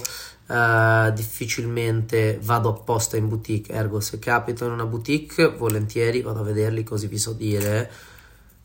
Uh, 0.48 1.12
difficilmente 1.14 2.40
vado 2.42 2.70
apposta 2.70 3.18
in 3.18 3.28
boutique, 3.28 3.72
ergo 3.72 4.00
se 4.00 4.18
capito 4.18 4.66
in 4.66 4.72
una 4.72 4.88
boutique 4.88 5.48
volentieri 5.48 6.24
vado 6.24 6.40
a 6.40 6.44
vederli 6.44 6.84
così 6.84 7.06
vi 7.06 7.20
so 7.20 7.34
dire 7.34 7.92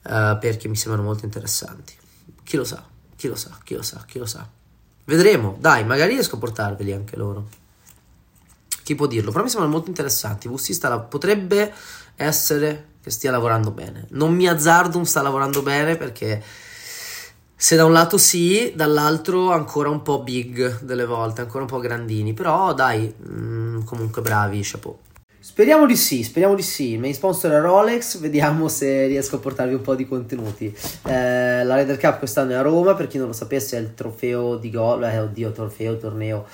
uh, 0.05 0.39
perché 0.39 0.67
mi 0.69 0.77
sembrano 0.77 1.07
molto 1.07 1.27
interessanti. 1.27 1.93
Chi 2.43 2.57
lo 2.57 2.65
sa, 2.65 2.83
chi 3.17 3.29
lo 3.29 3.37
sa, 3.37 3.59
chi 3.63 3.75
lo 3.75 3.83
sa, 3.83 4.03
chi 4.07 4.19
lo 4.19 4.25
sa. 4.25 4.49
Vedremo, 5.05 5.59
dai, 5.61 5.85
magari 5.85 6.15
riesco 6.15 6.37
a 6.37 6.39
portarveli 6.39 6.93
anche 6.93 7.17
loro 7.17 7.49
chi 8.85 8.95
può 8.95 9.07
dirlo? 9.07 9.33
Però 9.33 9.43
mi 9.43 9.49
sembrano 9.49 9.73
molto 9.75 9.89
interessanti. 9.89 10.47
VC 10.47 10.73
sta, 10.73 10.97
potrebbe 11.01 11.73
essere 12.15 12.93
che 13.03 13.11
stia 13.11 13.31
lavorando 13.31 13.71
bene. 13.71 14.07
Non 14.11 14.35
mi 14.35 14.47
azzardo 14.47 15.03
sta 15.05 15.23
lavorando 15.23 15.63
bene 15.63 15.97
perché 15.97 16.43
se 17.57 17.77
da 17.77 17.87
un 17.87 17.93
lato 17.93 18.19
sì, 18.19 18.73
dall'altro 18.77 19.53
ancora 19.53 19.89
un 19.89 20.03
po' 20.03 20.23
big 20.23 20.81
delle 20.81 21.07
volte, 21.07 21.41
ancora 21.41 21.65
un 21.65 21.69
po' 21.69 21.79
grandini. 21.79 22.35
Però 22.35 22.75
dai, 22.75 23.13
mh, 23.17 23.33
mm, 23.33 23.83
comunque 23.85 24.21
bravi, 24.21 24.61
chapeau. 24.63 24.99
Speriamo 25.41 25.87
di 25.87 25.97
sì, 25.97 26.23
speriamo 26.23 26.55
di 26.55 26.63
sì. 26.63 26.99
Main 26.99 27.15
sponsor 27.15 27.53
è 27.53 27.61
Rolex, 27.61 28.19
vediamo 28.19 28.69
se 28.69 29.07
riesco 29.07 29.37
a 29.37 29.39
portarvi 29.39 29.75
un 29.75 29.83
po' 29.83 29.95
di 29.95 30.07
contenuti. 30.07 30.75
Eh, 31.07 31.65
la 31.65 31.77
Ryder 31.77 31.99
Cup 31.99 32.19
quest'anno 32.19 32.53
è 32.53 32.55
a 32.55 32.63
Roma, 32.63 32.95
per 32.95 33.07
chi 33.07 33.17
non 33.17 33.29
lo 33.29 33.33
sapesse 33.33 33.79
è 33.79 33.81
il 33.81 33.95
trofeo 33.95 34.57
di 34.57 34.71
gol, 34.71 35.05
eh 35.05 35.19
oddio, 35.19 35.53
trofeo, 35.53 35.97
torneo 35.97 36.47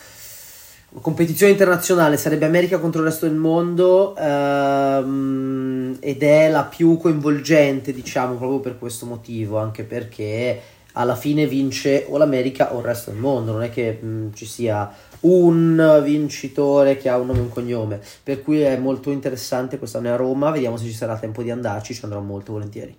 competizione 1.01 1.53
internazionale 1.53 2.17
sarebbe 2.17 2.47
America 2.47 2.79
contro 2.79 3.01
il 3.01 3.07
resto 3.07 3.27
del 3.27 3.37
mondo 3.37 4.17
ehm, 4.17 5.99
ed 6.01 6.23
è 6.23 6.51
la 6.51 6.65
più 6.65 6.97
coinvolgente 6.97 7.93
diciamo 7.93 8.35
proprio 8.35 8.59
per 8.59 8.79
questo 8.79 9.07
motivo 9.07 9.59
anche 9.59 9.85
perché 9.85 10.61
alla 10.95 11.15
fine 11.15 11.47
vince 11.47 12.07
o 12.09 12.17
l'America 12.17 12.75
o 12.75 12.79
il 12.81 12.85
resto 12.85 13.11
del 13.11 13.21
mondo. 13.21 13.53
Non 13.53 13.63
è 13.63 13.71
che 13.71 13.93
mh, 13.93 14.33
ci 14.35 14.47
sia 14.47 14.93
un 15.21 16.01
vincitore 16.03 16.97
che 16.97 17.09
ha 17.09 17.19
un 17.19 17.27
nome 17.27 17.39
e 17.39 17.43
un 17.43 17.51
cognome. 17.51 18.01
Per 18.23 18.43
cui 18.43 18.61
è 18.61 18.77
molto 18.77 19.11
interessante 19.11 19.79
quest'anno 19.79 20.09
è 20.09 20.11
a 20.11 20.17
Roma 20.17 20.51
vediamo 20.51 20.77
se 20.77 20.85
ci 20.87 20.93
sarà 20.93 21.17
tempo 21.17 21.43
di 21.43 21.51
andarci 21.51 21.95
ci 21.95 22.05
andrò 22.05 22.21
molto 22.21 22.53
volentieri. 22.53 22.95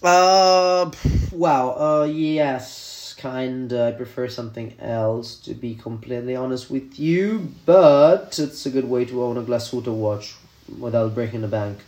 Uh, 0.00 0.90
wow 1.30 2.02
uh, 2.02 2.04
yes 2.04 2.85
kind. 3.30 3.72
I 3.72 3.92
prefer 3.92 4.28
something 4.28 4.74
else, 4.80 5.36
to 5.46 5.54
be 5.54 5.74
completely 5.74 6.36
honest 6.36 6.70
with 6.70 6.98
you. 6.98 7.52
But 7.64 8.38
it's 8.38 8.66
a 8.66 8.70
good 8.70 8.88
way 8.88 9.04
to 9.06 9.22
own 9.22 9.36
a 9.36 9.42
Glasuta 9.42 9.92
watch 9.92 10.34
without 10.78 11.14
breaking 11.14 11.42
the 11.42 11.48
bank. 11.48 11.78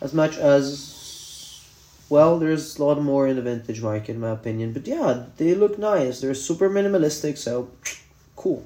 As 0.00 0.12
much 0.12 0.36
as, 0.36 1.62
well, 2.08 2.38
there's 2.38 2.78
a 2.78 2.84
lot 2.84 3.00
more 3.02 3.28
in 3.28 3.36
the 3.36 3.42
vintage 3.42 3.82
market, 3.82 4.14
in 4.14 4.20
my 4.20 4.30
opinion. 4.30 4.72
But 4.72 4.86
yeah, 4.86 5.26
they 5.36 5.54
look 5.54 5.78
nice. 5.78 6.20
They're 6.20 6.34
super 6.34 6.68
minimalistic, 6.70 7.36
so 7.36 7.68
cool. 8.36 8.62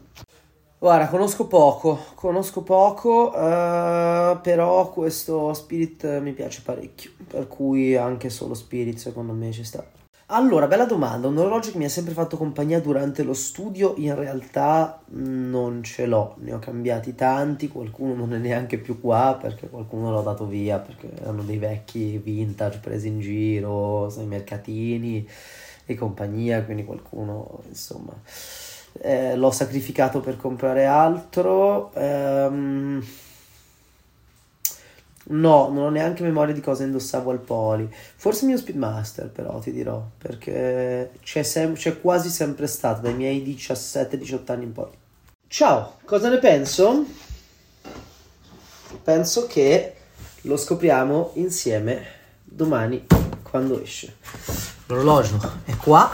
Guarda, 0.80 1.08
conosco 1.08 1.48
poco, 1.48 1.98
conosco 2.14 2.62
poco, 2.62 3.32
uh, 3.32 4.40
però 4.40 4.88
questo 4.92 5.52
Spirit 5.52 6.20
mi 6.20 6.32
piace 6.32 6.62
parecchio, 6.64 7.10
per 7.26 7.48
cui 7.48 7.96
anche 7.96 8.30
solo 8.30 8.54
Spirit 8.54 8.96
secondo 8.96 9.32
me 9.32 9.50
ci 9.50 9.64
sta. 9.64 9.84
Allora, 10.30 10.66
bella 10.66 10.84
domanda. 10.84 11.26
Un 11.26 11.38
orologio 11.38 11.70
che 11.70 11.78
mi 11.78 11.86
ha 11.86 11.88
sempre 11.88 12.12
fatto 12.12 12.36
compagnia 12.36 12.80
durante 12.80 13.22
lo 13.22 13.32
studio, 13.32 13.94
in 13.96 14.14
realtà 14.14 15.00
non 15.12 15.82
ce 15.82 16.04
l'ho. 16.04 16.34
Ne 16.40 16.52
ho 16.52 16.58
cambiati 16.58 17.14
tanti, 17.14 17.68
qualcuno 17.68 18.14
non 18.14 18.34
è 18.34 18.36
neanche 18.36 18.76
più 18.76 19.00
qua 19.00 19.38
perché 19.40 19.70
qualcuno 19.70 20.10
l'ho 20.10 20.20
dato 20.20 20.46
via 20.46 20.78
perché 20.80 21.10
erano 21.18 21.42
dei 21.42 21.56
vecchi 21.56 22.18
vintage 22.18 22.78
presi 22.80 23.08
in 23.08 23.20
giro, 23.20 24.10
sui 24.10 24.26
mercatini 24.26 25.26
e 25.86 25.94
compagnia, 25.94 26.62
quindi 26.62 26.84
qualcuno, 26.84 27.62
insomma, 27.66 28.12
eh, 29.00 29.34
l'ho 29.34 29.50
sacrificato 29.50 30.20
per 30.20 30.36
comprare 30.36 30.84
altro. 30.84 31.90
Ehm 31.94 33.02
No, 35.30 35.68
non 35.68 35.84
ho 35.84 35.90
neanche 35.90 36.22
memoria 36.22 36.54
di 36.54 36.60
cosa 36.60 36.84
indossavo 36.84 37.30
al 37.30 37.40
poli. 37.40 37.92
Forse 38.16 38.42
il 38.42 38.50
mio 38.50 38.58
Speedmaster, 38.58 39.28
però 39.28 39.58
ti 39.58 39.72
dirò, 39.72 40.02
perché 40.16 41.12
c'è, 41.22 41.42
sem- 41.42 41.74
c'è 41.74 42.00
quasi 42.00 42.30
sempre 42.30 42.66
stato 42.66 43.02
dai 43.02 43.14
miei 43.14 43.42
17-18 43.44 44.52
anni 44.52 44.64
in 44.64 44.72
poi. 44.72 44.90
Ciao, 45.46 45.96
cosa 46.04 46.28
ne 46.28 46.38
penso? 46.38 47.04
Penso 49.02 49.46
che 49.46 49.94
lo 50.42 50.56
scopriamo 50.56 51.32
insieme 51.34 52.06
domani 52.42 53.06
quando 53.42 53.82
esce. 53.82 54.16
L'orologio 54.86 55.38
è 55.64 55.76
qua, 55.76 56.10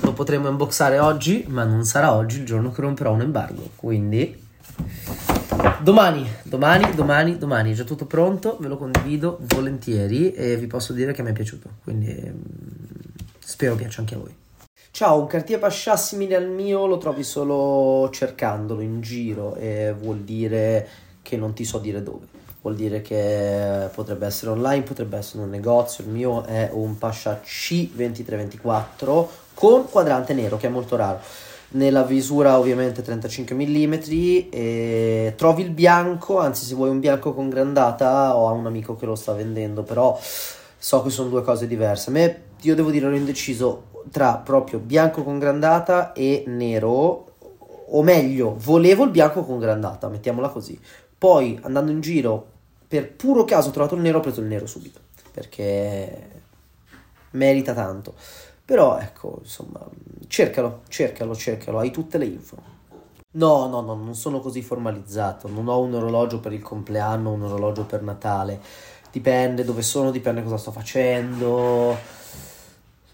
lo 0.00 0.12
potremo 0.12 0.48
unboxare 0.48 0.98
oggi, 0.98 1.44
ma 1.48 1.64
non 1.64 1.84
sarà 1.84 2.14
oggi 2.14 2.38
il 2.38 2.46
giorno 2.46 2.72
che 2.72 2.80
romperò 2.80 3.12
un 3.12 3.20
embargo, 3.20 3.70
quindi 3.76 4.44
Domani, 5.80 6.28
domani, 6.42 6.94
domani, 6.94 7.38
domani, 7.38 7.72
è 7.72 7.74
già 7.74 7.84
tutto 7.84 8.04
pronto, 8.04 8.58
ve 8.60 8.68
lo 8.68 8.76
condivido 8.76 9.38
volentieri 9.40 10.32
e 10.32 10.56
vi 10.56 10.66
posso 10.66 10.92
dire 10.92 11.12
che 11.12 11.22
mi 11.22 11.30
è 11.30 11.32
piaciuto, 11.32 11.70
quindi 11.82 12.12
mm, 12.12 12.40
spero 13.38 13.74
piaccia 13.74 14.00
anche 14.00 14.14
a 14.14 14.18
voi. 14.18 14.34
Ciao, 14.90 15.18
un 15.20 15.26
Cartier 15.26 15.58
Pascià 15.58 15.96
simile 15.96 16.36
al 16.36 16.48
mio 16.48 16.86
lo 16.86 16.98
trovi 16.98 17.22
solo 17.22 18.10
cercandolo 18.10 18.82
in 18.82 19.00
giro 19.00 19.54
e 19.54 19.94
vuol 19.98 20.18
dire 20.20 20.88
che 21.22 21.36
non 21.36 21.54
ti 21.54 21.64
so 21.64 21.78
dire 21.78 22.02
dove. 22.02 22.26
Vuol 22.60 22.76
dire 22.76 23.00
che 23.00 23.88
potrebbe 23.94 24.26
essere 24.26 24.50
online, 24.50 24.82
potrebbe 24.82 25.16
essere 25.16 25.42
un 25.42 25.50
negozio. 25.50 26.04
Il 26.04 26.10
mio 26.10 26.44
è 26.44 26.68
un 26.72 26.98
Pascià 26.98 27.40
C2324 27.42 29.26
con 29.54 29.88
quadrante 29.88 30.34
nero, 30.34 30.56
che 30.56 30.66
è 30.66 30.70
molto 30.70 30.96
raro 30.96 31.20
nella 31.68 32.04
visura 32.04 32.58
ovviamente 32.58 33.02
35 33.02 33.54
mm 33.54 33.94
e 34.50 35.34
trovi 35.36 35.62
il 35.62 35.70
bianco 35.70 36.38
anzi 36.38 36.64
se 36.64 36.74
vuoi 36.74 36.90
un 36.90 37.00
bianco 37.00 37.34
con 37.34 37.48
grandata 37.48 38.36
ho 38.36 38.52
un 38.52 38.66
amico 38.66 38.94
che 38.96 39.06
lo 39.06 39.16
sta 39.16 39.32
vendendo 39.32 39.82
però 39.82 40.18
so 40.78 41.02
che 41.02 41.10
sono 41.10 41.28
due 41.28 41.42
cose 41.42 41.66
diverse. 41.66 42.10
A 42.10 42.12
me 42.12 42.42
io 42.60 42.74
devo 42.74 42.90
dire 42.90 43.06
ero 43.06 43.16
indeciso 43.16 43.94
tra 44.10 44.36
proprio 44.36 44.78
bianco 44.78 45.24
con 45.24 45.38
grandata 45.38 46.12
e 46.12 46.44
nero 46.46 47.34
o 47.88 48.02
meglio 48.02 48.56
volevo 48.58 49.04
il 49.04 49.10
bianco 49.10 49.44
con 49.44 49.58
grandata 49.58 50.08
mettiamola 50.08 50.48
così. 50.48 50.78
Poi 51.18 51.58
andando 51.62 51.90
in 51.90 52.00
giro 52.00 52.54
per 52.86 53.12
puro 53.12 53.44
caso 53.44 53.68
ho 53.68 53.72
trovato 53.72 53.96
il 53.96 54.02
nero 54.02 54.18
ho 54.18 54.20
preso 54.20 54.40
il 54.40 54.46
nero 54.46 54.66
subito 54.66 55.00
perché 55.32 56.42
merita 57.32 57.74
tanto. 57.74 58.14
Però 58.64 58.98
ecco 58.98 59.40
insomma 59.42 59.80
cercalo, 60.28 60.82
cercalo, 60.88 61.34
cercalo, 61.34 61.78
hai 61.78 61.90
tutte 61.90 62.18
le 62.18 62.24
info. 62.24 62.74
No, 63.32 63.68
no, 63.68 63.80
no, 63.80 63.94
non 63.94 64.14
sono 64.14 64.40
così 64.40 64.62
formalizzato, 64.62 65.48
non 65.48 65.68
ho 65.68 65.80
un 65.80 65.94
orologio 65.94 66.40
per 66.40 66.52
il 66.52 66.62
compleanno, 66.62 67.32
un 67.32 67.42
orologio 67.42 67.84
per 67.84 68.02
Natale, 68.02 68.60
dipende 69.10 69.64
dove 69.64 69.82
sono, 69.82 70.10
dipende 70.10 70.42
cosa 70.42 70.56
sto 70.56 70.72
facendo 70.72 72.24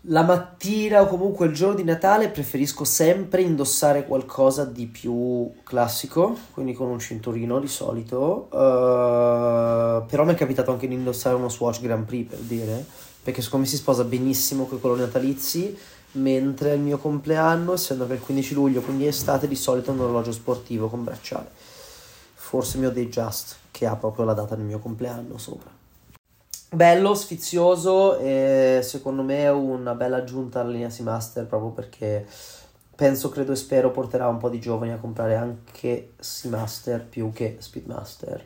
la 0.06 0.22
mattina 0.22 1.02
o 1.02 1.06
comunque 1.06 1.46
il 1.46 1.54
giorno 1.54 1.76
di 1.76 1.84
Natale 1.84 2.28
preferisco 2.28 2.82
sempre 2.82 3.42
indossare 3.42 4.04
qualcosa 4.04 4.64
di 4.64 4.86
più 4.86 5.52
classico, 5.62 6.36
quindi 6.52 6.72
con 6.72 6.88
un 6.88 6.98
cinturino 6.98 7.60
di 7.60 7.68
solito. 7.68 8.48
Uh, 8.50 10.04
però 10.06 10.24
mi 10.24 10.32
è 10.32 10.34
capitato 10.34 10.72
anche 10.72 10.88
di 10.88 10.94
indossare 10.94 11.36
uno 11.36 11.48
Swatch 11.48 11.80
Grand 11.80 12.04
Prix 12.04 12.30
per 12.30 12.40
dire, 12.40 12.84
perché 13.22 13.42
secondo 13.42 13.64
me 13.64 13.70
si 13.70 13.76
sposa 13.78 14.02
benissimo 14.02 14.64
con 14.64 14.78
i 14.78 14.80
colori 14.80 15.00
natalizi. 15.00 15.78
Mentre 16.12 16.74
il 16.74 16.80
mio 16.80 16.98
compleanno, 16.98 17.72
essendo 17.72 18.06
che 18.06 18.12
è 18.12 18.16
il 18.16 18.22
15 18.22 18.54
luglio, 18.54 18.80
quindi 18.80 19.06
estate, 19.06 19.48
di 19.48 19.56
solito 19.56 19.90
è 19.90 19.94
un 19.94 20.00
orologio 20.00 20.32
sportivo 20.32 20.88
con 20.88 21.04
bracciale. 21.04 21.50
Forse 22.34 22.76
il 22.76 22.82
mio 22.82 22.90
Day 22.90 23.08
Just, 23.08 23.56
che 23.70 23.86
ha 23.86 23.96
proprio 23.96 24.24
la 24.24 24.34
data 24.34 24.54
del 24.54 24.64
mio 24.64 24.78
compleanno 24.78 25.38
sopra 25.38 25.80
bello, 26.74 27.14
sfizioso 27.14 28.16
e 28.16 28.80
secondo 28.82 29.22
me 29.22 29.46
una 29.48 29.94
bella 29.94 30.16
aggiunta 30.16 30.60
alla 30.60 30.70
linea 30.70 30.88
Seamaster 30.88 31.44
proprio 31.44 31.70
perché 31.70 32.26
penso, 32.94 33.28
credo 33.28 33.52
e 33.52 33.56
spero 33.56 33.90
porterà 33.90 34.28
un 34.28 34.38
po' 34.38 34.48
di 34.48 34.58
giovani 34.60 34.92
a 34.92 34.96
comprare 34.96 35.34
anche 35.34 36.12
Seamaster 36.18 37.04
più 37.04 37.30
che 37.32 37.56
Speedmaster. 37.58 38.44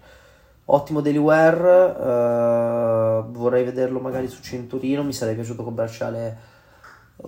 Ottimo 0.68 1.00
daily 1.00 1.18
wear, 1.18 1.60
uh, 3.24 3.30
vorrei 3.30 3.62
vederlo 3.62 4.00
magari 4.00 4.26
su 4.26 4.42
cinturino, 4.42 5.04
mi 5.04 5.12
sarebbe 5.12 5.36
piaciuto 5.36 5.62
con 5.62 5.74
bracciale 5.74 6.54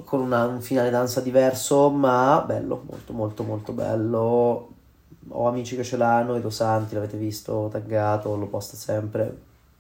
con 0.05 0.21
una, 0.21 0.45
un 0.47 0.61
finale 0.61 0.91
danza 0.91 1.21
diverso, 1.21 1.91
ma 1.91 2.43
bello, 2.47 2.83
molto 2.89 3.13
molto 3.13 3.43
molto 3.43 3.73
bello. 3.73 4.69
Ho 5.31 5.47
amici 5.47 5.77
che 5.77 5.85
ce 5.85 5.97
l'hanno, 5.97 6.37
Edo 6.37 6.51
Santi, 6.51 6.95
l'avete 6.95 7.17
visto, 7.17 7.69
taggato, 7.71 8.37
lo 8.37 8.47
posta 8.47 8.77
sempre. 8.77 9.37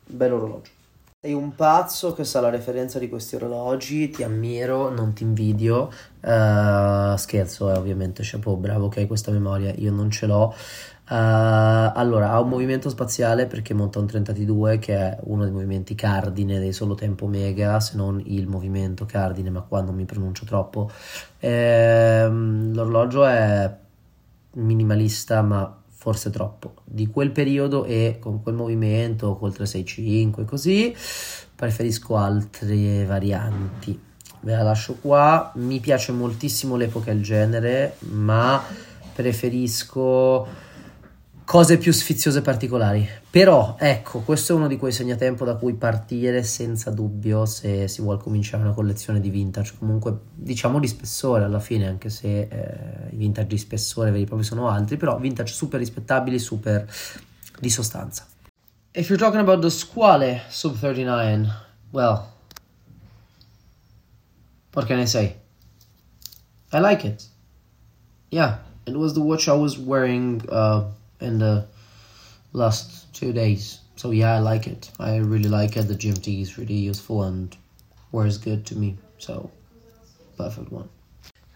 Bello 0.07 0.37
orologio. 0.37 0.78
Sei 1.21 1.33
un 1.33 1.57
pazzo 1.57 2.13
che 2.13 2.23
sa 2.23 2.41
la 2.41 2.49
referenza 2.49 3.01
di 3.01 3.09
questi 3.09 3.35
orologi, 3.35 4.09
ti 4.09 4.23
ammiro, 4.23 4.89
non 4.89 5.15
ti 5.15 5.25
invidio. 5.25 5.91
Uh, 6.21 7.17
scherzo, 7.17 7.73
eh, 7.73 7.77
ovviamente, 7.77 8.23
chapeau, 8.25 8.57
bravo 8.57 8.87
che 8.87 9.01
hai 9.01 9.09
questa 9.09 9.33
memoria, 9.33 9.75
io 9.75 9.91
non 9.91 10.13
ce 10.13 10.27
l'ho. 10.27 10.55
Uh, 11.09 11.91
allora, 11.93 12.31
ha 12.31 12.39
un 12.41 12.49
movimento 12.49 12.89
spaziale 12.89 13.47
perché 13.47 13.75
monta 13.75 13.99
un 13.99 14.07
32 14.07 14.79
che 14.79 14.95
è 14.95 15.19
uno 15.23 15.43
dei 15.43 15.53
movimenti 15.53 15.97
cardine 15.97 16.61
dei 16.61 16.73
solo 16.73 16.95
tempo 16.95 17.27
mega, 17.27 17.81
se 17.81 17.97
non 17.97 18.23
il 18.25 18.47
movimento 18.47 19.05
cardine, 19.05 19.51
ma 19.51 19.63
qua 19.63 19.81
non 19.83 19.97
mi 19.97 20.05
pronuncio 20.05 20.45
troppo. 20.45 20.89
Ehm, 21.41 22.73
l'orologio 22.73 23.25
è 23.25 23.77
minimalista, 24.53 25.43
ma 25.43 25.83
forse 26.09 26.31
troppo, 26.31 26.73
di 26.85 27.07
quel 27.09 27.33
periodo 27.33 27.85
e 27.85 28.17
con 28.19 28.43
quel 28.43 28.55
movimento, 28.55 29.37
col 29.37 29.53
365 29.53 30.47
così, 30.47 30.97
preferisco 31.55 32.17
altre 32.17 33.05
varianti. 33.05 34.01
Ve 34.41 34.53
la 34.57 34.63
lascio 34.63 34.95
qua, 35.03 35.53
mi 35.57 35.81
piace 35.81 36.13
moltissimo 36.13 36.77
l'epoca 36.77 37.11
e 37.11 37.15
il 37.15 37.23
genere, 37.23 37.97
ma 38.11 38.65
preferisco 39.13 40.47
cose 41.49 41.79
più 41.79 41.93
sfiziose 41.93 42.41
e 42.41 42.43
particolari. 42.43 43.09
Però, 43.31 43.77
ecco, 43.79 44.21
questo 44.21 44.53
è 44.53 44.55
uno 44.55 44.67
di 44.67 44.77
quei 44.77 44.93
segnatempo 44.93 45.47
da 45.47 45.55
cui 45.55 45.73
partire 45.73 46.43
senza 46.43 46.91
dubbio 46.91 47.47
se 47.47 47.89
si 47.89 48.03
vuole 48.03 48.19
cominciare 48.19 48.63
una 48.63 48.75
collezione 48.75 49.19
di 49.19 49.31
vintage, 49.31 49.73
comunque 49.79 50.15
diciamo 50.35 50.79
di 50.79 50.87
spessore 50.87 51.45
alla 51.45 51.59
fine, 51.59 51.89
anche 51.89 52.11
se 52.11 52.41
eh, 52.41 53.09
i 53.13 53.17
vintage 53.17 53.47
di 53.47 53.57
spessore 53.57 54.11
veri 54.11 54.25
e 54.25 54.27
propri 54.27 54.45
sono 54.45 54.69
altri, 54.69 54.99
però 54.99 55.19
vintage 55.19 55.55
super 55.55 55.79
rispettabili, 55.79 56.39
super 56.39 56.87
di 57.59 57.71
sostanza. 57.71 58.27
If 58.93 59.09
you're 59.09 59.17
talking 59.17 59.41
about 59.41 59.63
the 59.63 59.71
squale 59.71 60.43
sub 60.51 60.77
39, 60.77 61.51
well, 61.93 62.27
what 64.75 64.87
can 64.87 64.99
I 64.99 65.07
say? 65.07 65.35
I 66.75 66.81
like 66.81 67.07
it. 67.07 67.27
Yeah, 68.29 68.59
it 68.85 68.95
was 68.95 69.15
the 69.15 69.21
watch 69.21 69.49
I 69.49 69.55
was 69.55 69.79
wearing 69.79 70.43
uh, 70.51 70.91
in 71.21 71.39
the 71.39 71.67
last 72.53 73.13
two 73.13 73.33
days. 73.33 73.81
So 73.97 74.11
yeah, 74.13 74.37
I 74.37 74.41
like 74.41 74.67
it. 74.67 74.91
I 74.99 75.17
really 75.17 75.49
like 75.49 75.77
it. 75.77 75.89
The 75.89 75.95
GMT 75.95 76.41
is 76.41 76.57
really 76.57 76.75
useful 76.75 77.25
and 77.25 77.57
wears 78.13 78.39
good 78.39 78.65
to 78.67 78.77
me. 78.77 78.97
So 79.19 79.51
perfect 80.37 80.71
one. 80.71 80.89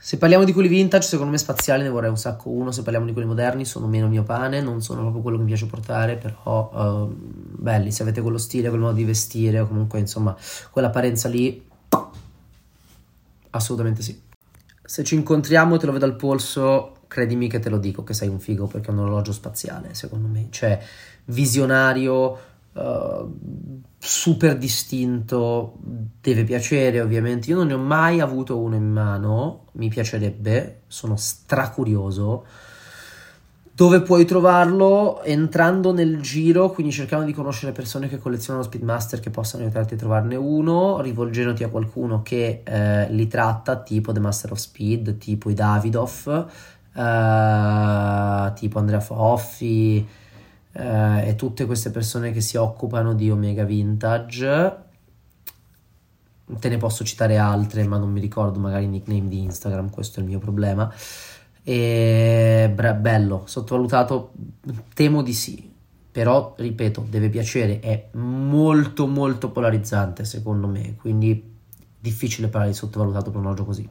Se 0.04 0.18
parliamo 0.18 0.42
di 0.42 0.52
quelli 0.52 0.66
vintage, 0.66 1.06
secondo 1.06 1.30
me 1.30 1.38
spaziali 1.38 1.84
ne 1.84 1.88
vorrei 1.88 2.10
un 2.10 2.16
sacco 2.16 2.50
uno. 2.50 2.72
Se 2.72 2.82
parliamo 2.82 3.06
di 3.06 3.12
quelli 3.12 3.28
moderni, 3.28 3.64
sono 3.64 3.86
meno 3.86 4.08
mio 4.08 4.24
pane, 4.24 4.60
non 4.60 4.82
sono 4.82 5.02
proprio 5.02 5.22
quello 5.22 5.36
che 5.36 5.44
mi 5.44 5.48
piace 5.50 5.66
portare, 5.66 6.16
però 6.16 6.70
uh, 6.72 7.14
belli. 7.14 7.92
Se 7.92 8.02
avete 8.02 8.20
quello 8.20 8.38
stile, 8.38 8.68
quel 8.68 8.80
modo 8.80 8.94
di 8.94 9.04
vestire, 9.04 9.60
o 9.60 9.68
comunque 9.68 10.00
insomma 10.00 10.36
quell'apparenza 10.72 11.28
lì, 11.28 11.64
assolutamente 13.50 14.02
sì. 14.02 14.20
Se 14.92 15.04
ci 15.04 15.14
incontriamo 15.14 15.76
e 15.76 15.78
te 15.78 15.86
lo 15.86 15.92
vedo 15.92 16.04
al 16.04 16.16
polso, 16.16 16.96
credimi 17.08 17.48
che 17.48 17.60
te 17.60 17.70
lo 17.70 17.78
dico 17.78 18.04
che 18.04 18.12
sei 18.12 18.28
un 18.28 18.38
figo 18.38 18.66
perché 18.66 18.88
è 18.88 18.92
un 18.92 18.98
orologio 18.98 19.32
spaziale, 19.32 19.94
secondo 19.94 20.28
me, 20.28 20.48
cioè 20.50 20.78
visionario, 21.24 22.38
uh, 22.74 23.38
super 23.96 24.58
distinto, 24.58 25.78
deve 25.80 26.44
piacere 26.44 27.00
ovviamente. 27.00 27.48
Io 27.48 27.56
non 27.56 27.68
ne 27.68 27.72
ho 27.72 27.78
mai 27.78 28.20
avuto 28.20 28.58
uno 28.58 28.74
in 28.74 28.92
mano, 28.92 29.64
mi 29.72 29.88
piacerebbe, 29.88 30.82
sono 30.88 31.16
stracurioso 31.16 32.44
dove 33.74 34.02
puoi 34.02 34.26
trovarlo 34.26 35.22
entrando 35.22 35.94
nel 35.94 36.20
giro, 36.20 36.70
quindi 36.70 36.92
cercando 36.92 37.24
di 37.24 37.32
conoscere 37.32 37.72
persone 37.72 38.06
che 38.06 38.18
collezionano 38.18 38.64
Speedmaster 38.64 39.18
che 39.18 39.30
possano 39.30 39.64
aiutarti 39.64 39.94
a 39.94 39.96
trovarne 39.96 40.36
uno, 40.36 41.00
rivolgendoti 41.00 41.64
a 41.64 41.68
qualcuno 41.68 42.20
che 42.22 42.60
eh, 42.64 43.10
li 43.10 43.26
tratta, 43.28 43.80
tipo 43.80 44.12
The 44.12 44.20
Master 44.20 44.52
of 44.52 44.58
Speed, 44.58 45.16
tipo 45.16 45.48
i 45.48 45.54
Davidoff, 45.54 46.26
uh, 46.26 46.44
tipo 48.54 48.78
Andrea 48.78 49.00
Foffi 49.00 50.06
uh, 50.72 50.80
e 51.24 51.34
tutte 51.34 51.64
queste 51.64 51.90
persone 51.90 52.30
che 52.30 52.42
si 52.42 52.58
occupano 52.58 53.14
di 53.14 53.30
Omega 53.30 53.64
Vintage. 53.64 54.76
Te 56.58 56.68
ne 56.68 56.76
posso 56.76 57.04
citare 57.04 57.38
altre, 57.38 57.86
ma 57.86 57.96
non 57.96 58.10
mi 58.10 58.20
ricordo 58.20 58.58
magari 58.58 58.84
i 58.84 58.88
nickname 58.88 59.28
di 59.28 59.42
Instagram, 59.42 59.88
questo 59.88 60.20
è 60.20 60.22
il 60.22 60.28
mio 60.28 60.38
problema. 60.38 60.92
E 61.64 62.72
bello, 62.98 63.42
sottovalutato, 63.46 64.32
temo 64.94 65.22
di 65.22 65.32
sì. 65.32 65.70
Però, 66.12 66.54
ripeto, 66.58 67.06
deve 67.08 67.30
piacere, 67.30 67.80
è 67.80 68.08
molto 68.12 69.06
molto 69.06 69.50
polarizzante 69.50 70.26
secondo 70.26 70.66
me, 70.66 70.94
quindi 70.96 71.50
difficile 71.98 72.48
parlare 72.48 72.72
di 72.72 72.76
sottovalutato 72.76 73.30
per 73.30 73.40
un 73.40 73.46
orologio 73.46 73.64
così. 73.64 73.88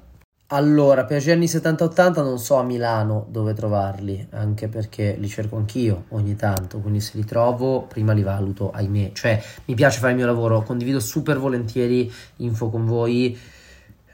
Allora, 0.53 1.05
per 1.05 1.23
gli 1.23 1.31
anni 1.31 1.45
70-80 1.45 2.21
non 2.21 2.37
so 2.37 2.57
a 2.57 2.63
Milano 2.63 3.25
dove 3.29 3.53
trovarli, 3.53 4.27
anche 4.31 4.67
perché 4.67 5.15
li 5.17 5.27
cerco 5.27 5.55
anch'io 5.55 6.03
ogni 6.09 6.35
tanto, 6.35 6.79
quindi 6.79 6.99
se 6.99 7.17
li 7.17 7.23
trovo 7.23 7.83
prima 7.83 8.11
li 8.11 8.21
valuto, 8.21 8.69
ahimè. 8.69 9.13
Cioè, 9.13 9.41
mi 9.65 9.73
piace 9.73 9.97
fare 9.99 10.11
il 10.11 10.17
mio 10.17 10.27
lavoro, 10.27 10.61
condivido 10.61 10.99
super 10.99 11.39
volentieri 11.39 12.11
info 12.35 12.69
con 12.69 12.85
voi, 12.85 13.35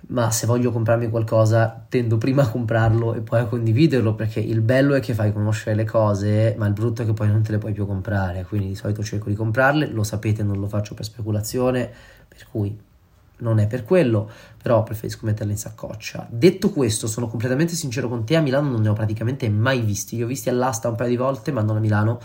ma 0.08 0.32
se 0.32 0.46
voglio 0.46 0.72
comprarmi 0.72 1.10
qualcosa 1.10 1.86
tendo 1.90 2.18
prima 2.18 2.44
a 2.44 2.50
comprarlo 2.50 3.14
e 3.14 3.22
poi 3.22 3.40
a 3.40 3.46
condividerlo, 3.46 4.16
perché 4.16 4.40
il 4.40 4.62
bello 4.62 4.94
è 4.94 5.00
che 5.00 5.14
fai 5.14 5.34
conoscere 5.34 5.76
le 5.76 5.84
cose, 5.84 6.56
ma 6.58 6.66
il 6.68 6.74
brutto 6.74 7.02
è 7.02 7.06
che 7.06 7.14
poi 7.14 7.28
non 7.28 7.42
te 7.42 7.52
le 7.52 7.58
puoi 7.58 7.74
più 7.74 7.86
comprare, 7.86 8.46
quindi 8.46 8.70
di 8.70 8.76
solito 8.76 9.04
cerco 9.04 9.30
di 9.30 9.36
comprarle, 9.36 9.88
lo 9.88 10.04
sapete, 10.04 10.44
non 10.44 10.60
lo 10.60 10.68
faccio 10.68 10.94
per 10.94 11.04
speculazione, 11.04 11.92
per 12.28 12.48
cui 12.50 12.80
non 13.40 13.60
è 13.60 13.68
per 13.68 13.84
quello, 13.84 14.30
però 14.62 14.82
preferisco 14.84 15.26
metterla 15.26 15.52
in 15.52 15.58
saccoccia. 15.58 16.26
Detto 16.30 16.72
questo, 16.72 17.08
sono 17.08 17.28
completamente 17.28 17.74
sincero 17.76 18.08
con 18.08 18.24
te, 18.24 18.36
a 18.38 18.42
Milano 18.42 18.70
non 18.70 18.82
ne 18.82 18.90
ho 18.90 18.94
praticamente 18.94 19.50
mai 19.50 19.82
visti, 19.82 20.16
li 20.16 20.24
ho 20.24 20.28
visti 20.28 20.50
all'asta 20.50 20.88
un 20.88 20.96
paio 20.96 21.10
di 21.10 21.18
volte, 21.18 21.52
ma 21.52 21.62
non 21.62 21.76
a 21.76 21.80
Milano, 21.80 22.20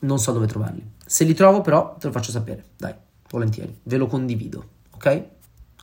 non 0.00 0.18
so 0.18 0.32
dove 0.32 0.46
trovarli. 0.46 0.84
Se 1.06 1.24
li 1.24 1.34
trovo 1.34 1.60
però 1.60 1.94
te 1.98 2.08
lo 2.08 2.12
faccio 2.12 2.32
sapere, 2.32 2.64
dai, 2.76 2.94
volentieri, 3.30 3.78
ve 3.84 3.96
lo 3.96 4.08
condivido, 4.08 4.64
ok? 4.90 5.22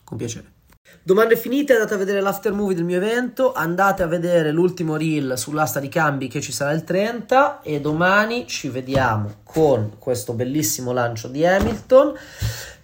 Con 0.03 0.17
piacere. 0.17 0.57
Domande 1.01 1.37
finite, 1.37 1.73
andate 1.73 1.93
a 1.93 1.97
vedere 1.97 2.21
l'after 2.21 2.53
movie 2.53 2.75
del 2.75 2.83
mio 2.83 2.97
evento, 2.97 3.53
andate 3.53 4.03
a 4.03 4.07
vedere 4.07 4.51
l'ultimo 4.51 4.95
reel 4.95 5.37
sull'asta 5.37 5.79
di 5.79 5.89
cambi 5.89 6.27
che 6.27 6.41
ci 6.41 6.51
sarà 6.51 6.71
il 6.71 6.83
30 6.83 7.61
e 7.61 7.79
domani 7.79 8.45
ci 8.45 8.69
vediamo 8.69 9.37
con 9.43 9.93
questo 9.97 10.33
bellissimo 10.33 10.91
lancio 10.91 11.27
di 11.27 11.45
Hamilton. 11.45 12.13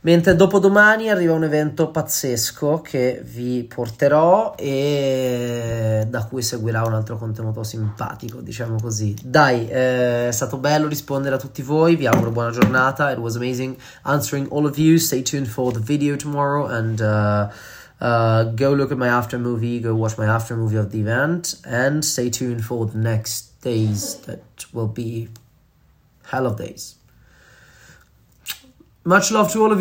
Mentre 0.05 0.35
dopodomani 0.35 1.09
arriva 1.09 1.33
un 1.33 1.45
evento 1.45 1.89
pazzesco 1.89 2.79
che 2.81 3.23
vi 3.25 3.63
porterò 3.63 4.53
e 4.55 6.05
da 6.07 6.25
cui 6.25 6.43
seguirà 6.43 6.83
un 6.83 6.93
altro 6.93 7.17
contenuto 7.17 7.63
simpatico, 7.63 8.39
diciamo 8.39 8.75
così. 8.79 9.15
Dai, 9.23 9.67
eh, 9.67 10.27
è 10.27 10.31
stato 10.31 10.57
bello 10.57 10.87
rispondere 10.87 11.35
a 11.35 11.39
tutti 11.39 11.63
voi, 11.63 11.95
vi 11.95 12.05
auguro 12.05 12.29
buona 12.29 12.51
giornata. 12.51 13.11
It 13.11 13.17
was 13.17 13.35
amazing 13.35 13.75
answering 14.03 14.47
all 14.51 14.65
of 14.65 14.77
you. 14.77 14.97
Stay 14.99 15.23
tuned 15.23 15.47
for 15.47 15.73
the 15.73 15.79
video 15.79 16.15
tomorrow 16.15 16.67
and 16.67 17.01
uh, 17.01 17.47
uh, 18.05 18.43
go 18.43 18.71
look 18.71 18.91
at 18.91 18.99
my 18.99 19.07
after 19.07 19.39
movie, 19.39 19.79
go 19.79 19.95
watch 19.95 20.15
my 20.15 20.27
after 20.27 20.55
movie 20.55 20.75
of 20.75 20.91
the 20.91 20.99
event, 20.99 21.55
and 21.65 22.05
stay 22.05 22.29
tuned 22.29 22.63
for 22.63 22.85
the 22.85 22.99
next 22.99 23.59
days 23.61 24.17
that 24.27 24.43
will 24.71 24.87
be 24.87 25.27
hell 26.25 26.45
of 26.45 26.55
days. 26.55 26.95
Much 29.03 29.31
love 29.31 29.51
to 29.51 29.59
all 29.59 29.71
of 29.71 29.71
you. 29.71 29.73